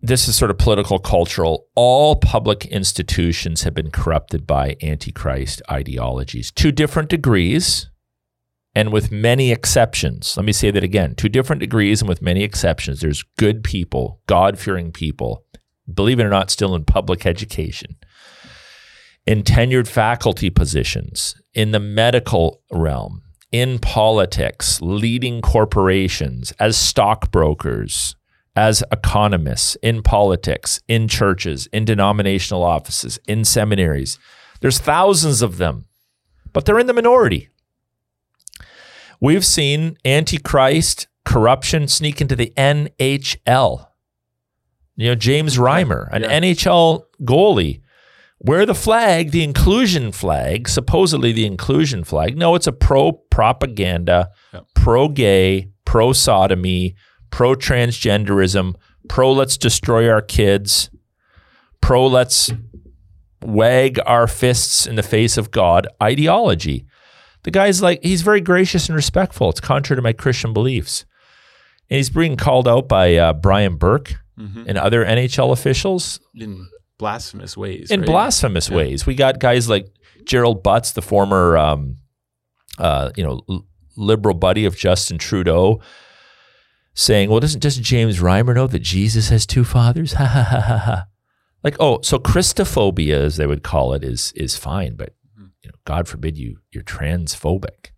this 0.00 0.28
is 0.28 0.36
sort 0.36 0.52
of 0.52 0.58
political 0.58 1.00
cultural. 1.00 1.66
All 1.74 2.14
public 2.14 2.64
institutions 2.66 3.64
have 3.64 3.74
been 3.74 3.90
corrupted 3.90 4.46
by 4.46 4.76
antichrist 4.80 5.60
ideologies 5.68 6.52
to 6.52 6.70
different 6.70 7.08
degrees 7.08 7.90
and 8.72 8.92
with 8.92 9.10
many 9.10 9.50
exceptions. 9.50 10.36
Let 10.36 10.46
me 10.46 10.52
say 10.52 10.70
that 10.70 10.84
again 10.84 11.16
to 11.16 11.28
different 11.28 11.58
degrees 11.58 12.00
and 12.00 12.08
with 12.08 12.22
many 12.22 12.44
exceptions. 12.44 13.00
There's 13.00 13.24
good 13.36 13.64
people, 13.64 14.20
God 14.28 14.56
fearing 14.56 14.92
people, 14.92 15.44
believe 15.92 16.20
it 16.20 16.26
or 16.26 16.30
not, 16.30 16.52
still 16.52 16.76
in 16.76 16.84
public 16.84 17.26
education, 17.26 17.96
in 19.26 19.42
tenured 19.42 19.88
faculty 19.88 20.50
positions, 20.50 21.34
in 21.52 21.72
the 21.72 21.80
medical 21.80 22.62
realm, 22.70 23.22
in 23.54 23.78
politics, 23.78 24.80
leading 24.80 25.40
corporations, 25.40 26.52
as 26.58 26.76
stockbrokers, 26.76 28.16
as 28.56 28.82
economists 28.90 29.76
in 29.76 30.02
politics, 30.02 30.80
in 30.88 31.06
churches, 31.06 31.68
in 31.68 31.84
denominational 31.84 32.64
offices, 32.64 33.16
in 33.28 33.44
seminaries. 33.44 34.18
There's 34.60 34.80
thousands 34.80 35.40
of 35.40 35.58
them, 35.58 35.84
but 36.52 36.64
they're 36.64 36.80
in 36.80 36.88
the 36.88 36.92
minority. 36.92 37.48
We've 39.20 39.44
seen 39.44 39.98
antichrist 40.04 41.06
corruption 41.24 41.86
sneak 41.86 42.20
into 42.20 42.34
the 42.34 42.52
NHL. 42.56 43.86
You 44.96 45.08
know, 45.10 45.14
James 45.14 45.58
Reimer, 45.58 46.08
an 46.10 46.22
Yeah. 46.22 46.40
NHL 46.40 47.04
goalie, 47.22 47.82
wear 48.44 48.64
the 48.66 48.74
flag, 48.74 49.30
the 49.30 49.42
inclusion 49.42 50.12
flag, 50.12 50.68
supposedly 50.68 51.32
the 51.32 51.46
inclusion 51.46 52.04
flag. 52.04 52.36
No, 52.36 52.54
it's 52.54 52.66
a 52.66 52.72
pro 52.72 53.12
propaganda, 53.12 54.28
Yeah. 54.52 54.60
pro 54.74 55.08
gay, 55.08 55.70
pro 55.84 56.12
sodomy, 56.12 56.94
pro 57.30 57.54
transgenderism, 57.54 58.74
pro 59.08 59.32
let's 59.32 59.56
destroy 59.56 60.08
our 60.08 60.22
kids, 60.22 60.90
pro 61.80 62.06
let's 62.06 62.52
wag 63.42 63.98
our 64.06 64.26
fists 64.26 64.86
in 64.86 64.94
the 64.96 65.02
face 65.02 65.36
of 65.36 65.50
God 65.50 65.86
ideology. 66.02 66.86
The 67.42 67.50
guy's 67.50 67.82
like, 67.82 68.00
he's 68.02 68.22
very 68.22 68.40
gracious 68.40 68.88
and 68.88 68.96
respectful. 68.96 69.50
It's 69.50 69.60
contrary 69.60 69.98
to 69.98 70.02
my 70.02 70.14
Christian 70.14 70.52
beliefs. 70.54 71.04
And 71.90 71.96
he's 71.98 72.08
being 72.08 72.36
called 72.36 72.66
out 72.66 72.88
by 72.88 73.16
uh, 73.16 73.32
Brian 73.34 73.76
Burke 73.76 74.14
Mhm. 74.38 74.64
and 74.66 74.78
other 74.78 75.04
NHL 75.04 75.52
officials 75.52 76.18
in 76.34 76.66
blasphemous 76.98 77.56
ways. 77.56 77.90
in 77.90 78.00
right? 78.00 78.06
blasphemous 78.06 78.68
Yeah. 78.70 78.76
ways. 78.76 79.06
We 79.06 79.14
got 79.14 79.38
guys 79.38 79.68
like 79.68 79.86
Gerald 80.24 80.62
Butts, 80.62 80.92
the 80.92 81.02
former, 81.02 81.56
um, 81.56 81.98
uh, 82.78 83.10
you 83.16 83.24
know, 83.24 83.40
l- 83.48 83.66
liberal 83.96 84.34
buddy 84.34 84.64
of 84.64 84.76
Justin 84.76 85.18
Trudeau, 85.18 85.80
saying, 86.94 87.30
"Well, 87.30 87.40
doesn't 87.40 87.60
doesn't 87.60 87.82
James 87.84 88.18
Reimer 88.20 88.54
know 88.54 88.66
that 88.66 88.80
Jesus 88.80 89.28
has 89.28 89.46
two 89.46 89.64
fathers?" 89.64 90.12
Ha 90.18 90.24
ha 90.26 90.42
ha 90.42 90.60
ha 90.60 90.78
ha. 90.78 91.06
Like, 91.62 91.76
oh, 91.80 92.00
so 92.02 92.18
Christophobia, 92.18 93.14
as 93.14 93.36
they 93.36 93.46
would 93.46 93.62
call 93.62 93.92
it, 93.94 94.04
is 94.04 94.32
is 94.36 94.56
fine, 94.56 94.96
but 94.96 95.14
you 95.38 95.68
know, 95.70 95.78
God 95.86 96.06
forbid 96.08 96.36
you 96.36 96.58
you're 96.72 96.82
transphobic. 96.84 97.90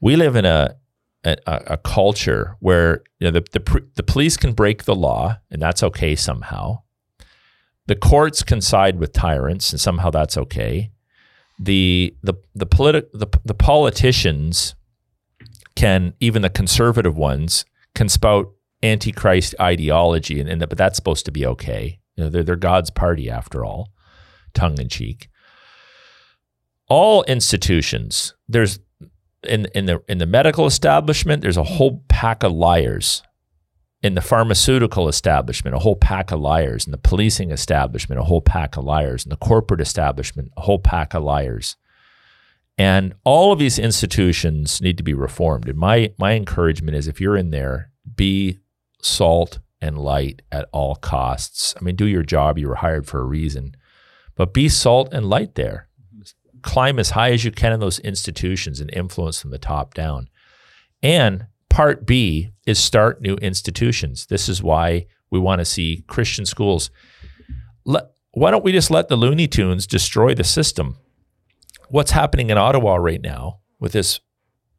We 0.00 0.16
live 0.16 0.36
in 0.36 0.44
a 0.44 0.76
a, 1.24 1.36
a 1.46 1.76
culture 1.78 2.56
where 2.60 3.02
you 3.18 3.26
know 3.26 3.30
the 3.40 3.58
the, 3.58 3.84
the 3.96 4.02
police 4.02 4.36
can 4.36 4.52
break 4.52 4.84
the 4.84 4.94
law, 4.94 5.38
and 5.50 5.60
that's 5.62 5.82
okay 5.82 6.14
somehow 6.14 6.82
the 7.86 7.94
courts 7.94 8.42
can 8.42 8.60
side 8.60 8.98
with 8.98 9.12
tyrants, 9.12 9.70
and 9.70 9.80
somehow 9.80 10.10
that's 10.10 10.36
okay. 10.36 10.90
The 11.58 12.14
the 12.22 12.34
the 12.54 12.66
politi- 12.66 13.10
the, 13.12 13.28
the 13.44 13.54
politicians 13.54 14.74
can 15.74 16.14
even 16.20 16.42
the 16.42 16.50
conservative 16.50 17.16
ones 17.16 17.64
can 17.94 18.08
spout 18.08 18.52
antichrist 18.82 19.54
ideology, 19.60 20.40
and, 20.40 20.48
and 20.48 20.60
but 20.60 20.76
that's 20.76 20.96
supposed 20.96 21.24
to 21.26 21.32
be 21.32 21.46
okay. 21.46 22.00
You 22.16 22.24
know, 22.24 22.30
they're 22.30 22.42
they're 22.42 22.56
God's 22.56 22.90
party 22.90 23.30
after 23.30 23.64
all, 23.64 23.92
tongue 24.52 24.78
in 24.80 24.88
cheek. 24.88 25.28
All 26.88 27.22
institutions, 27.24 28.34
there's 28.48 28.80
in 29.44 29.66
in 29.74 29.86
the 29.86 30.02
in 30.08 30.18
the 30.18 30.26
medical 30.26 30.66
establishment, 30.66 31.42
there's 31.42 31.56
a 31.56 31.62
whole 31.62 32.04
pack 32.08 32.42
of 32.42 32.52
liars 32.52 33.22
in 34.02 34.14
the 34.14 34.20
pharmaceutical 34.20 35.08
establishment, 35.08 35.74
a 35.74 35.80
whole 35.80 35.96
pack 35.96 36.30
of 36.30 36.40
liars. 36.40 36.86
In 36.86 36.92
the 36.92 36.98
policing 36.98 37.50
establishment, 37.50 38.20
a 38.20 38.24
whole 38.24 38.42
pack 38.42 38.76
of 38.76 38.84
liars. 38.84 39.24
In 39.24 39.30
the 39.30 39.36
corporate 39.36 39.80
establishment, 39.80 40.52
a 40.56 40.62
whole 40.62 40.78
pack 40.78 41.14
of 41.14 41.22
liars. 41.22 41.76
And 42.78 43.14
all 43.24 43.52
of 43.52 43.58
these 43.58 43.78
institutions 43.78 44.82
need 44.82 44.98
to 44.98 45.02
be 45.02 45.14
reformed. 45.14 45.68
And 45.68 45.78
my 45.78 46.12
my 46.18 46.32
encouragement 46.32 46.96
is 46.96 47.08
if 47.08 47.20
you're 47.20 47.36
in 47.36 47.50
there, 47.50 47.90
be 48.14 48.58
salt 49.00 49.60
and 49.80 49.98
light 49.98 50.42
at 50.52 50.68
all 50.72 50.96
costs. 50.96 51.74
I 51.78 51.84
mean, 51.84 51.96
do 51.96 52.06
your 52.06 52.22
job. 52.22 52.58
You 52.58 52.68
were 52.68 52.76
hired 52.76 53.06
for 53.06 53.20
a 53.20 53.24
reason. 53.24 53.74
But 54.34 54.52
be 54.52 54.68
salt 54.68 55.08
and 55.12 55.28
light 55.28 55.54
there. 55.54 55.88
Climb 56.62 56.98
as 56.98 57.10
high 57.10 57.30
as 57.30 57.44
you 57.44 57.50
can 57.50 57.72
in 57.72 57.80
those 57.80 57.98
institutions 58.00 58.80
and 58.80 58.92
influence 58.92 59.40
from 59.40 59.50
the 59.50 59.58
top 59.58 59.94
down. 59.94 60.28
And 61.02 61.46
part 61.76 62.06
B 62.06 62.52
is 62.66 62.78
start 62.78 63.20
new 63.20 63.34
institutions. 63.34 64.24
This 64.28 64.48
is 64.48 64.62
why 64.62 65.04
we 65.30 65.38
want 65.38 65.58
to 65.58 65.64
see 65.66 66.04
Christian 66.06 66.46
schools. 66.46 66.90
Let, 67.84 68.04
why 68.30 68.50
don't 68.50 68.64
we 68.64 68.72
just 68.72 68.90
let 68.90 69.08
the 69.08 69.16
Looney 69.16 69.46
Tunes 69.46 69.86
destroy 69.86 70.34
the 70.34 70.42
system? 70.42 70.96
What's 71.90 72.12
happening 72.12 72.48
in 72.48 72.56
Ottawa 72.56 72.96
right 72.96 73.20
now 73.20 73.58
with 73.78 73.92
this 73.92 74.20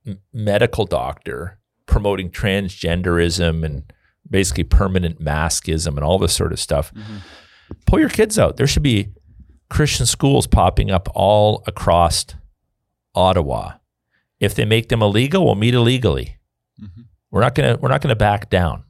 m- 0.08 0.18
medical 0.34 0.86
doctor 0.86 1.60
promoting 1.86 2.32
transgenderism 2.32 3.64
and 3.64 3.94
basically 4.28 4.64
permanent 4.64 5.22
maskism 5.22 5.98
and 5.98 6.04
all 6.04 6.18
this 6.18 6.34
sort 6.34 6.52
of 6.52 6.60
stuff? 6.60 6.92
Mm-hmm. 6.96 7.18
Pull 7.86 8.00
your 8.00 8.10
kids 8.10 8.40
out. 8.40 8.58
There 8.58 8.66
should 8.66 8.82
be 8.82 9.10
Christian 9.70 10.08
schools 10.08 10.48
popping 10.48 10.90
up 10.90 11.10
all 11.14 11.64
across 11.68 12.26
Ottawa. 13.14 13.74
If 14.40 14.56
they 14.56 14.66
make 14.66 14.90
them 14.90 15.04
illegal, 15.04 15.46
we'll 15.46 15.54
meet 15.54 15.76
illegally. 15.76 16.37
We're 17.32 17.42
not 17.42 17.56
gonna 17.56 17.78
we're 17.80 17.90
not 17.90 18.02
gonna 18.02 18.16
back 18.16 18.50
down. 18.50 18.84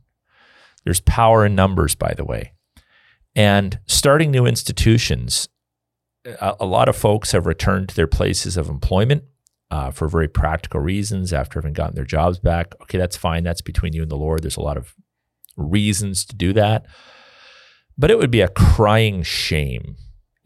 There's 0.83 0.99
power 1.01 1.45
in 1.45 1.55
numbers, 1.55 1.95
by 1.95 2.13
the 2.15 2.23
way. 2.23 2.53
And 3.35 3.79
starting 3.87 4.31
new 4.31 4.45
institutions, 4.45 5.49
a, 6.25 6.55
a 6.61 6.65
lot 6.65 6.89
of 6.89 6.95
folks 6.95 7.31
have 7.31 7.45
returned 7.45 7.89
to 7.89 7.95
their 7.95 8.07
places 8.07 8.57
of 8.57 8.69
employment 8.69 9.23
uh, 9.69 9.91
for 9.91 10.07
very 10.07 10.27
practical 10.27 10.79
reasons 10.79 11.33
after 11.33 11.59
having 11.59 11.73
gotten 11.73 11.95
their 11.95 12.05
jobs 12.05 12.39
back. 12.39 12.73
Okay, 12.83 12.97
that's 12.97 13.17
fine. 13.17 13.43
That's 13.43 13.61
between 13.61 13.93
you 13.93 14.01
and 14.01 14.11
the 14.11 14.17
Lord. 14.17 14.43
There's 14.43 14.57
a 14.57 14.61
lot 14.61 14.77
of 14.77 14.95
reasons 15.55 16.25
to 16.25 16.35
do 16.35 16.53
that. 16.53 16.85
But 17.97 18.11
it 18.11 18.17
would 18.17 18.31
be 18.31 18.41
a 18.41 18.47
crying 18.47 19.23
shame 19.23 19.97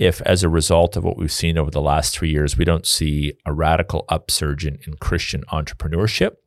if, 0.02 0.20
as 0.24 0.42
a 0.42 0.50
result 0.50 0.98
of 0.98 1.04
what 1.04 1.16
we've 1.16 1.32
seen 1.32 1.60
over 1.60 1.70
the 1.70 1.82
last 1.82 2.18
three 2.18 2.32
years, 2.32 2.58
we 2.58 2.66
don't 2.66 2.88
see 2.88 3.34
a 3.46 3.54
radical 3.54 4.06
upsurge 4.10 4.66
in, 4.66 4.80
in 4.88 4.96
Christian 4.96 5.44
entrepreneurship, 5.52 6.38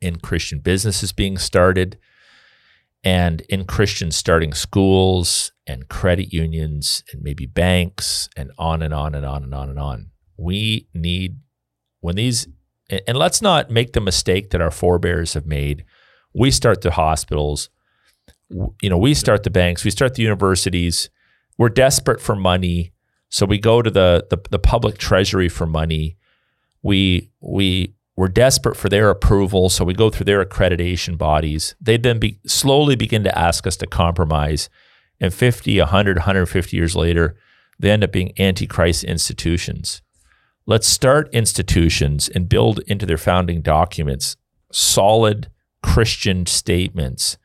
in 0.00 0.16
Christian 0.20 0.60
businesses 0.60 1.12
being 1.12 1.38
started, 1.38 1.98
and 3.02 3.40
in 3.42 3.64
Christians 3.64 4.16
starting 4.16 4.52
schools 4.52 5.52
and 5.66 5.88
credit 5.88 6.32
unions 6.32 7.02
and 7.12 7.22
maybe 7.22 7.46
banks 7.46 8.28
and 8.36 8.50
on 8.58 8.82
and 8.82 8.92
on 8.92 9.14
and 9.14 9.24
on 9.24 9.42
and 9.44 9.54
on 9.54 9.70
and 9.70 9.78
on. 9.78 10.10
We 10.36 10.88
need, 10.94 11.38
when 12.00 12.16
these, 12.16 12.48
and 13.06 13.16
let's 13.16 13.40
not 13.40 13.70
make 13.70 13.92
the 13.92 14.00
mistake 14.00 14.50
that 14.50 14.60
our 14.60 14.70
forebears 14.70 15.34
have 15.34 15.46
made. 15.46 15.84
We 16.34 16.50
start 16.50 16.82
the 16.82 16.90
hospitals, 16.90 17.70
you 18.82 18.90
know, 18.90 18.98
we 18.98 19.14
start 19.14 19.44
the 19.44 19.50
banks, 19.50 19.84
we 19.84 19.90
start 19.90 20.14
the 20.14 20.22
universities. 20.22 21.08
We're 21.56 21.68
desperate 21.68 22.20
for 22.20 22.34
money. 22.34 22.92
So 23.28 23.46
we 23.46 23.58
go 23.58 23.80
to 23.82 23.90
the, 23.90 24.26
the, 24.30 24.38
the 24.50 24.58
public 24.58 24.98
treasury 24.98 25.48
for 25.48 25.66
money. 25.66 26.16
We, 26.82 27.30
we, 27.40 27.94
we're 28.20 28.28
desperate 28.28 28.76
for 28.76 28.90
their 28.90 29.08
approval, 29.08 29.70
so 29.70 29.82
we 29.82 29.94
go 29.94 30.10
through 30.10 30.26
their 30.26 30.44
accreditation 30.44 31.16
bodies. 31.16 31.74
They 31.80 31.96
then 31.96 32.18
be, 32.18 32.38
slowly 32.46 32.94
begin 32.94 33.24
to 33.24 33.38
ask 33.38 33.66
us 33.66 33.78
to 33.78 33.86
compromise. 33.86 34.68
And 35.18 35.32
50, 35.32 35.78
100, 35.78 36.18
150 36.18 36.76
years 36.76 36.94
later, 36.94 37.38
they 37.78 37.90
end 37.90 38.04
up 38.04 38.12
being 38.12 38.34
antichrist 38.38 39.04
institutions. 39.04 40.02
Let's 40.66 40.86
start 40.86 41.32
institutions 41.32 42.28
and 42.28 42.46
build 42.46 42.80
into 42.80 43.06
their 43.06 43.16
founding 43.16 43.62
documents 43.62 44.36
solid 44.70 45.48
Christian 45.82 46.44
statements 46.44 47.38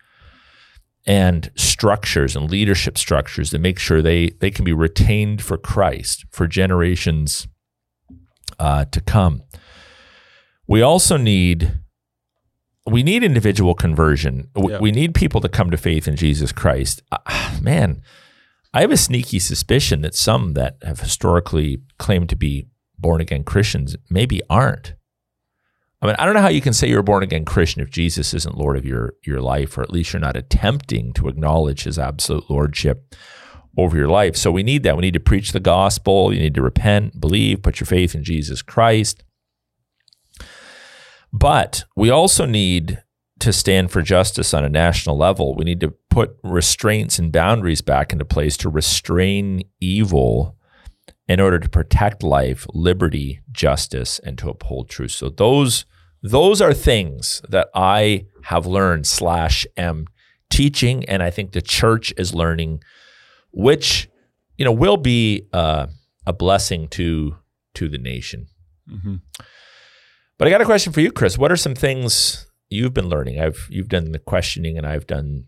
and 1.07 1.51
structures 1.55 2.35
and 2.35 2.51
leadership 2.51 2.97
structures 2.97 3.51
that 3.51 3.59
make 3.59 3.79
sure 3.79 4.01
they, 4.01 4.31
they 4.41 4.51
can 4.51 4.65
be 4.65 4.73
retained 4.73 5.41
for 5.41 5.57
Christ 5.57 6.25
for 6.31 6.47
generations 6.47 7.47
uh, 8.59 8.83
to 8.91 8.99
come. 8.99 9.41
We 10.67 10.81
also 10.81 11.17
need 11.17 11.79
we 12.87 13.01
need 13.01 13.23
individual 13.23 13.73
conversion. 13.73 14.49
W- 14.53 14.73
Yeah. 14.75 14.79
We 14.79 14.91
need 14.91 15.15
people 15.15 15.41
to 15.41 15.49
come 15.49 15.71
to 15.71 15.77
faith 15.77 16.07
in 16.07 16.15
Jesus 16.15 16.51
Christ. 16.51 17.01
Uh, 17.11 17.57
man, 17.61 18.01
I 18.75 18.81
have 18.81 18.91
a 18.91 18.97
sneaky 18.97 19.39
suspicion 19.39 20.01
that 20.01 20.13
some 20.13 20.53
that 20.53 20.77
have 20.83 20.99
historically 20.99 21.81
claimed 21.97 22.29
to 22.29 22.35
be 22.35 22.67
born 22.99 23.21
again 23.21 23.43
Christians 23.43 23.95
maybe 24.09 24.39
aren't. 24.49 24.93
I 26.01 26.05
mean, 26.07 26.15
I 26.19 26.25
don't 26.25 26.35
know 26.35 26.41
how 26.41 26.49
you 26.49 26.61
can 26.61 26.73
say 26.73 26.87
you're 26.87 26.99
a 26.99 27.03
born 27.03 27.23
again 27.23 27.45
Christian 27.45 27.81
if 27.81 27.89
Jesus 27.89 28.33
isn't 28.35 28.57
Lord 28.57 28.77
of 28.77 28.85
your 28.85 29.13
your 29.25 29.41
life, 29.41 29.77
or 29.77 29.81
at 29.81 29.91
least 29.91 30.13
you're 30.13 30.19
not 30.19 30.37
attempting 30.37 31.11
to 31.13 31.27
acknowledge 31.27 31.83
His 31.85 31.97
absolute 31.97 32.49
lordship 32.51 33.15
over 33.77 33.97
your 33.97 34.07
life. 34.07 34.35
So 34.37 34.51
we 34.51 34.61
need 34.63 34.83
that. 34.83 34.95
We 34.95 35.01
need 35.01 35.15
to 35.15 35.19
preach 35.19 35.51
the 35.53 35.59
gospel. 35.59 36.31
You 36.31 36.39
need 36.39 36.53
to 36.55 36.61
repent, 36.61 37.19
believe, 37.19 37.63
put 37.63 37.79
your 37.79 37.87
faith 37.87 38.13
in 38.15 38.23
Jesus 38.23 38.61
Christ. 38.61 39.23
But 41.37 41.83
we 41.97 42.09
also 42.09 42.45
need 42.45 43.03
to 43.39 43.51
stand 43.51 43.91
for 43.91 44.01
justice 44.01 44.53
on 44.53 44.63
a 44.63 44.69
national 44.69 45.17
level. 45.17 45.53
We 45.53 45.65
need 45.65 45.81
to 45.81 45.93
put 46.09 46.37
restraints 46.43 47.19
and 47.19 47.29
boundaries 47.29 47.81
back 47.81 48.13
into 48.13 48.23
place 48.23 48.55
to 48.57 48.69
restrain 48.69 49.63
evil 49.81 50.55
in 51.27 51.41
order 51.41 51.59
to 51.59 51.67
protect 51.67 52.23
life, 52.23 52.65
liberty, 52.73 53.41
justice, 53.51 54.19
and 54.19 54.37
to 54.37 54.49
uphold 54.49 54.89
truth. 54.89 55.11
So 55.11 55.29
those 55.29 55.85
those 56.23 56.61
are 56.61 56.73
things 56.73 57.41
that 57.49 57.67
I 57.75 58.27
have 58.45 58.65
learned 58.65 59.05
slash 59.05 59.65
am 59.75 60.07
teaching, 60.49 61.03
and 61.05 61.21
I 61.21 61.31
think 61.31 61.51
the 61.51 61.61
church 61.61 62.13
is 62.17 62.33
learning, 62.33 62.81
which 63.51 64.09
you 64.57 64.63
know 64.63 64.71
will 64.71 64.97
be 64.97 65.47
uh, 65.51 65.87
a 66.25 66.31
blessing 66.31 66.87
to 66.89 67.35
to 67.73 67.89
the 67.89 67.97
nation. 67.97 68.47
Mm-hmm. 68.89 69.15
But 70.37 70.47
I 70.47 70.51
got 70.51 70.61
a 70.61 70.65
question 70.65 70.91
for 70.93 71.01
you, 71.01 71.11
Chris. 71.11 71.37
What 71.37 71.51
are 71.51 71.55
some 71.57 71.75
things 71.75 72.47
you've 72.69 72.93
been 72.93 73.07
learning? 73.09 73.39
I've 73.39 73.67
you've 73.69 73.89
done 73.89 74.11
the 74.11 74.19
questioning 74.19 74.77
and 74.77 74.85
I've 74.85 75.07
done 75.07 75.45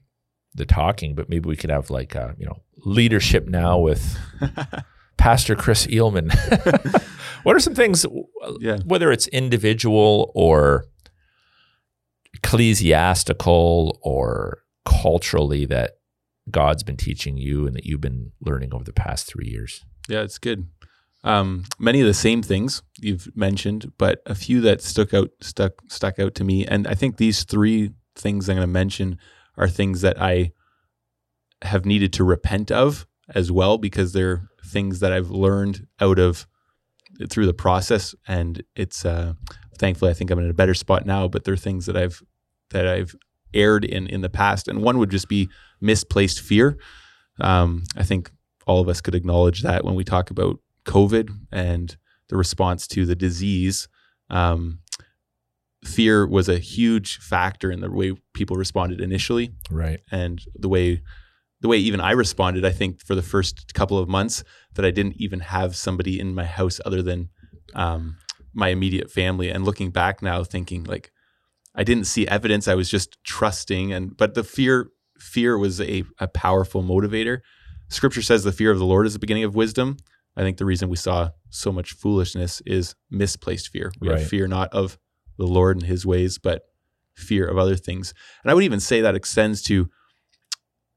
the 0.55 0.65
talking, 0.65 1.13
but 1.15 1.29
maybe 1.29 1.47
we 1.49 1.55
could 1.57 1.69
have 1.69 1.89
like 1.89 2.15
a, 2.15 2.35
you 2.37 2.45
know 2.45 2.61
leadership 2.85 3.47
now 3.47 3.77
with 3.79 4.17
Pastor 5.17 5.55
Chris 5.55 5.87
Eelman. 5.87 6.31
what 7.43 7.55
are 7.55 7.59
some 7.59 7.75
things, 7.75 8.05
Yeah. 8.59 8.77
whether 8.85 9.11
it's 9.11 9.27
individual 9.27 10.31
or 10.35 10.85
ecclesiastical 12.33 13.99
or 14.01 14.63
culturally, 14.85 15.65
that 15.65 15.97
God's 16.49 16.83
been 16.83 16.97
teaching 16.97 17.37
you 17.37 17.67
and 17.67 17.75
that 17.75 17.85
you've 17.85 18.01
been 18.01 18.31
learning 18.39 18.73
over 18.73 18.83
the 18.83 18.93
past 18.93 19.27
three 19.27 19.47
years? 19.47 19.83
Yeah, 20.07 20.21
it's 20.21 20.37
good. 20.37 20.67
Um, 21.27 21.65
many 21.77 21.99
of 21.99 22.07
the 22.07 22.13
same 22.13 22.41
things 22.41 22.81
you've 22.99 23.27
mentioned, 23.35 23.91
but 23.97 24.21
a 24.25 24.33
few 24.33 24.61
that 24.61 24.81
stuck 24.81 25.13
out 25.13 25.29
stuck 25.41 25.73
stuck 25.89 26.19
out 26.19 26.35
to 26.35 26.45
me. 26.45 26.65
And 26.65 26.87
I 26.87 26.93
think 26.95 27.17
these 27.17 27.43
three 27.43 27.91
things 28.15 28.47
I'm 28.47 28.55
going 28.55 28.65
to 28.65 28.71
mention 28.71 29.19
are 29.57 29.67
things 29.67 29.99
that 30.01 30.21
I 30.21 30.53
have 31.63 31.85
needed 31.85 32.13
to 32.13 32.23
repent 32.23 32.71
of 32.71 33.05
as 33.35 33.51
well 33.51 33.77
because 33.77 34.13
they're 34.13 34.47
things 34.65 35.01
that 35.01 35.11
I've 35.11 35.29
learned 35.29 35.87
out 35.99 36.17
of 36.17 36.47
through 37.29 37.47
the 37.47 37.53
process. 37.53 38.15
And 38.25 38.63
it's 38.77 39.03
uh, 39.03 39.33
thankfully 39.77 40.11
I 40.11 40.13
think 40.13 40.31
I'm 40.31 40.39
in 40.39 40.49
a 40.49 40.53
better 40.53 40.73
spot 40.73 41.05
now. 41.05 41.27
But 41.27 41.43
they're 41.43 41.57
things 41.57 41.87
that 41.87 41.97
I've 41.97 42.23
that 42.69 42.87
I've 42.87 43.13
erred 43.53 43.83
in 43.83 44.07
in 44.07 44.21
the 44.21 44.29
past. 44.29 44.69
And 44.69 44.81
one 44.81 44.97
would 44.97 45.11
just 45.11 45.27
be 45.27 45.49
misplaced 45.81 46.39
fear. 46.39 46.77
Um, 47.41 47.83
I 47.97 48.03
think 48.03 48.31
all 48.65 48.79
of 48.79 48.87
us 48.87 49.01
could 49.01 49.15
acknowledge 49.15 49.61
that 49.63 49.83
when 49.83 49.95
we 49.95 50.05
talk 50.05 50.29
about 50.31 50.59
COVID 50.87 51.29
and 51.51 51.95
the 52.29 52.37
response 52.37 52.87
to 52.87 53.05
the 53.05 53.15
disease. 53.15 53.87
Um, 54.29 54.79
fear 55.83 56.25
was 56.27 56.49
a 56.49 56.57
huge 56.59 57.17
factor 57.19 57.71
in 57.71 57.81
the 57.81 57.89
way 57.91 58.13
people 58.33 58.57
responded 58.57 58.99
initially, 58.99 59.51
Right. 59.69 59.99
and 60.11 60.41
the 60.55 60.69
way 60.69 61.01
the 61.61 61.67
way 61.67 61.77
even 61.77 61.99
I 61.99 62.11
responded. 62.11 62.63
I 62.65 62.71
think 62.71 63.01
for 63.03 63.15
the 63.15 63.23
first 63.23 63.73
couple 63.73 63.97
of 63.97 64.07
months 64.07 64.43
that 64.75 64.85
I 64.85 64.91
didn't 64.91 65.15
even 65.17 65.39
have 65.39 65.75
somebody 65.75 66.19
in 66.19 66.35
my 66.35 66.45
house 66.45 66.79
other 66.85 67.01
than 67.01 67.29
um, 67.73 68.17
my 68.53 68.67
immediate 68.67 69.09
family. 69.09 69.49
And 69.49 69.65
looking 69.65 69.89
back 69.89 70.21
now, 70.21 70.43
thinking 70.43 70.83
like 70.83 71.11
I 71.73 71.83
didn't 71.83 72.05
see 72.05 72.27
evidence. 72.27 72.67
I 72.67 72.75
was 72.75 72.89
just 72.89 73.17
trusting, 73.23 73.91
and 73.91 74.15
but 74.15 74.35
the 74.35 74.43
fear 74.43 74.89
fear 75.19 75.57
was 75.57 75.81
a, 75.81 76.03
a 76.19 76.27
powerful 76.27 76.83
motivator. 76.83 77.39
Scripture 77.89 78.21
says 78.21 78.43
the 78.43 78.51
fear 78.51 78.69
of 78.71 78.77
the 78.79 78.85
Lord 78.85 79.07
is 79.07 79.13
the 79.13 79.19
beginning 79.19 79.43
of 79.45 79.55
wisdom. 79.55 79.97
I 80.37 80.41
think 80.41 80.57
the 80.57 80.65
reason 80.65 80.87
we 80.87 80.95
saw 80.97 81.31
so 81.49 81.71
much 81.71 81.91
foolishness 81.93 82.61
is 82.65 82.95
misplaced 83.09 83.69
fear. 83.69 83.91
We 83.99 84.09
Right. 84.09 84.19
have 84.19 84.27
fear 84.29 84.47
not 84.47 84.71
of 84.71 84.97
the 85.37 85.47
Lord 85.47 85.77
and 85.77 85.85
his 85.85 86.05
ways, 86.05 86.37
but 86.37 86.61
fear 87.15 87.47
of 87.47 87.57
other 87.57 87.75
things. 87.75 88.13
And 88.43 88.51
I 88.51 88.53
would 88.53 88.63
even 88.63 88.79
say 88.79 89.01
that 89.01 89.15
extends 89.15 89.61
to 89.63 89.89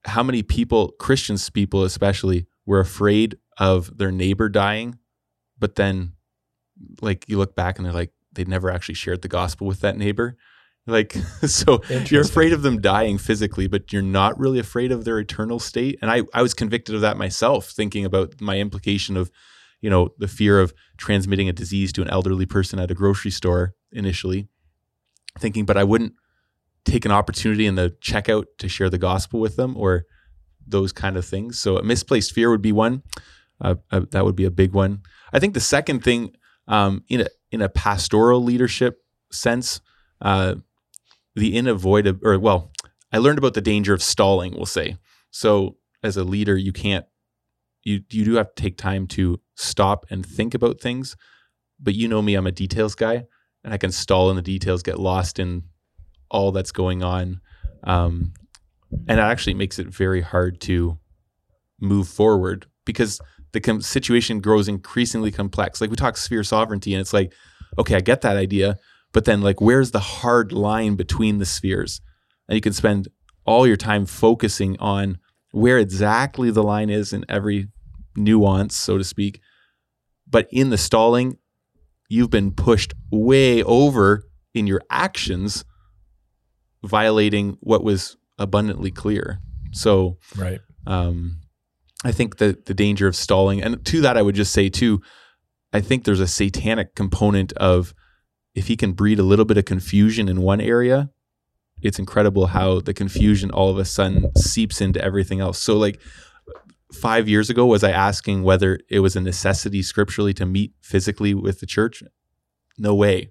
how 0.05 0.23
many 0.23 0.43
people, 0.43 0.93
Christians 0.99 1.49
people 1.51 1.85
especially, 1.85 2.47
were 2.67 2.81
afraid 2.81 3.37
of 3.59 3.97
their 3.97 4.13
neighbor 4.13 4.49
dying, 4.49 4.99
but 5.59 5.75
then 5.77 6.13
like 7.01 7.27
you 7.29 7.39
look 7.39 7.55
back 7.55 7.79
and 7.79 7.85
they're 7.87 7.93
like, 7.93 8.13
they'd 8.33 8.49
never 8.49 8.71
actually 8.71 8.95
shared 8.95 9.23
the 9.23 9.29
gospel 9.29 9.67
with 9.67 9.81
that 9.81 9.97
neighbor. 9.97 10.37
Like, 10.87 11.13
so 11.47 11.83
you're 12.07 12.23
afraid 12.23 12.53
of 12.53 12.63
them 12.63 12.81
dying 12.81 13.19
physically, 13.19 13.67
but 13.67 13.93
you're 13.93 14.03
not 14.03 14.39
really 14.39 14.59
afraid 14.59 14.93
of 14.93 15.05
their 15.05 15.19
eternal 15.19 15.59
state. 15.59 15.99
And 16.03 16.11
I, 16.11 16.23
I 16.35 16.43
was 16.43 16.55
convicted 16.55 16.95
of 16.95 17.01
that 17.03 17.17
myself, 17.17 17.71
thinking 17.71 18.05
about 18.05 18.41
my 18.41 18.59
implication 18.59 19.17
of, 19.17 19.31
you 19.81 19.91
know, 19.91 20.11
the 20.19 20.29
fear 20.29 20.61
of 20.61 20.75
transmitting 20.97 21.49
a 21.49 21.53
disease 21.53 21.93
to 21.95 22.03
an 22.03 22.11
elderly 22.11 22.47
person 22.47 22.79
at 22.79 22.91
a 22.91 22.95
grocery 22.95 23.31
store 23.31 23.75
initially, 23.93 24.49
thinking, 25.39 25.65
but 25.65 25.77
I 25.77 25.85
wouldn't 25.85 26.15
take 26.85 27.05
an 27.05 27.13
opportunity 27.13 27.67
in 27.67 27.75
the 27.75 27.95
checkout 28.01 28.47
to 28.59 28.69
share 28.69 28.91
the 28.91 28.99
gospel 28.99 29.41
with 29.41 29.57
them 29.57 29.77
or 29.77 30.07
those 30.67 30.93
kind 30.93 31.17
of 31.17 31.25
things. 31.25 31.59
So 31.59 31.77
a 31.77 31.83
misplaced 31.83 32.33
fear 32.33 32.51
would 32.51 32.63
be 32.63 32.73
one. 32.73 33.03
Uh, 33.61 33.77
uh, 33.91 34.03
that 34.11 34.25
would 34.25 34.37
be 34.37 34.45
a 34.45 34.51
big 34.51 34.73
one. 34.73 35.03
I 35.33 35.39
think 35.39 35.55
the 35.55 35.61
second 35.61 36.03
thing, 36.03 36.35
um, 36.67 37.05
in 37.09 37.23
a 37.23 37.27
in 37.51 37.61
a 37.61 37.69
pastoral 37.69 38.43
leadership 38.43 39.03
sense, 39.31 39.81
uh, 40.23 40.55
the 41.35 41.57
unavoidable, 41.59 42.27
or 42.27 42.39
well, 42.39 42.73
I 43.13 43.19
learned 43.19 43.39
about 43.39 43.55
the 43.55 43.61
danger 43.61 43.95
of 43.95 44.03
stalling. 44.03 44.55
We'll 44.55 44.67
say 44.67 44.97
so. 45.31 45.77
As 46.03 46.17
a 46.17 46.25
leader, 46.25 46.57
you 46.57 46.73
can't. 46.73 47.05
You 47.83 48.01
you 48.11 48.25
do 48.25 48.35
have 48.35 48.55
to 48.55 48.63
take 48.63 48.79
time 48.79 49.07
to 49.09 49.39
stop 49.55 50.07
and 50.09 50.25
think 50.25 50.55
about 50.55 50.81
things. 50.81 51.15
But 51.79 51.95
you 51.95 52.09
know 52.09 52.23
me, 52.23 52.35
I'm 52.35 52.47
a 52.47 52.53
details 52.53 52.95
guy, 52.95 53.25
and 53.63 53.75
I 53.75 53.77
can 53.77 53.93
stall 53.93 54.31
in 54.31 54.37
the 54.37 54.43
details, 54.43 54.83
get 54.83 54.99
lost 54.99 55.39
in 55.39 55.65
all 56.31 56.53
that's 56.53 56.73
going 56.73 57.03
on, 57.03 57.41
um, 57.85 58.33
and 59.09 59.19
it 59.19 59.23
actually 59.23 59.55
makes 59.55 59.79
it 59.79 59.89
very 59.89 60.23
hard 60.23 60.61
to 60.63 60.99
move 61.81 62.09
forward 62.09 62.67
because 62.85 63.21
the 63.53 63.61
com- 63.61 63.83
situation 63.83 64.41
grows 64.41 64.69
increasingly 64.69 65.31
complex. 65.31 65.81
Like 65.81 65.91
we 65.91 65.97
talk 65.97 66.17
sphere 66.17 66.45
sovereignty, 66.45 66.95
and 66.95 67.01
it's 67.01 67.13
like, 67.13 67.33
okay, 67.79 67.97
I 67.97 68.01
get 68.01 68.21
that 68.23 68.37
idea, 68.37 68.79
but 69.13 69.25
then 69.25 69.41
like, 69.41 69.61
where's 69.61 69.91
the 69.91 70.01
hard 70.01 70.53
line 70.53 70.95
between 70.97 71.39
the 71.39 71.47
spheres? 71.47 72.01
And 72.49 72.55
you 72.57 72.61
can 72.61 72.73
spend 72.73 73.09
all 73.45 73.67
your 73.67 73.77
time 73.77 74.07
focusing 74.07 74.79
on 74.79 75.19
where 75.53 75.79
exactly 75.79 76.51
the 76.51 76.63
line 76.63 76.91
is 76.91 77.13
in 77.13 77.25
every 77.29 77.69
nuance, 78.17 78.77
so 78.77 78.99
to 78.99 79.05
speak. 79.05 79.41
But 80.29 80.47
in 80.53 80.71
the 80.71 80.79
stalling, 80.79 81.39
you've 82.09 82.31
been 82.31 82.53
pushed 82.53 82.95
way 83.11 83.63
over 83.63 84.25
in 84.55 84.67
your 84.67 84.81
actions, 84.91 85.65
violating 86.85 87.57
what 87.61 87.85
was 87.85 88.17
abundantly 88.39 88.91
clear. 88.91 89.41
So, 89.73 90.19
Right. 90.37 90.61
um, 90.87 91.37
I 92.05 92.13
think 92.13 92.39
that 92.39 92.67
the 92.67 92.75
danger 92.75 93.07
of 93.07 93.15
stalling, 93.15 93.63
and 93.63 93.85
to 93.85 94.01
that, 94.01 94.17
I 94.17 94.23
would 94.23 94.35
just 94.35 94.53
say 94.53 94.69
too, 94.69 95.03
I 95.73 95.81
think 95.81 96.05
there's 96.05 96.21
a 96.21 96.27
satanic 96.27 96.95
component 96.95 97.53
of 97.55 97.95
if 98.55 98.67
he 98.67 98.77
can 98.77 98.93
breed 98.93 99.19
a 99.19 99.25
little 99.25 99.45
bit 99.45 99.59
of 99.59 99.65
confusion 99.65 100.29
in 100.29 100.43
one 100.43 100.61
area, 100.61 101.11
it's 101.83 101.99
incredible 101.99 102.49
how 102.49 102.81
the 102.81 102.95
confusion 102.95 103.51
all 103.51 103.71
of 103.71 103.79
a 103.79 103.85
sudden 103.85 104.35
seeps 104.37 104.81
into 104.81 105.03
everything 105.03 105.41
else. 105.41 105.59
So, 105.59 105.77
like 105.77 106.01
five 106.93 107.29
years 107.29 107.49
ago, 107.49 107.67
was 107.67 107.85
I 107.85 107.91
asking 107.91 108.43
whether 108.43 108.81
it 108.89 109.01
was 109.01 109.17
a 109.17 109.21
necessity 109.21 109.83
scripturally 109.83 110.35
to 110.35 110.47
meet 110.47 110.73
physically 110.83 111.35
with 111.35 111.61
the 111.61 111.67
church? 111.67 112.03
No 112.77 112.95
way. 112.95 113.31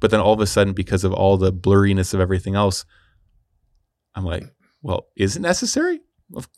But 0.00 0.10
then 0.10 0.20
all 0.20 0.32
of 0.32 0.40
a 0.40 0.46
sudden, 0.46 0.72
because 0.72 1.04
of 1.04 1.12
all 1.12 1.36
the 1.36 1.52
blurriness 1.52 2.14
of 2.14 2.20
everything 2.20 2.54
else, 2.54 2.84
I'm 4.14 4.24
like, 4.24 4.44
well, 4.82 5.06
is 5.16 5.36
it 5.36 5.40
necessary? 5.40 6.00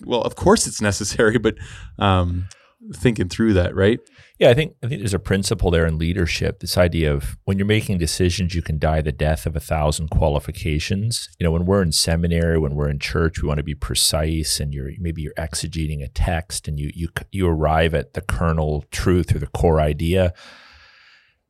Well, 0.05 0.23
of 0.23 0.37
course 0.37 0.67
it's 0.67 0.81
necessary, 0.81 1.39
but 1.47 1.57
um, 1.99 2.47
thinking 2.95 3.29
through 3.29 3.53
that, 3.55 3.75
right? 3.75 4.01
Yeah, 4.39 4.51
I 4.51 4.55
think 4.55 4.75
I 4.83 4.89
think 4.89 5.01
there's 5.01 5.15
a 5.15 5.19
principle 5.19 5.71
there 5.71 5.87
in 5.87 5.99
leadership. 5.99 6.61
This 6.61 6.77
idea 6.77 7.13
of 7.13 7.37
when 7.45 7.59
you're 7.59 7.67
making 7.67 7.99
decisions, 7.99 8.55
you 8.55 8.63
can 8.63 8.79
die 8.79 9.01
the 9.01 9.13
death 9.13 9.47
of 9.47 9.55
a 9.55 9.61
thousand 9.61 10.09
qualifications. 10.09 11.29
You 11.39 11.45
know, 11.45 11.53
when 11.53 11.65
we're 11.65 11.83
in 11.83 11.93
seminary, 11.93 12.59
when 12.59 12.75
we're 12.75 12.89
in 12.89 12.99
church, 12.99 13.41
we 13.41 13.49
want 13.49 13.59
to 13.59 13.65
be 13.65 13.75
precise, 13.75 14.59
and 14.59 14.75
you're 14.75 14.91
maybe 14.99 15.23
you're 15.23 15.35
exegeting 15.35 16.03
a 16.03 16.09
text, 16.09 16.67
and 16.67 16.79
you 16.79 16.91
you 16.95 17.09
you 17.31 17.49
arrive 17.49 17.95
at 17.95 18.15
the 18.15 18.21
kernel 18.21 18.85
truth 18.91 19.35
or 19.35 19.39
the 19.39 19.47
core 19.47 19.81
idea. 19.81 20.33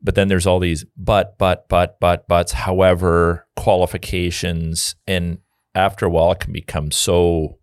But 0.01 0.15
then 0.15 0.27
there's 0.27 0.45
all 0.45 0.59
these 0.59 0.85
but 0.97 1.37
but 1.37 1.67
but 1.69 1.99
but 1.99 2.27
buts. 2.27 2.53
However, 2.53 3.47
qualifications, 3.55 4.95
and 5.07 5.39
after 5.73 6.05
a 6.05 6.09
while, 6.09 6.33
it 6.33 6.41
can 6.41 6.53
become 6.53 6.91
so 6.91 7.57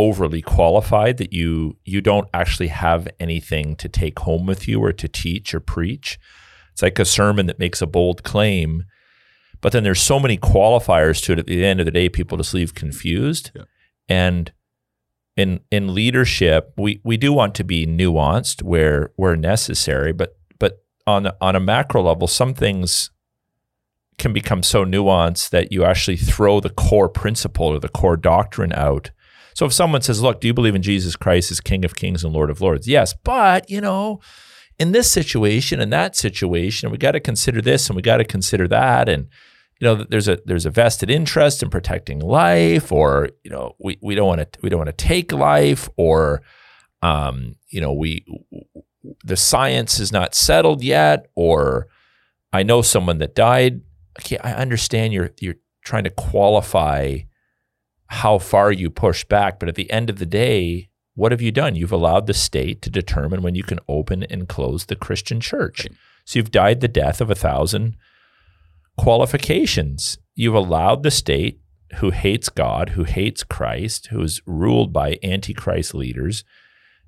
overly 0.00 0.40
qualified 0.40 1.18
that 1.18 1.30
you 1.30 1.76
you 1.84 2.00
don't 2.00 2.26
actually 2.32 2.68
have 2.68 3.06
anything 3.20 3.76
to 3.76 3.86
take 3.86 4.18
home 4.20 4.46
with 4.46 4.66
you 4.66 4.82
or 4.82 4.92
to 4.94 5.06
teach 5.06 5.54
or 5.54 5.60
preach. 5.60 6.18
It's 6.72 6.80
like 6.80 6.98
a 6.98 7.04
sermon 7.04 7.44
that 7.46 7.58
makes 7.58 7.82
a 7.82 7.86
bold 7.86 8.22
claim, 8.22 8.84
but 9.60 9.72
then 9.72 9.84
there's 9.84 10.00
so 10.00 10.18
many 10.18 10.38
qualifiers 10.38 11.22
to 11.24 11.32
it 11.32 11.38
at 11.38 11.46
the 11.46 11.62
end 11.62 11.80
of 11.80 11.86
the 11.86 11.92
day 11.92 12.08
people 12.08 12.38
just 12.38 12.54
leave 12.54 12.74
confused. 12.74 13.50
Yeah. 13.54 13.64
And 14.08 14.52
in 15.36 15.60
in 15.70 15.94
leadership, 15.94 16.72
we 16.78 17.02
we 17.04 17.18
do 17.18 17.34
want 17.34 17.54
to 17.56 17.64
be 17.64 17.86
nuanced 17.86 18.62
where 18.62 19.12
where 19.16 19.36
necessary, 19.36 20.12
but 20.12 20.34
but 20.58 20.82
on 21.06 21.30
on 21.42 21.54
a 21.54 21.60
macro 21.60 22.02
level, 22.02 22.26
some 22.26 22.54
things 22.54 23.10
can 24.16 24.32
become 24.32 24.62
so 24.62 24.84
nuanced 24.86 25.50
that 25.50 25.72
you 25.72 25.84
actually 25.84 26.16
throw 26.16 26.58
the 26.58 26.70
core 26.70 27.08
principle 27.08 27.66
or 27.66 27.78
the 27.78 27.88
core 27.88 28.16
doctrine 28.16 28.72
out. 28.72 29.10
So 29.60 29.66
if 29.66 29.74
someone 29.74 30.00
says, 30.00 30.22
"Look, 30.22 30.40
do 30.40 30.46
you 30.46 30.54
believe 30.54 30.74
in 30.74 30.80
Jesus 30.80 31.16
Christ 31.16 31.50
as 31.50 31.60
King 31.60 31.84
of 31.84 31.94
Kings 31.94 32.24
and 32.24 32.32
Lord 32.32 32.48
of 32.48 32.62
Lords?" 32.62 32.88
Yes, 32.88 33.12
but 33.12 33.68
you 33.68 33.82
know, 33.82 34.18
in 34.78 34.92
this 34.92 35.12
situation 35.12 35.82
and 35.82 35.92
that 35.92 36.16
situation, 36.16 36.90
we 36.90 36.96
got 36.96 37.12
to 37.12 37.20
consider 37.20 37.60
this 37.60 37.86
and 37.86 37.94
we 37.94 38.00
got 38.00 38.16
to 38.16 38.24
consider 38.24 38.66
that, 38.68 39.06
and 39.06 39.28
you 39.78 39.84
know, 39.84 39.96
there's 39.96 40.28
a 40.28 40.38
there's 40.46 40.64
a 40.64 40.70
vested 40.70 41.10
interest 41.10 41.62
in 41.62 41.68
protecting 41.68 42.20
life, 42.20 42.90
or 42.90 43.28
you 43.44 43.50
know, 43.50 43.76
we, 43.78 43.98
we 44.00 44.14
don't 44.14 44.26
want 44.26 44.50
to 44.50 44.60
we 44.62 44.70
don't 44.70 44.78
want 44.78 44.96
to 44.96 45.04
take 45.04 45.30
life, 45.30 45.90
or 45.98 46.40
um, 47.02 47.56
you 47.68 47.82
know, 47.82 47.92
we 47.92 48.24
the 49.24 49.36
science 49.36 50.00
is 50.00 50.10
not 50.10 50.34
settled 50.34 50.82
yet, 50.82 51.26
or 51.34 51.86
I 52.50 52.62
know 52.62 52.80
someone 52.80 53.18
that 53.18 53.34
died. 53.34 53.82
Okay, 54.20 54.38
I 54.38 54.54
understand 54.54 55.12
you're 55.12 55.32
you're 55.38 55.56
trying 55.84 56.04
to 56.04 56.10
qualify 56.10 57.18
how 58.10 58.38
far 58.38 58.72
you 58.72 58.90
push 58.90 59.24
back, 59.24 59.60
but 59.60 59.68
at 59.68 59.76
the 59.76 59.90
end 59.90 60.10
of 60.10 60.18
the 60.18 60.26
day, 60.26 60.88
what 61.14 61.30
have 61.30 61.40
you 61.40 61.52
done? 61.52 61.76
You've 61.76 61.92
allowed 61.92 62.26
the 62.26 62.34
state 62.34 62.82
to 62.82 62.90
determine 62.90 63.40
when 63.40 63.54
you 63.54 63.62
can 63.62 63.78
open 63.88 64.24
and 64.24 64.48
close 64.48 64.86
the 64.86 64.96
Christian 64.96 65.40
church. 65.40 65.84
Right. 65.84 65.96
So 66.24 66.38
you've 66.38 66.50
died 66.50 66.80
the 66.80 66.88
death 66.88 67.20
of 67.20 67.30
a 67.30 67.36
thousand 67.36 67.96
qualifications. 68.98 70.18
You've 70.34 70.54
allowed 70.56 71.04
the 71.04 71.10
state 71.12 71.60
who 71.96 72.10
hates 72.10 72.48
God, 72.48 72.90
who 72.90 73.04
hates 73.04 73.44
Christ, 73.44 74.08
who 74.08 74.22
is 74.22 74.42
ruled 74.44 74.92
by 74.92 75.18
antichrist 75.22 75.94
leaders, 75.94 76.42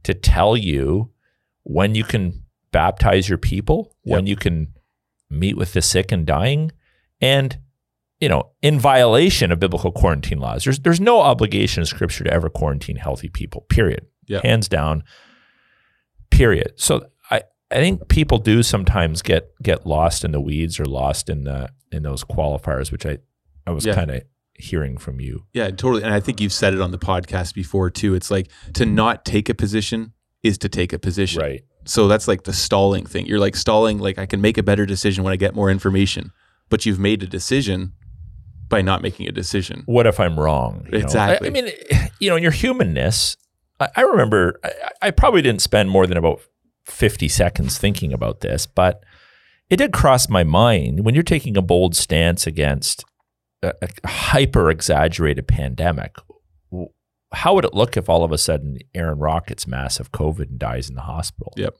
to 0.05 0.15
tell 0.15 0.57
you 0.57 1.11
when 1.65 1.97
you 1.97 2.05
can 2.05 2.45
baptize 2.71 3.29
your 3.29 3.39
people, 3.39 3.97
when 4.03 4.27
you 4.27 4.37
can 4.37 4.73
meet 5.29 5.57
with 5.57 5.73
the 5.73 5.83
sick 5.83 6.13
and 6.13 6.27
dying, 6.27 6.71
and 7.21 7.59
you 8.23 8.29
know, 8.29 8.51
in 8.63 8.79
violation 8.79 9.51
of 9.51 9.59
biblical 9.59 9.91
quarantine 9.91 10.39
laws. 10.39 10.63
There's 10.63 10.79
there's 10.79 11.01
no 11.01 11.21
obligation 11.21 11.81
in 11.83 11.87
scripture 11.87 12.23
to 12.23 12.33
ever 12.33 12.49
quarantine 12.49 12.95
healthy 12.97 13.29
people, 13.29 13.63
period. 13.63 14.07
Yeah. 14.29 14.41
Hands 14.45 14.69
down. 14.69 15.03
Period. 16.31 16.73
So 16.77 17.05
I, 17.31 17.43
I 17.71 17.75
think 17.77 18.09
people 18.09 18.39
do 18.39 18.63
sometimes 18.63 19.23
get 19.23 19.51
get 19.63 19.87
lost 19.87 20.25
in 20.25 20.31
the 20.31 20.41
weeds 20.41 20.79
or 20.81 20.85
lost 20.87 21.29
in 21.29 21.45
the 21.45 21.71
in 21.91 22.05
those 22.05 22.23
qualifiers, 22.25 22.93
which 22.93 23.05
I 23.05 23.19
I 23.67 23.73
was 23.73 23.85
Yeah. 23.85 23.95
kind 23.97 24.11
of 24.13 24.23
hearing 24.55 24.97
from 24.99 25.21
you. 25.21 25.45
Yeah, 25.53 25.71
totally. 25.71 26.05
And 26.05 26.15
I 26.15 26.21
think 26.21 26.41
you've 26.41 26.53
said 26.53 26.75
it 26.75 26.81
on 26.81 26.93
the 26.93 26.99
podcast 26.99 27.55
before 27.55 27.91
too. 27.91 28.15
It's 28.15 28.31
like 28.31 28.49
to 28.75 28.87
not 28.87 29.25
take 29.25 29.49
a 29.49 29.55
position 29.55 30.13
is 30.45 30.59
to 30.59 30.69
take 30.69 30.93
a 30.93 30.99
position. 30.99 31.43
Right. 31.43 31.63
So 31.85 32.07
that's 32.07 32.29
like 32.29 32.45
the 32.45 32.53
stalling 32.53 33.05
thing. 33.05 33.27
You're 33.27 33.41
like 33.41 33.57
stalling, 33.57 33.99
like 33.99 34.17
I 34.19 34.27
can 34.27 34.41
make 34.41 34.59
a 34.59 34.63
better 34.63 34.87
decision 34.87 35.25
when 35.25 35.33
I 35.33 35.37
get 35.37 35.55
more 35.57 35.71
information, 35.71 36.31
but 36.69 36.87
you've 36.87 37.01
made 37.01 37.23
a 37.25 37.27
decision 37.27 37.95
by 38.73 38.83
not 38.83 39.03
making 39.03 39.29
a 39.29 39.33
decision. 39.33 39.83
what 39.87 40.07
if 40.07 40.19
I'm 40.19 40.41
wrong? 40.41 40.87
you 40.87 40.99
know? 40.99 41.05
Exactly. 41.05 41.47
I, 41.47 41.51
I 41.51 41.53
mean, 41.53 41.71
you 42.19 42.31
know, 42.31 42.37
in 42.37 42.43
your 42.43 42.53
humanness, 42.53 43.37
I, 43.79 43.89
I 43.97 44.01
remember 44.01 44.59
I, 44.65 44.73
I 45.03 45.11
probably 45.11 45.43
didn't 45.43 45.61
spend 45.61 45.91
more 45.91 46.07
than 46.07 46.17
about 46.17 46.41
50 46.87 47.29
seconds 47.29 47.79
thinking 47.79 48.13
about 48.13 48.41
this, 48.41 48.67
but 48.67 49.05
it 49.69 49.77
did 49.77 49.93
cross 49.93 50.29
my 50.29 50.43
mind 50.43 51.05
when 51.05 51.15
you're 51.15 51.23
taking 51.23 51.57
a 51.57 51.63
bold 51.63 51.95
stance 51.95 52.47
against 52.47 53.05
a, 53.63 53.75
a 53.83 54.09
hyper 54.09 54.71
exaggerated 54.71 55.47
pandemic. 55.47 56.17
How 57.35 57.55
would 57.55 57.65
it 57.65 57.75
look 57.75 57.97
if 57.97 58.09
all 58.09 58.25
of 58.25 58.33
a 58.33 58.39
sudden 58.39 58.79
Aaron 58.95 59.19
Rock 59.19 59.49
gets 59.49 59.67
massive 59.67 60.13
COVID 60.13 60.49
and 60.49 60.59
dies 60.59 60.89
in 60.89 60.95
the 60.95 61.03
hospital? 61.03 61.53
Yep. 61.57 61.75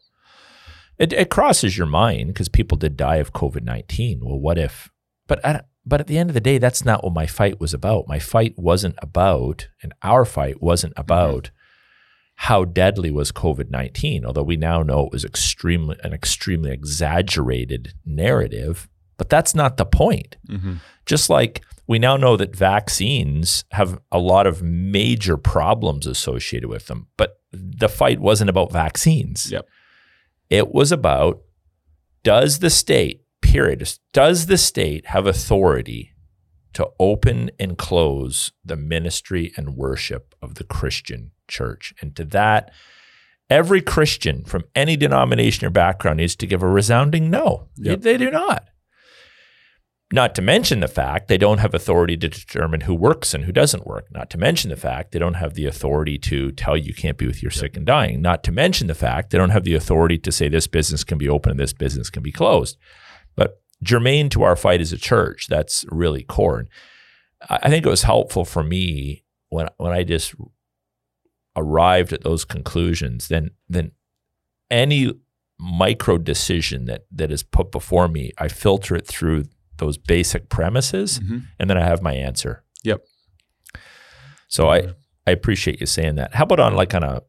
It, 0.99 1.13
it 1.15 1.31
crosses 1.31 1.77
your 1.77 1.87
mind 1.87 2.29
because 2.29 2.49
people 2.49 2.77
did 2.77 2.97
die 2.97 3.17
of 3.17 3.33
COVID 3.33 3.63
19. 3.63 4.21
Well, 4.23 4.39
what 4.39 4.59
if? 4.59 4.91
But 5.27 5.45
at, 5.45 5.67
but 5.85 6.01
at 6.01 6.07
the 6.07 6.19
end 6.19 6.31
of 6.31 6.35
the 6.35 6.41
day, 6.41 6.59
that's 6.59 6.85
not 6.85 7.03
what 7.03 7.13
my 7.13 7.27
fight 7.27 7.61
was 7.61 7.75
about. 7.75 8.09
My 8.09 8.19
fight 8.19 8.55
wasn't 8.57 8.97
about, 8.99 9.69
and 9.83 9.93
our 10.03 10.25
fight 10.25 10.63
wasn't 10.63 10.93
about 10.97 11.51
how 12.37 12.65
deadly 12.65 13.11
was 13.11 13.33
COVID 13.33 13.71
19, 13.71 14.25
although 14.25 14.43
we 14.43 14.57
now 14.57 14.83
know 14.83 15.07
it 15.07 15.13
was 15.13 15.25
extremely 15.25 15.97
an 16.03 16.13
extremely 16.13 16.71
exaggerated 16.73 17.95
narrative. 18.05 18.89
But 19.17 19.29
that's 19.29 19.55
not 19.55 19.77
the 19.77 19.85
point. 19.85 20.37
Mm-hmm. 20.49 20.75
Just 21.07 21.31
like 21.31 21.63
we 21.87 21.99
now 21.99 22.17
know 22.17 22.37
that 22.37 22.57
vaccines 22.57 23.65
have 23.73 24.01
a 24.11 24.19
lot 24.19 24.47
of 24.47 24.63
major 24.63 25.37
problems 25.37 26.07
associated 26.07 26.69
with 26.69 26.87
them, 26.87 27.09
but 27.17 27.39
the 27.53 27.89
fight 27.89 28.21
wasn't 28.21 28.51
about 28.51 28.73
vaccines. 28.73 29.51
Yep. 29.51 29.69
It 30.49 30.73
was 30.73 30.93
about 30.93 31.43
does 32.23 32.61
the 32.61 32.71
state, 32.71 33.22
period, 33.43 33.87
does 34.13 34.47
the 34.47 34.57
state 34.57 35.07
have 35.07 35.27
authority 35.27 36.15
to 36.73 36.89
open 36.99 37.51
and 37.59 37.77
close 37.77 38.53
the 38.65 38.77
ministry 38.77 39.53
and 39.57 39.77
worship 39.77 40.35
of 40.41 40.55
the 40.55 40.65
Christian 40.65 41.33
church? 41.49 41.93
And 42.01 42.17
to 42.17 42.25
that, 42.27 42.73
every 43.51 43.83
Christian 43.83 44.45
from 44.45 44.65
any 44.75 44.97
denomination 44.97 45.67
or 45.67 45.71
background 45.71 46.19
needs 46.19 46.37
to 46.37 46.47
give 46.47 46.63
a 46.63 46.69
resounding 46.69 47.29
no. 47.31 47.69
Yep. 47.77 48.01
They, 48.01 48.13
they 48.13 48.25
do 48.25 48.31
not. 48.31 48.69
Not 50.13 50.35
to 50.35 50.43
mention 50.43 50.81
the 50.81 50.89
fact 50.89 51.29
they 51.29 51.39
don't 51.39 51.59
have 51.59 51.73
authority 51.73 52.19
to 52.19 52.29
determine 52.29 52.83
who 52.83 52.95
works 52.95 53.33
and 53.33 53.45
who 53.45 53.53
doesn't 53.53 53.87
work. 53.87 54.13
Not 54.13 54.29
to 54.31 54.39
mention 54.39 54.69
the 54.69 54.77
fact 54.77 55.13
they 55.13 55.19
don't 55.19 55.35
have 55.35 55.55
the 55.55 55.65
authority 55.65 56.19
to 56.19 56.53
tell 56.53 56.77
you 56.77 56.85
you 56.85 56.95
can't 56.95 57.17
be 57.17 57.27
with 57.27 57.43
your 57.43 57.51
sick 57.51 57.79
and 57.79 57.87
dying. 57.87 58.21
Not 58.21 58.45
to 58.45 58.53
mention 58.53 58.89
the 58.89 58.95
fact 58.95 59.31
they 59.31 59.39
don't 59.39 59.51
have 59.51 59.65
the 59.65 59.75
authority 59.75 60.19
to 60.19 60.31
say 60.31 60.49
this 60.49 60.67
business 60.67 61.03
can 61.03 61.17
be 61.17 61.31
open 61.31 61.53
and 61.53 61.59
this 61.59 61.73
business 61.73 62.11
can 62.11 62.23
be 62.23 62.31
closed. 62.31 62.77
Germane 63.83 64.29
to 64.31 64.43
our 64.43 64.57
fight 64.57 64.81
as 64.81 64.93
a 64.93 64.97
church, 64.99 65.47
that's 65.49 65.85
really 65.91 66.23
core. 66.23 66.59
And 66.61 66.69
I 67.51 67.69
think 67.71 67.85
it 67.85 67.91
was 67.91 68.03
helpful 68.05 68.45
for 68.45 68.63
me 68.63 69.25
when 69.49 69.69
when 69.79 69.93
I 69.93 70.05
just 70.05 70.35
arrived 71.57 72.13
at 72.13 72.23
those 72.23 72.45
conclusions. 72.45 73.29
Then 73.29 73.51
then 73.69 73.93
any 74.71 75.13
micro 75.59 76.19
decision 76.19 76.87
that 76.87 77.03
that 77.11 77.31
is 77.33 77.43
put 77.43 77.71
before 77.73 78.09
me, 78.09 78.33
I 78.39 78.49
filter 78.49 78.95
it 78.97 79.07
through 79.07 79.45
those 79.79 79.99
basic 79.99 80.49
premises, 80.49 81.19
Mm-hmm. 81.19 81.39
and 81.59 81.69
then 81.71 81.77
I 81.77 81.85
have 81.85 82.03
my 82.03 82.15
answer. 82.15 82.63
Yep. 82.85 83.03
So 84.49 84.71
I 84.71 84.95
I 85.27 85.31
appreciate 85.31 85.81
you 85.81 85.87
saying 85.87 86.17
that. 86.17 86.35
How 86.35 86.45
about 86.45 86.61
on 86.61 86.75
like 86.75 86.95
on 86.95 87.03
a 87.03 87.23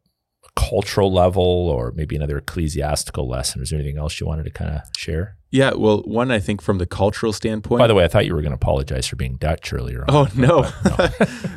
cultural 0.56 1.12
level 1.12 1.44
or 1.44 1.92
maybe 1.96 2.16
another 2.16 2.38
ecclesiastical 2.38 3.28
lesson? 3.28 3.62
Is 3.62 3.70
there 3.70 3.80
anything 3.80 3.98
else 3.98 4.20
you 4.20 4.28
wanted 4.28 4.44
to 4.44 4.52
kind 4.52 4.72
of 4.72 4.82
share? 4.98 5.36
Yeah. 5.52 5.74
Well, 5.76 6.02
one, 6.02 6.32
I 6.32 6.40
think 6.40 6.62
from 6.62 6.80
the 6.80 6.86
cultural 6.88 7.32
standpoint. 7.32 7.78
By 7.78 7.86
the 7.86 7.94
way, 7.94 8.04
I 8.04 8.08
thought 8.08 8.26
you 8.26 8.34
were 8.34 8.42
going 8.42 8.52
to 8.52 8.56
apologize 8.56 9.08
for 9.08 9.16
being 9.16 9.36
Dutch 9.36 9.72
earlier. 9.72 10.04
On. 10.08 10.16
Oh 10.16 10.28
no, 10.36 10.62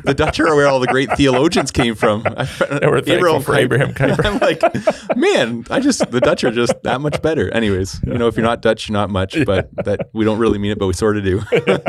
the 0.03 0.13
Dutch 0.15 0.39
are 0.39 0.55
where 0.55 0.67
all 0.67 0.79
the 0.79 0.87
great 0.87 1.11
theologians 1.13 1.71
came 1.71 1.95
from. 1.95 2.23
They 2.77 2.87
were 2.87 3.01
thankful 3.01 3.39
for 3.39 3.55
Abraham 3.55 3.93
Kuyper. 3.95 4.23
I'm 4.23 4.37
like, 4.39 5.17
man, 5.17 5.65
I 5.71 5.79
just 5.79 6.11
the 6.11 6.19
Dutch 6.21 6.43
are 6.43 6.51
just 6.51 6.81
that 6.83 7.01
much 7.01 7.21
better. 7.21 7.49
Anyways, 7.51 7.99
you 8.05 8.17
know, 8.17 8.27
if 8.27 8.35
you're 8.35 8.45
not 8.45 8.61
Dutch, 8.61 8.87
you're 8.87 8.93
not 8.93 9.09
much. 9.09 9.35
But 9.45 9.69
that 9.85 10.09
we 10.13 10.25
don't 10.25 10.37
really 10.37 10.59
mean 10.59 10.71
it, 10.71 10.79
but 10.79 10.87
we 10.87 10.93
sort 10.93 11.17
of 11.17 11.23
do. 11.23 11.41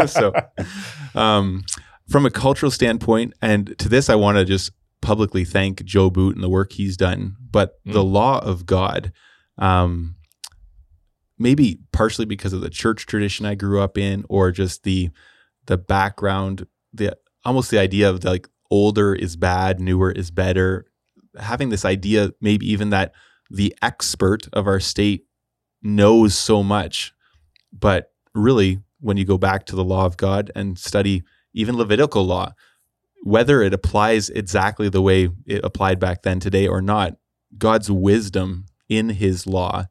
so, 0.06 0.32
um, 1.14 1.64
from 2.08 2.24
a 2.24 2.30
cultural 2.30 2.70
standpoint, 2.70 3.34
and 3.42 3.78
to 3.78 3.88
this, 3.88 4.08
I 4.08 4.14
want 4.14 4.38
to 4.38 4.44
just 4.44 4.72
publicly 5.00 5.44
thank 5.44 5.84
Joe 5.84 6.10
Boot 6.10 6.34
and 6.34 6.42
the 6.42 6.48
work 6.48 6.72
he's 6.72 6.96
done. 6.96 7.36
But 7.50 7.78
the 7.84 8.04
law 8.04 8.40
of 8.44 8.66
God, 8.66 9.12
um, 9.56 10.16
maybe 11.38 11.80
partially 11.92 12.26
because 12.26 12.52
of 12.52 12.60
the 12.60 12.70
church 12.70 13.06
tradition 13.06 13.46
I 13.46 13.54
grew 13.54 13.80
up 13.80 13.96
in, 13.96 14.24
or 14.28 14.50
just 14.50 14.82
the 14.82 15.10
the 15.66 15.78
background, 15.78 16.66
the 16.92 17.16
almost 17.44 17.70
the 17.70 17.78
idea 17.78 18.10
of 18.10 18.24
like 18.24 18.48
older 18.70 19.14
is 19.14 19.36
bad, 19.36 19.80
newer 19.80 20.10
is 20.10 20.30
better. 20.30 20.86
Having 21.38 21.70
this 21.70 21.84
idea, 21.84 22.32
maybe 22.40 22.70
even 22.70 22.90
that 22.90 23.12
the 23.50 23.74
expert 23.82 24.48
of 24.52 24.66
our 24.66 24.80
state 24.80 25.24
knows 25.82 26.36
so 26.36 26.62
much, 26.62 27.12
but 27.72 28.12
really, 28.34 28.80
when 29.00 29.16
you 29.16 29.24
go 29.24 29.38
back 29.38 29.64
to 29.66 29.76
the 29.76 29.84
law 29.84 30.04
of 30.04 30.16
God 30.16 30.50
and 30.54 30.78
study 30.78 31.22
even 31.54 31.76
Levitical 31.76 32.24
law, 32.24 32.52
whether 33.22 33.62
it 33.62 33.74
applies 33.74 34.30
exactly 34.30 34.88
the 34.88 35.02
way 35.02 35.28
it 35.46 35.64
applied 35.64 35.98
back 35.98 36.22
then 36.22 36.40
today 36.40 36.66
or 36.66 36.80
not, 36.80 37.16
God's 37.56 37.90
wisdom 37.90 38.66
in 38.88 39.10
his 39.10 39.46
law 39.46 39.86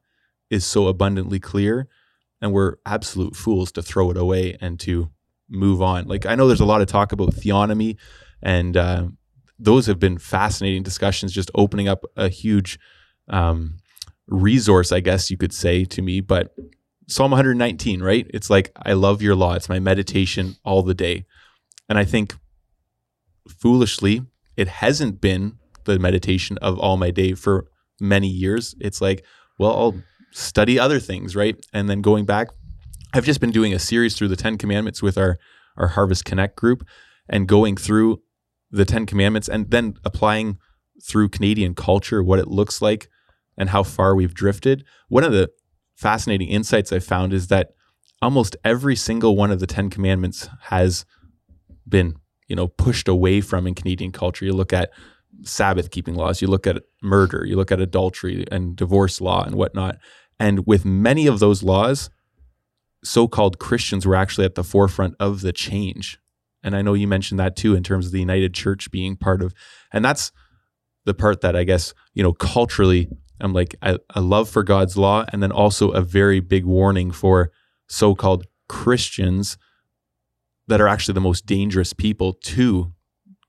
is 0.50 0.64
so 0.64 0.86
abundantly 0.86 1.38
clear 1.38 1.88
and 2.40 2.52
we're 2.52 2.76
absolute 2.86 3.36
fools 3.36 3.72
to 3.72 3.82
throw 3.82 4.10
it 4.10 4.16
away 4.16 4.56
and 4.60 4.78
to 4.80 5.10
move 5.48 5.82
on. 5.82 6.06
Like 6.06 6.26
I 6.26 6.34
know 6.34 6.46
there's 6.46 6.60
a 6.60 6.66
lot 6.66 6.80
of 6.80 6.88
talk 6.88 7.12
about 7.12 7.34
theonomy 7.34 7.96
and 8.42 8.76
uh, 8.76 9.08
those 9.58 9.86
have 9.86 9.98
been 9.98 10.18
fascinating 10.18 10.82
discussions 10.82 11.32
just 11.32 11.50
opening 11.54 11.88
up 11.88 12.04
a 12.16 12.28
huge 12.28 12.78
um, 13.28 13.76
resource 14.26 14.92
I 14.92 15.00
guess 15.00 15.30
you 15.30 15.36
could 15.36 15.52
say 15.52 15.84
to 15.84 16.02
me 16.02 16.20
but 16.20 16.54
Psalm 17.08 17.30
119 17.30 18.02
right? 18.02 18.26
It's 18.32 18.50
like 18.50 18.72
I 18.76 18.92
love 18.92 19.22
your 19.22 19.34
law. 19.34 19.54
It's 19.54 19.68
my 19.68 19.80
meditation 19.80 20.56
all 20.64 20.82
the 20.82 20.94
day. 20.94 21.24
And 21.88 21.98
I 21.98 22.04
think 22.04 22.36
foolishly 23.50 24.22
it 24.56 24.68
hasn't 24.68 25.20
been 25.20 25.54
the 25.84 25.98
meditation 25.98 26.58
of 26.58 26.78
all 26.78 26.96
my 26.96 27.10
day 27.10 27.34
for 27.34 27.66
many 28.00 28.28
years 28.28 28.74
it's 28.80 29.00
like 29.00 29.24
well 29.58 29.72
I'll 29.72 29.94
study 30.32 30.78
other 30.78 31.00
things 31.00 31.34
right 31.34 31.56
and 31.72 31.88
then 31.88 32.02
going 32.02 32.24
back 32.24 32.48
I've 33.14 33.24
just 33.24 33.40
been 33.40 33.50
doing 33.50 33.72
a 33.72 33.78
series 33.78 34.14
through 34.14 34.28
the 34.28 34.36
10 34.36 34.58
commandments 34.58 35.02
with 35.02 35.16
our 35.16 35.38
our 35.76 35.88
Harvest 35.88 36.24
Connect 36.24 36.56
group 36.56 36.86
and 37.28 37.46
going 37.48 37.76
through 37.76 38.20
the 38.70 38.84
10 38.84 39.06
commandments 39.06 39.48
and 39.48 39.70
then 39.70 39.94
applying 40.04 40.58
through 41.02 41.28
Canadian 41.28 41.74
culture 41.74 42.22
what 42.22 42.38
it 42.38 42.48
looks 42.48 42.82
like 42.82 43.08
and 43.56 43.70
how 43.70 43.82
far 43.82 44.14
we've 44.14 44.34
drifted. 44.34 44.84
One 45.08 45.24
of 45.24 45.32
the 45.32 45.50
fascinating 45.94 46.48
insights 46.48 46.92
I 46.92 46.98
found 46.98 47.32
is 47.32 47.46
that 47.48 47.70
almost 48.20 48.56
every 48.64 48.96
single 48.96 49.36
one 49.36 49.50
of 49.50 49.60
the 49.60 49.66
10 49.66 49.90
commandments 49.90 50.48
has 50.62 51.06
been, 51.88 52.16
you 52.48 52.56
know, 52.56 52.66
pushed 52.66 53.08
away 53.08 53.40
from 53.40 53.66
in 53.66 53.74
Canadian 53.74 54.10
culture. 54.10 54.44
You 54.44 54.52
look 54.52 54.72
at 54.72 54.90
Sabbath 55.42 55.90
keeping 55.90 56.14
laws, 56.14 56.42
you 56.42 56.48
look 56.48 56.66
at 56.66 56.82
murder, 57.02 57.44
you 57.46 57.56
look 57.56 57.70
at 57.70 57.80
adultery 57.80 58.44
and 58.50 58.74
divorce 58.74 59.20
law 59.20 59.44
and 59.44 59.54
whatnot. 59.54 59.98
And 60.40 60.66
with 60.66 60.84
many 60.84 61.26
of 61.26 61.38
those 61.38 61.62
laws, 61.62 62.10
so 63.04 63.28
called 63.28 63.58
Christians 63.58 64.06
were 64.06 64.16
actually 64.16 64.46
at 64.46 64.54
the 64.54 64.64
forefront 64.64 65.14
of 65.20 65.42
the 65.42 65.52
change. 65.52 66.18
And 66.62 66.74
I 66.74 66.82
know 66.82 66.94
you 66.94 67.06
mentioned 67.06 67.38
that 67.38 67.54
too 67.54 67.74
in 67.74 67.82
terms 67.82 68.06
of 68.06 68.12
the 68.12 68.18
United 68.18 68.54
Church 68.54 68.90
being 68.90 69.16
part 69.16 69.42
of, 69.42 69.54
and 69.92 70.04
that's 70.04 70.32
the 71.04 71.14
part 71.14 71.40
that 71.42 71.54
I 71.54 71.64
guess, 71.64 71.94
you 72.14 72.22
know, 72.22 72.32
culturally, 72.32 73.08
I'm 73.40 73.52
like, 73.52 73.76
a 73.82 74.20
love 74.20 74.48
for 74.48 74.64
God's 74.64 74.96
law, 74.96 75.24
and 75.32 75.42
then 75.42 75.52
also 75.52 75.90
a 75.90 76.02
very 76.02 76.40
big 76.40 76.64
warning 76.64 77.12
for 77.12 77.52
so 77.86 78.14
called 78.14 78.46
Christians 78.68 79.56
that 80.68 80.80
are 80.80 80.88
actually 80.88 81.14
the 81.14 81.20
most 81.20 81.46
dangerous 81.46 81.92
people 81.92 82.34
to 82.34 82.92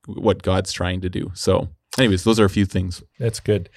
what 0.08 0.42
God's 0.42 0.72
trying 0.72 1.02
to 1.02 1.10
do. 1.10 1.32
So, 1.36 1.70
anyways, 1.98 2.24
those 2.24 2.40
are 2.40 2.46
a 2.46 2.50
few 2.50 2.66
things. 2.66 3.04
That's 3.20 3.40
good. 3.40 3.70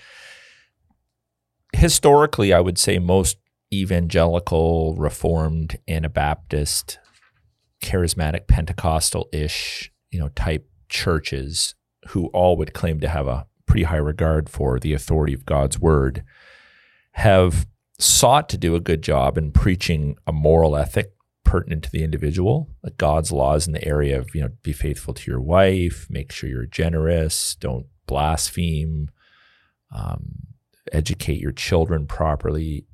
Historically, 1.74 2.52
I 2.52 2.60
would 2.60 2.78
say 2.78 2.98
most 2.98 3.38
evangelical, 3.72 4.94
reformed, 4.96 5.78
Anabaptist, 5.88 6.98
charismatic, 7.82 8.46
Pentecostal 8.46 9.28
ish, 9.32 9.90
you 10.10 10.18
know, 10.18 10.28
type 10.30 10.68
churches 10.88 11.74
who 12.08 12.26
all 12.28 12.56
would 12.56 12.74
claim 12.74 13.00
to 13.00 13.08
have 13.08 13.26
a 13.26 13.46
pretty 13.66 13.84
high 13.84 13.96
regard 13.96 14.48
for 14.48 14.78
the 14.78 14.92
authority 14.92 15.32
of 15.32 15.46
God's 15.46 15.78
word 15.78 16.22
have 17.12 17.66
sought 17.98 18.48
to 18.50 18.58
do 18.58 18.74
a 18.74 18.80
good 18.80 19.02
job 19.02 19.38
in 19.38 19.52
preaching 19.52 20.16
a 20.26 20.32
moral 20.32 20.76
ethic 20.76 21.12
pertinent 21.52 21.84
to 21.84 21.90
the 21.90 22.02
individual, 22.02 22.70
like 22.82 22.96
God's 22.96 23.30
laws 23.30 23.66
in 23.66 23.74
the 23.74 23.86
area 23.86 24.18
of, 24.18 24.34
you 24.34 24.40
know, 24.40 24.48
be 24.62 24.72
faithful 24.72 25.12
to 25.12 25.30
your 25.30 25.38
wife, 25.38 26.06
make 26.08 26.32
sure 26.32 26.48
you're 26.48 26.64
generous, 26.64 27.56
don't 27.56 27.84
blaspheme, 28.06 29.10
um, 29.94 30.46
educate 30.92 31.42
your 31.42 31.52
children 31.52 32.06
properly, 32.06 32.86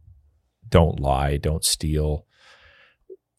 don't 0.69 0.99
lie, 0.99 1.37
don't 1.37 1.65
steal. 1.65 2.27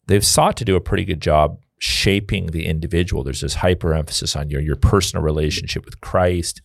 They've 0.06 0.24
sought 0.24 0.56
to 0.56 0.64
do 0.64 0.74
a 0.74 0.80
pretty 0.80 1.04
good 1.04 1.20
job 1.20 1.58
shaping 1.78 2.46
the 2.46 2.64
individual. 2.64 3.22
There's 3.22 3.42
this 3.42 3.56
hyper 3.56 3.92
emphasis 3.92 4.34
on 4.34 4.48
your, 4.48 4.62
your 4.62 4.76
personal 4.76 5.22
relationship 5.22 5.84
with 5.84 6.00
Christ. 6.00 6.62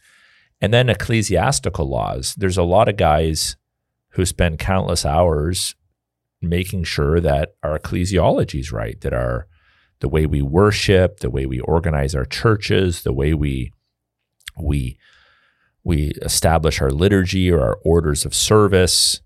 And 0.61 0.73
then 0.73 0.87
ecclesiastical 0.87 1.89
laws. 1.89 2.35
There's 2.35 2.57
a 2.57 2.63
lot 2.63 2.87
of 2.87 2.95
guys 2.95 3.57
who 4.11 4.25
spend 4.25 4.59
countless 4.59 5.05
hours 5.05 5.75
making 6.49 6.83
sure 6.83 7.19
that 7.19 7.55
our 7.63 7.77
ecclesiology 7.77 8.59
is 8.59 8.71
right, 8.71 8.99
that 9.01 9.13
our 9.13 9.47
the 9.99 10.09
way 10.09 10.25
we 10.25 10.41
worship, 10.41 11.19
the 11.19 11.29
way 11.29 11.45
we 11.45 11.59
organize 11.61 12.13
our 12.13 12.25
churches, 12.25 13.03
the 13.03 13.13
way 13.13 13.33
we 13.33 13.71
we 14.59 14.97
we 15.83 16.07
establish 16.21 16.81
our 16.81 16.91
liturgy 16.91 17.51
or 17.51 17.61
our 17.61 17.77
orders 17.85 18.25
of 18.25 18.33
service, 18.33 19.21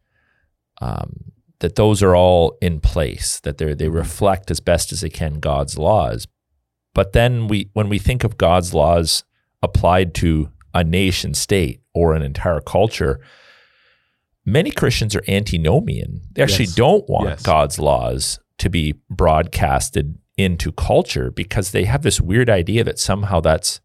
um, 0.82 1.32
that 1.60 1.76
those 1.76 2.04
are 2.04 2.16
all 2.16 2.58
in 2.62 2.80
place, 2.80 3.40
that 3.42 3.58
they 3.58 3.74
they 3.74 3.90
reflect 3.90 4.52
as 4.52 4.60
best 4.60 4.92
as 4.92 5.02
they 5.02 5.10
can 5.10 5.40
God's 5.40 5.78
laws. 5.78 6.28
But 6.94 7.14
then 7.14 7.48
we 7.48 7.70
when 7.74 7.90
we 7.90 8.00
think 8.00 8.24
of 8.24 8.38
God's 8.38 8.74
laws 8.74 9.24
applied 9.62 10.14
to 10.16 10.52
a 10.74 10.84
nation 10.84 11.34
state 11.34 11.82
or 11.94 12.14
an 12.14 12.22
entire 12.22 12.62
culture, 12.62 13.20
many 14.52 14.72
Christians 14.72 15.16
are 15.16 15.24
antinomian. 15.28 16.22
They 16.34 16.44
actually 16.44 16.66
yes. 16.66 16.76
don't 16.76 17.10
want 17.10 17.30
yes. 17.30 17.42
God's 17.42 17.80
laws 17.80 18.40
to 18.58 18.70
be 18.70 18.96
broadcasted 19.10 20.18
into 20.38 20.72
culture 20.72 21.32
because 21.32 21.72
they 21.72 21.86
have 21.86 22.02
this 22.02 22.22
weird 22.22 22.50
idea 22.50 22.84
that 22.84 23.00
somehow 23.00 23.40
that's 23.40 23.82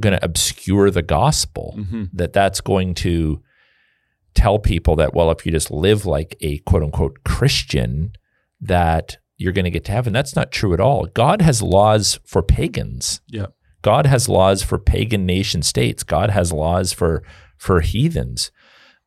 going 0.00 0.14
to 0.14 0.24
obscure 0.24 0.90
the 0.90 1.02
gospel, 1.02 1.74
mm-hmm. 1.78 2.04
that 2.12 2.32
that's 2.32 2.60
going 2.60 2.94
to 2.94 3.42
tell 4.34 4.58
people 4.58 4.96
that, 4.96 5.14
well, 5.14 5.30
if 5.30 5.44
you 5.44 5.52
just 5.52 5.70
live 5.70 6.06
like 6.06 6.36
a 6.40 6.58
quote 6.58 6.82
unquote 6.82 7.24
Christian, 7.24 8.12
that 8.60 9.18
you're 9.36 9.52
going 9.52 9.64
to 9.64 9.70
get 9.70 9.84
to 9.86 9.92
heaven. 9.92 10.12
That's 10.12 10.36
not 10.36 10.52
true 10.52 10.72
at 10.72 10.80
all. 10.80 11.06
God 11.06 11.42
has 11.42 11.62
laws 11.62 12.20
for 12.24 12.42
pagans. 12.42 13.20
Yeah. 13.26 13.46
God 13.82 14.06
has 14.06 14.28
laws 14.28 14.62
for 14.62 14.78
pagan 14.78 15.26
nation 15.26 15.62
states. 15.62 16.04
God 16.04 16.30
has 16.30 16.52
laws 16.52 16.92
for 16.92 17.22
for 17.56 17.80
heathens 17.80 18.50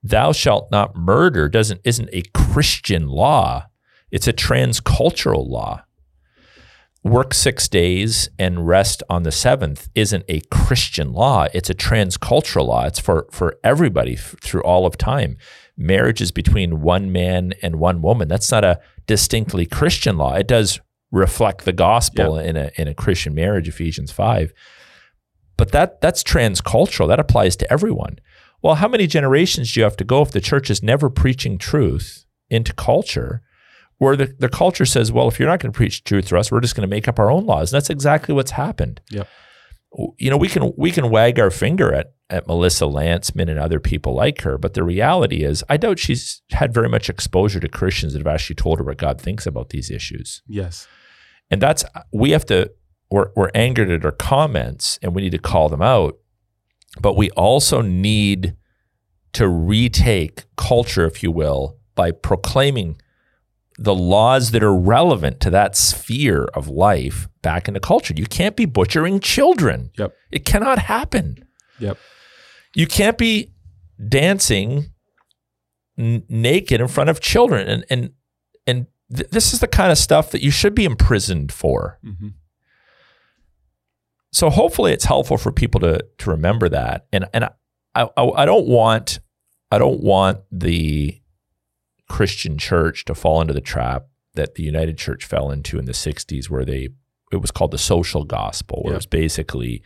thou 0.09 0.31
shalt 0.31 0.71
not 0.71 0.95
murder 0.95 1.49
doesn't 1.49 1.81
isn't 1.83 2.09
a 2.13 2.23
Christian 2.33 3.07
law. 3.07 3.67
It's 4.11 4.27
a 4.27 4.33
transcultural 4.33 5.47
law. 5.47 5.83
Work 7.03 7.33
six 7.33 7.67
days 7.67 8.29
and 8.39 8.67
rest 8.67 9.03
on 9.09 9.23
the 9.23 9.31
seventh 9.31 9.89
isn't 9.93 10.25
a 10.27 10.41
Christian 10.49 11.13
law. 11.13 11.47
It's 11.53 11.69
a 11.69 11.75
transcultural 11.75 12.67
law. 12.67 12.85
It's 12.85 12.99
for, 12.99 13.27
for 13.31 13.57
everybody 13.63 14.13
f- 14.13 14.35
through 14.41 14.63
all 14.63 14.87
of 14.87 14.97
time. 14.97 15.37
Marriage 15.77 16.19
is 16.19 16.31
between 16.31 16.81
one 16.81 17.11
man 17.11 17.53
and 17.61 17.75
one 17.75 18.01
woman. 18.01 18.27
That's 18.27 18.51
not 18.51 18.63
a 18.63 18.79
distinctly 19.05 19.67
Christian 19.67 20.17
law. 20.17 20.33
It 20.33 20.47
does 20.47 20.79
reflect 21.11 21.65
the 21.65 21.73
gospel 21.73 22.39
in 22.39 22.57
a 22.57 22.71
in 22.75 22.87
a 22.87 22.95
Christian 22.95 23.35
marriage, 23.35 23.67
Ephesians 23.67 24.11
five. 24.11 24.51
But 25.57 25.71
that 25.71 26.01
that's 26.01 26.23
transcultural. 26.23 27.07
That 27.07 27.19
applies 27.19 27.55
to 27.57 27.71
everyone. 27.71 28.19
Well, 28.61 28.75
how 28.75 28.87
many 28.87 29.07
generations 29.07 29.73
do 29.73 29.79
you 29.79 29.83
have 29.83 29.97
to 29.97 30.03
go 30.03 30.21
if 30.21 30.31
the 30.31 30.41
church 30.41 30.69
is 30.69 30.81
never 30.81 31.09
preaching 31.09 31.57
truth 31.57 32.25
into 32.49 32.73
culture? 32.73 33.41
Where 33.97 34.17
the, 34.17 34.35
the 34.37 34.49
culture 34.49 34.85
says, 34.85 35.11
well, 35.11 35.29
if 35.29 35.39
you're 35.39 35.47
not 35.47 35.61
going 35.61 35.71
to 35.71 35.77
preach 35.77 36.03
truth 36.03 36.27
to 36.27 36.37
us, 36.37 36.51
we're 36.51 36.59
just 36.59 36.75
going 36.75 36.87
to 36.87 36.93
make 36.93 37.07
up 37.07 37.17
our 37.17 37.31
own 37.31 37.45
laws. 37.45 37.71
And 37.71 37.77
that's 37.77 37.89
exactly 37.89 38.35
what's 38.35 38.51
happened. 38.51 38.99
Yep. 39.09 39.27
You 40.17 40.29
know, 40.29 40.35
we 40.35 40.49
can 40.49 40.73
we 40.75 40.91
can 40.91 41.09
wag 41.09 41.39
our 41.39 41.49
finger 41.49 41.93
at 41.93 42.15
at 42.29 42.47
Melissa 42.47 42.85
Lantsman 42.85 43.49
and 43.49 43.59
other 43.59 43.79
people 43.79 44.13
like 44.13 44.41
her, 44.41 44.57
but 44.57 44.73
the 44.73 44.83
reality 44.83 45.43
is, 45.43 45.63
I 45.69 45.77
doubt 45.77 45.99
she's 45.99 46.41
had 46.51 46.73
very 46.73 46.89
much 46.89 47.09
exposure 47.09 47.59
to 47.59 47.69
Christians 47.69 48.13
that 48.13 48.19
have 48.19 48.27
actually 48.27 48.55
told 48.55 48.79
her 48.79 48.83
what 48.83 48.97
God 48.97 49.21
thinks 49.21 49.45
about 49.45 49.69
these 49.69 49.91
issues. 49.91 50.41
Yes, 50.47 50.87
and 51.49 51.61
that's 51.61 51.85
we 52.11 52.31
have 52.31 52.45
to. 52.47 52.71
We're, 53.11 53.29
we're 53.35 53.51
angered 53.53 53.91
at 53.91 54.03
her 54.03 54.11
comments, 54.11 54.97
and 55.01 55.13
we 55.13 55.21
need 55.21 55.31
to 55.31 55.37
call 55.37 55.69
them 55.69 55.83
out. 55.83 56.17
But 57.01 57.15
we 57.15 57.29
also 57.31 57.81
need 57.81 58.55
to 59.33 59.47
retake 59.47 60.45
culture, 60.55 61.05
if 61.05 61.21
you 61.21 61.31
will, 61.31 61.77
by 61.93 62.11
proclaiming 62.11 62.97
the 63.77 63.93
laws 63.93 64.51
that 64.51 64.63
are 64.63 64.75
relevant 64.75 65.41
to 65.41 65.49
that 65.49 65.75
sphere 65.75 66.45
of 66.53 66.69
life 66.69 67.27
back 67.41 67.67
into 67.67 67.79
culture. 67.79 68.13
You 68.15 68.25
can't 68.25 68.55
be 68.55 68.65
butchering 68.65 69.19
children. 69.19 69.91
Yep. 69.97 70.15
It 70.31 70.45
cannot 70.45 70.79
happen. 70.79 71.45
Yep. 71.79 71.97
You 72.73 72.87
can't 72.87 73.17
be 73.17 73.51
dancing 74.07 74.91
n- 75.97 76.23
naked 76.29 76.79
in 76.79 76.87
front 76.87 77.09
of 77.09 77.19
children 77.19 77.67
and 77.67 77.85
and 77.89 78.11
and 78.67 78.87
th- 79.13 79.29
this 79.29 79.53
is 79.53 79.59
the 79.59 79.67
kind 79.67 79.91
of 79.91 79.97
stuff 79.97 80.31
that 80.31 80.41
you 80.41 80.51
should 80.51 80.75
be 80.75 80.85
imprisoned 80.85 81.51
for. 81.51 81.99
Mm-hmm 82.05 82.29
so 84.35 84.49
hopefully 84.49 84.91
it's 84.91 85.05
helpful 85.05 85.37
for 85.37 85.53
people 85.53 85.79
to 85.79 86.05
to 86.17 86.29
remember 86.29 86.67
that. 86.67 87.07
And 87.13 87.25
and 87.33 87.45
I, 87.45 87.51
I, 87.95 88.09
I 88.35 88.45
don't 88.45 88.67
want 88.67 89.19
I 89.71 89.77
don't 89.77 90.01
want 90.01 90.39
the 90.51 91.21
Christian 92.09 92.57
church 92.57 93.05
to 93.05 93.15
fall 93.15 93.39
into 93.39 93.53
the 93.53 93.61
trap 93.61 94.07
that 94.33 94.55
the 94.55 94.63
United 94.63 94.97
Church 94.97 95.23
fell 95.23 95.49
into 95.49 95.79
in 95.79 95.85
the 95.85 95.93
60s 95.93 96.49
where 96.49 96.65
they 96.65 96.89
it 97.31 97.37
was 97.37 97.49
called 97.49 97.71
the 97.71 97.77
social 97.77 98.25
gospel 98.25 98.81
where 98.83 98.93
yeah. 98.93 98.97
it's 98.97 99.05
basically 99.05 99.81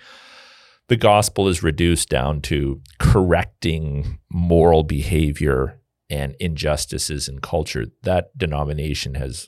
the 0.88 0.98
gospel 0.98 1.48
is 1.48 1.62
reduced 1.62 2.10
down 2.10 2.42
to 2.42 2.82
correcting 2.98 4.18
moral 4.32 4.82
behavior 4.84 5.80
and 6.10 6.36
injustices 6.40 7.28
in 7.28 7.38
culture 7.40 7.86
that 8.02 8.36
denomination 8.36 9.14
has 9.14 9.48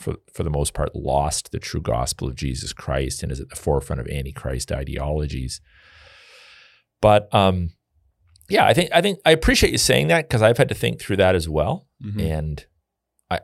for, 0.00 0.16
for 0.32 0.42
the 0.42 0.50
most 0.50 0.72
part, 0.72 0.96
lost 0.96 1.52
the 1.52 1.58
true 1.58 1.82
gospel 1.82 2.26
of 2.26 2.34
Jesus 2.34 2.72
Christ 2.72 3.22
and 3.22 3.30
is 3.30 3.38
at 3.38 3.50
the 3.50 3.56
forefront 3.56 4.00
of 4.00 4.08
antichrist 4.08 4.72
ideologies. 4.72 5.60
But 7.02 7.32
um, 7.34 7.70
yeah, 8.48 8.66
I 8.66 8.74
think 8.74 8.90
I 8.92 9.00
think 9.00 9.20
I 9.24 9.30
appreciate 9.30 9.72
you 9.72 9.78
saying 9.78 10.08
that 10.08 10.28
because 10.28 10.42
I've 10.42 10.58
had 10.58 10.68
to 10.70 10.74
think 10.74 11.00
through 11.00 11.16
that 11.16 11.34
as 11.34 11.48
well. 11.48 11.86
Mm-hmm. 12.02 12.20
And 12.20 12.66
I, 13.30 13.40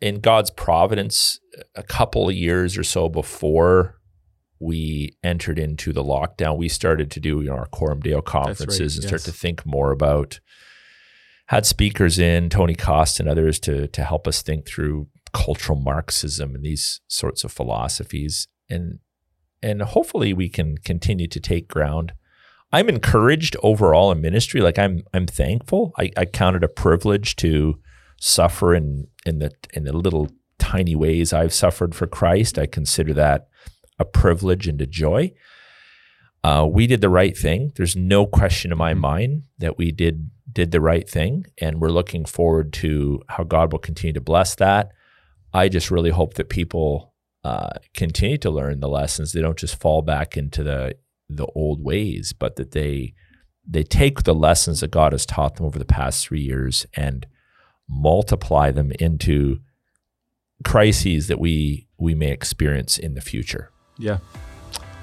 in 0.00 0.20
God's 0.20 0.50
providence, 0.50 1.40
a 1.74 1.82
couple 1.82 2.28
of 2.28 2.34
years 2.34 2.78
or 2.78 2.84
so 2.84 3.08
before 3.08 3.96
we 4.58 5.16
entered 5.22 5.58
into 5.58 5.92
the 5.92 6.04
lockdown, 6.04 6.56
we 6.56 6.68
started 6.68 7.10
to 7.10 7.20
do 7.20 7.40
you 7.42 7.48
know 7.48 7.56
our 7.56 7.66
Coram 7.66 8.00
Deo 8.00 8.22
conferences 8.22 8.96
right, 8.96 8.96
and 8.96 9.02
yes. 9.02 9.06
start 9.06 9.22
to 9.22 9.32
think 9.32 9.66
more 9.66 9.90
about 9.90 10.40
had 11.48 11.66
speakers 11.66 12.18
in 12.18 12.48
Tony 12.48 12.74
Costa 12.74 13.22
and 13.22 13.30
others 13.30 13.58
to 13.60 13.88
to 13.88 14.04
help 14.04 14.28
us 14.28 14.42
think 14.42 14.66
through 14.66 15.08
cultural 15.32 15.78
Marxism 15.78 16.54
and 16.54 16.64
these 16.64 17.00
sorts 17.08 17.44
of 17.44 17.52
philosophies. 17.52 18.48
And 18.68 18.98
and 19.62 19.82
hopefully 19.82 20.32
we 20.32 20.48
can 20.48 20.78
continue 20.78 21.26
to 21.28 21.40
take 21.40 21.68
ground. 21.68 22.12
I'm 22.72 22.88
encouraged 22.88 23.56
overall 23.62 24.12
in 24.12 24.20
ministry. 24.20 24.60
Like 24.60 24.78
I'm 24.78 25.02
I'm 25.14 25.26
thankful. 25.26 25.92
I, 25.98 26.10
I 26.16 26.24
count 26.24 26.56
it 26.56 26.64
a 26.64 26.68
privilege 26.68 27.36
to 27.36 27.78
suffer 28.20 28.74
in 28.74 29.08
in 29.24 29.38
the 29.38 29.52
in 29.72 29.84
the 29.84 29.92
little 29.92 30.28
tiny 30.58 30.96
ways 30.96 31.32
I've 31.32 31.52
suffered 31.52 31.94
for 31.94 32.06
Christ. 32.06 32.58
I 32.58 32.66
consider 32.66 33.14
that 33.14 33.48
a 33.98 34.04
privilege 34.04 34.66
and 34.66 34.80
a 34.80 34.86
joy. 34.86 35.32
Uh, 36.44 36.66
we 36.70 36.86
did 36.86 37.00
the 37.00 37.08
right 37.08 37.36
thing. 37.36 37.72
There's 37.76 37.96
no 37.96 38.26
question 38.26 38.70
in 38.70 38.78
my 38.78 38.92
mm-hmm. 38.92 39.00
mind 39.00 39.42
that 39.58 39.78
we 39.78 39.90
did 39.92 40.30
did 40.52 40.70
the 40.70 40.80
right 40.80 41.08
thing, 41.08 41.44
and 41.58 41.80
we're 41.80 41.90
looking 41.90 42.24
forward 42.24 42.72
to 42.74 43.20
how 43.28 43.44
God 43.44 43.72
will 43.72 43.78
continue 43.78 44.14
to 44.14 44.20
bless 44.20 44.54
that. 44.56 44.92
I 45.56 45.70
just 45.70 45.90
really 45.90 46.10
hope 46.10 46.34
that 46.34 46.50
people 46.50 47.14
uh, 47.42 47.70
continue 47.94 48.36
to 48.38 48.50
learn 48.50 48.80
the 48.80 48.88
lessons. 48.88 49.32
They 49.32 49.40
don't 49.40 49.56
just 49.56 49.80
fall 49.80 50.02
back 50.02 50.36
into 50.36 50.62
the 50.62 50.96
the 51.30 51.46
old 51.54 51.82
ways, 51.82 52.34
but 52.38 52.56
that 52.56 52.72
they 52.72 53.14
they 53.66 53.82
take 53.82 54.24
the 54.24 54.34
lessons 54.34 54.80
that 54.80 54.90
God 54.90 55.12
has 55.12 55.24
taught 55.24 55.56
them 55.56 55.64
over 55.64 55.78
the 55.78 55.86
past 55.86 56.26
three 56.26 56.42
years 56.42 56.84
and 56.94 57.26
multiply 57.88 58.70
them 58.70 58.92
into 59.00 59.60
crises 60.62 61.28
that 61.28 61.40
we 61.40 61.88
we 61.98 62.14
may 62.14 62.32
experience 62.32 62.98
in 62.98 63.14
the 63.14 63.22
future. 63.22 63.70
Yeah. 63.96 64.18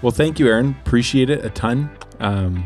Well, 0.04 0.12
thank 0.12 0.38
you, 0.38 0.48
Aaron. 0.48 0.76
Appreciate 0.86 1.32
it 1.32 1.44
a 1.44 1.50
ton. 1.50 1.90
Um, 2.20 2.64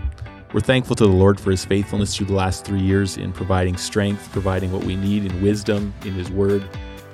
we're 0.53 0.59
thankful 0.59 0.97
to 0.97 1.05
the 1.05 1.11
Lord 1.11 1.39
for 1.39 1.51
his 1.51 1.63
faithfulness 1.63 2.17
through 2.17 2.27
the 2.27 2.33
last 2.33 2.65
three 2.65 2.81
years 2.81 3.15
in 3.15 3.31
providing 3.31 3.77
strength, 3.77 4.29
providing 4.33 4.73
what 4.73 4.83
we 4.83 4.97
need 4.97 5.31
in 5.31 5.41
wisdom 5.41 5.93
in 6.03 6.13
his 6.13 6.29
word, 6.29 6.67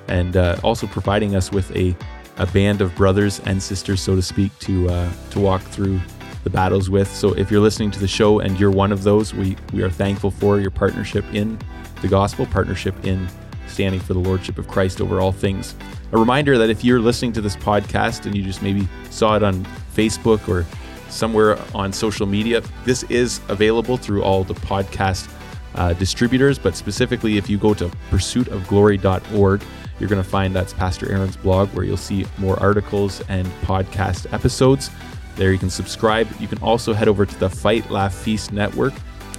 and 0.08 0.36
uh, 0.36 0.58
also 0.62 0.86
providing 0.86 1.36
us 1.36 1.50
with 1.52 1.74
a, 1.76 1.96
a 2.36 2.46
band 2.46 2.80
of 2.80 2.94
brothers 2.94 3.40
and 3.46 3.62
sisters, 3.62 4.00
so 4.00 4.14
to 4.14 4.22
speak, 4.22 4.56
to, 4.60 4.88
uh, 4.88 5.10
to 5.30 5.40
walk 5.40 5.62
through 5.62 6.00
the 6.44 6.50
battles 6.50 6.90
with. 6.90 7.12
So 7.14 7.32
if 7.34 7.50
you're 7.50 7.60
listening 7.60 7.90
to 7.92 7.98
the 7.98 8.08
show 8.08 8.40
and 8.40 8.58
you're 8.60 8.70
one 8.70 8.92
of 8.92 9.02
those, 9.02 9.34
we, 9.34 9.56
we 9.72 9.82
are 9.82 9.90
thankful 9.90 10.30
for 10.30 10.60
your 10.60 10.70
partnership 10.70 11.24
in 11.32 11.58
the 12.02 12.08
gospel, 12.08 12.46
partnership 12.46 12.94
in 13.04 13.26
standing 13.66 14.00
for 14.00 14.12
the 14.12 14.20
Lordship 14.20 14.58
of 14.58 14.68
Christ 14.68 15.00
over 15.00 15.20
all 15.20 15.32
things. 15.32 15.74
A 16.12 16.18
reminder 16.18 16.58
that 16.58 16.70
if 16.70 16.84
you're 16.84 17.00
listening 17.00 17.32
to 17.32 17.40
this 17.40 17.56
podcast 17.56 18.26
and 18.26 18.36
you 18.36 18.42
just 18.42 18.62
maybe 18.62 18.86
saw 19.10 19.36
it 19.36 19.42
on 19.42 19.64
Facebook 19.94 20.48
or 20.48 20.66
somewhere 21.08 21.58
on 21.74 21.92
social 21.92 22.26
media, 22.26 22.62
this 22.84 23.02
is 23.04 23.40
available 23.48 23.96
through 23.96 24.22
all 24.22 24.44
the 24.44 24.54
podcast 24.54 25.30
uh, 25.74 25.92
distributors. 25.94 26.58
But 26.58 26.76
specifically, 26.76 27.36
if 27.36 27.48
you 27.48 27.58
go 27.58 27.74
to 27.74 27.88
pursuitofglory.org, 28.10 29.62
you're 29.98 30.08
going 30.08 30.22
to 30.22 30.28
find 30.28 30.54
that's 30.54 30.72
Pastor 30.72 31.10
Aaron's 31.10 31.36
blog 31.36 31.68
where 31.70 31.84
you'll 31.84 31.96
see 31.96 32.26
more 32.38 32.58
articles 32.60 33.22
and 33.28 33.46
podcast 33.62 34.32
episodes. 34.32 34.90
There 35.36 35.52
you 35.52 35.58
can 35.58 35.70
subscribe. 35.70 36.28
You 36.40 36.48
can 36.48 36.58
also 36.58 36.92
head 36.92 37.08
over 37.08 37.26
to 37.26 37.38
the 37.38 37.50
Fight 37.50 37.90
Laugh 37.90 38.14
Feast 38.14 38.52
Network 38.52 38.94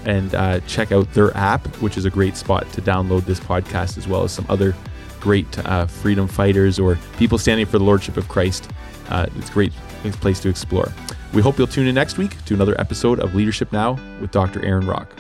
and 0.06 0.34
uh, 0.36 0.60
check 0.62 0.91
out 0.91 1.12
their 1.14 1.36
app, 1.36 1.66
which 1.78 1.97
is 1.97 2.06
a 2.06 2.10
great 2.10 2.38
spot 2.38 2.72
to 2.74 2.82
download 2.82 3.26
this 3.26 3.39
podcast 3.39 3.97
as 3.97 4.08
well 4.08 4.24
as 4.24 4.32
some 4.32 4.45
other 4.49 4.76
great 5.20 5.58
uh, 5.66 5.88
freedom 5.88 6.28
fighters 6.28 6.78
or 6.78 6.97
people 7.18 7.38
standing 7.38 7.66
for 7.66 7.80
the 7.80 7.84
Lordship 7.84 8.16
of 8.18 8.28
Christ. 8.28 8.70
Uh, 9.10 9.26
it's 9.38 9.49
a 9.49 9.53
great 9.53 9.74
place 10.22 10.39
to 10.41 10.49
explore. 10.49 10.91
We 11.34 11.41
hope 11.41 11.58
you'll 11.58 11.68
tune 11.68 11.88
in 11.88 11.95
next 11.95 12.18
week 12.18 12.43
to 12.45 12.53
another 12.53 12.80
episode 12.80 13.20
of 13.20 13.34
Leadership 13.34 13.72
Now 13.74 13.99
with 14.22 14.32
Dr. 14.32 14.64
Aaron 14.64 14.86
Rock. 14.86 15.20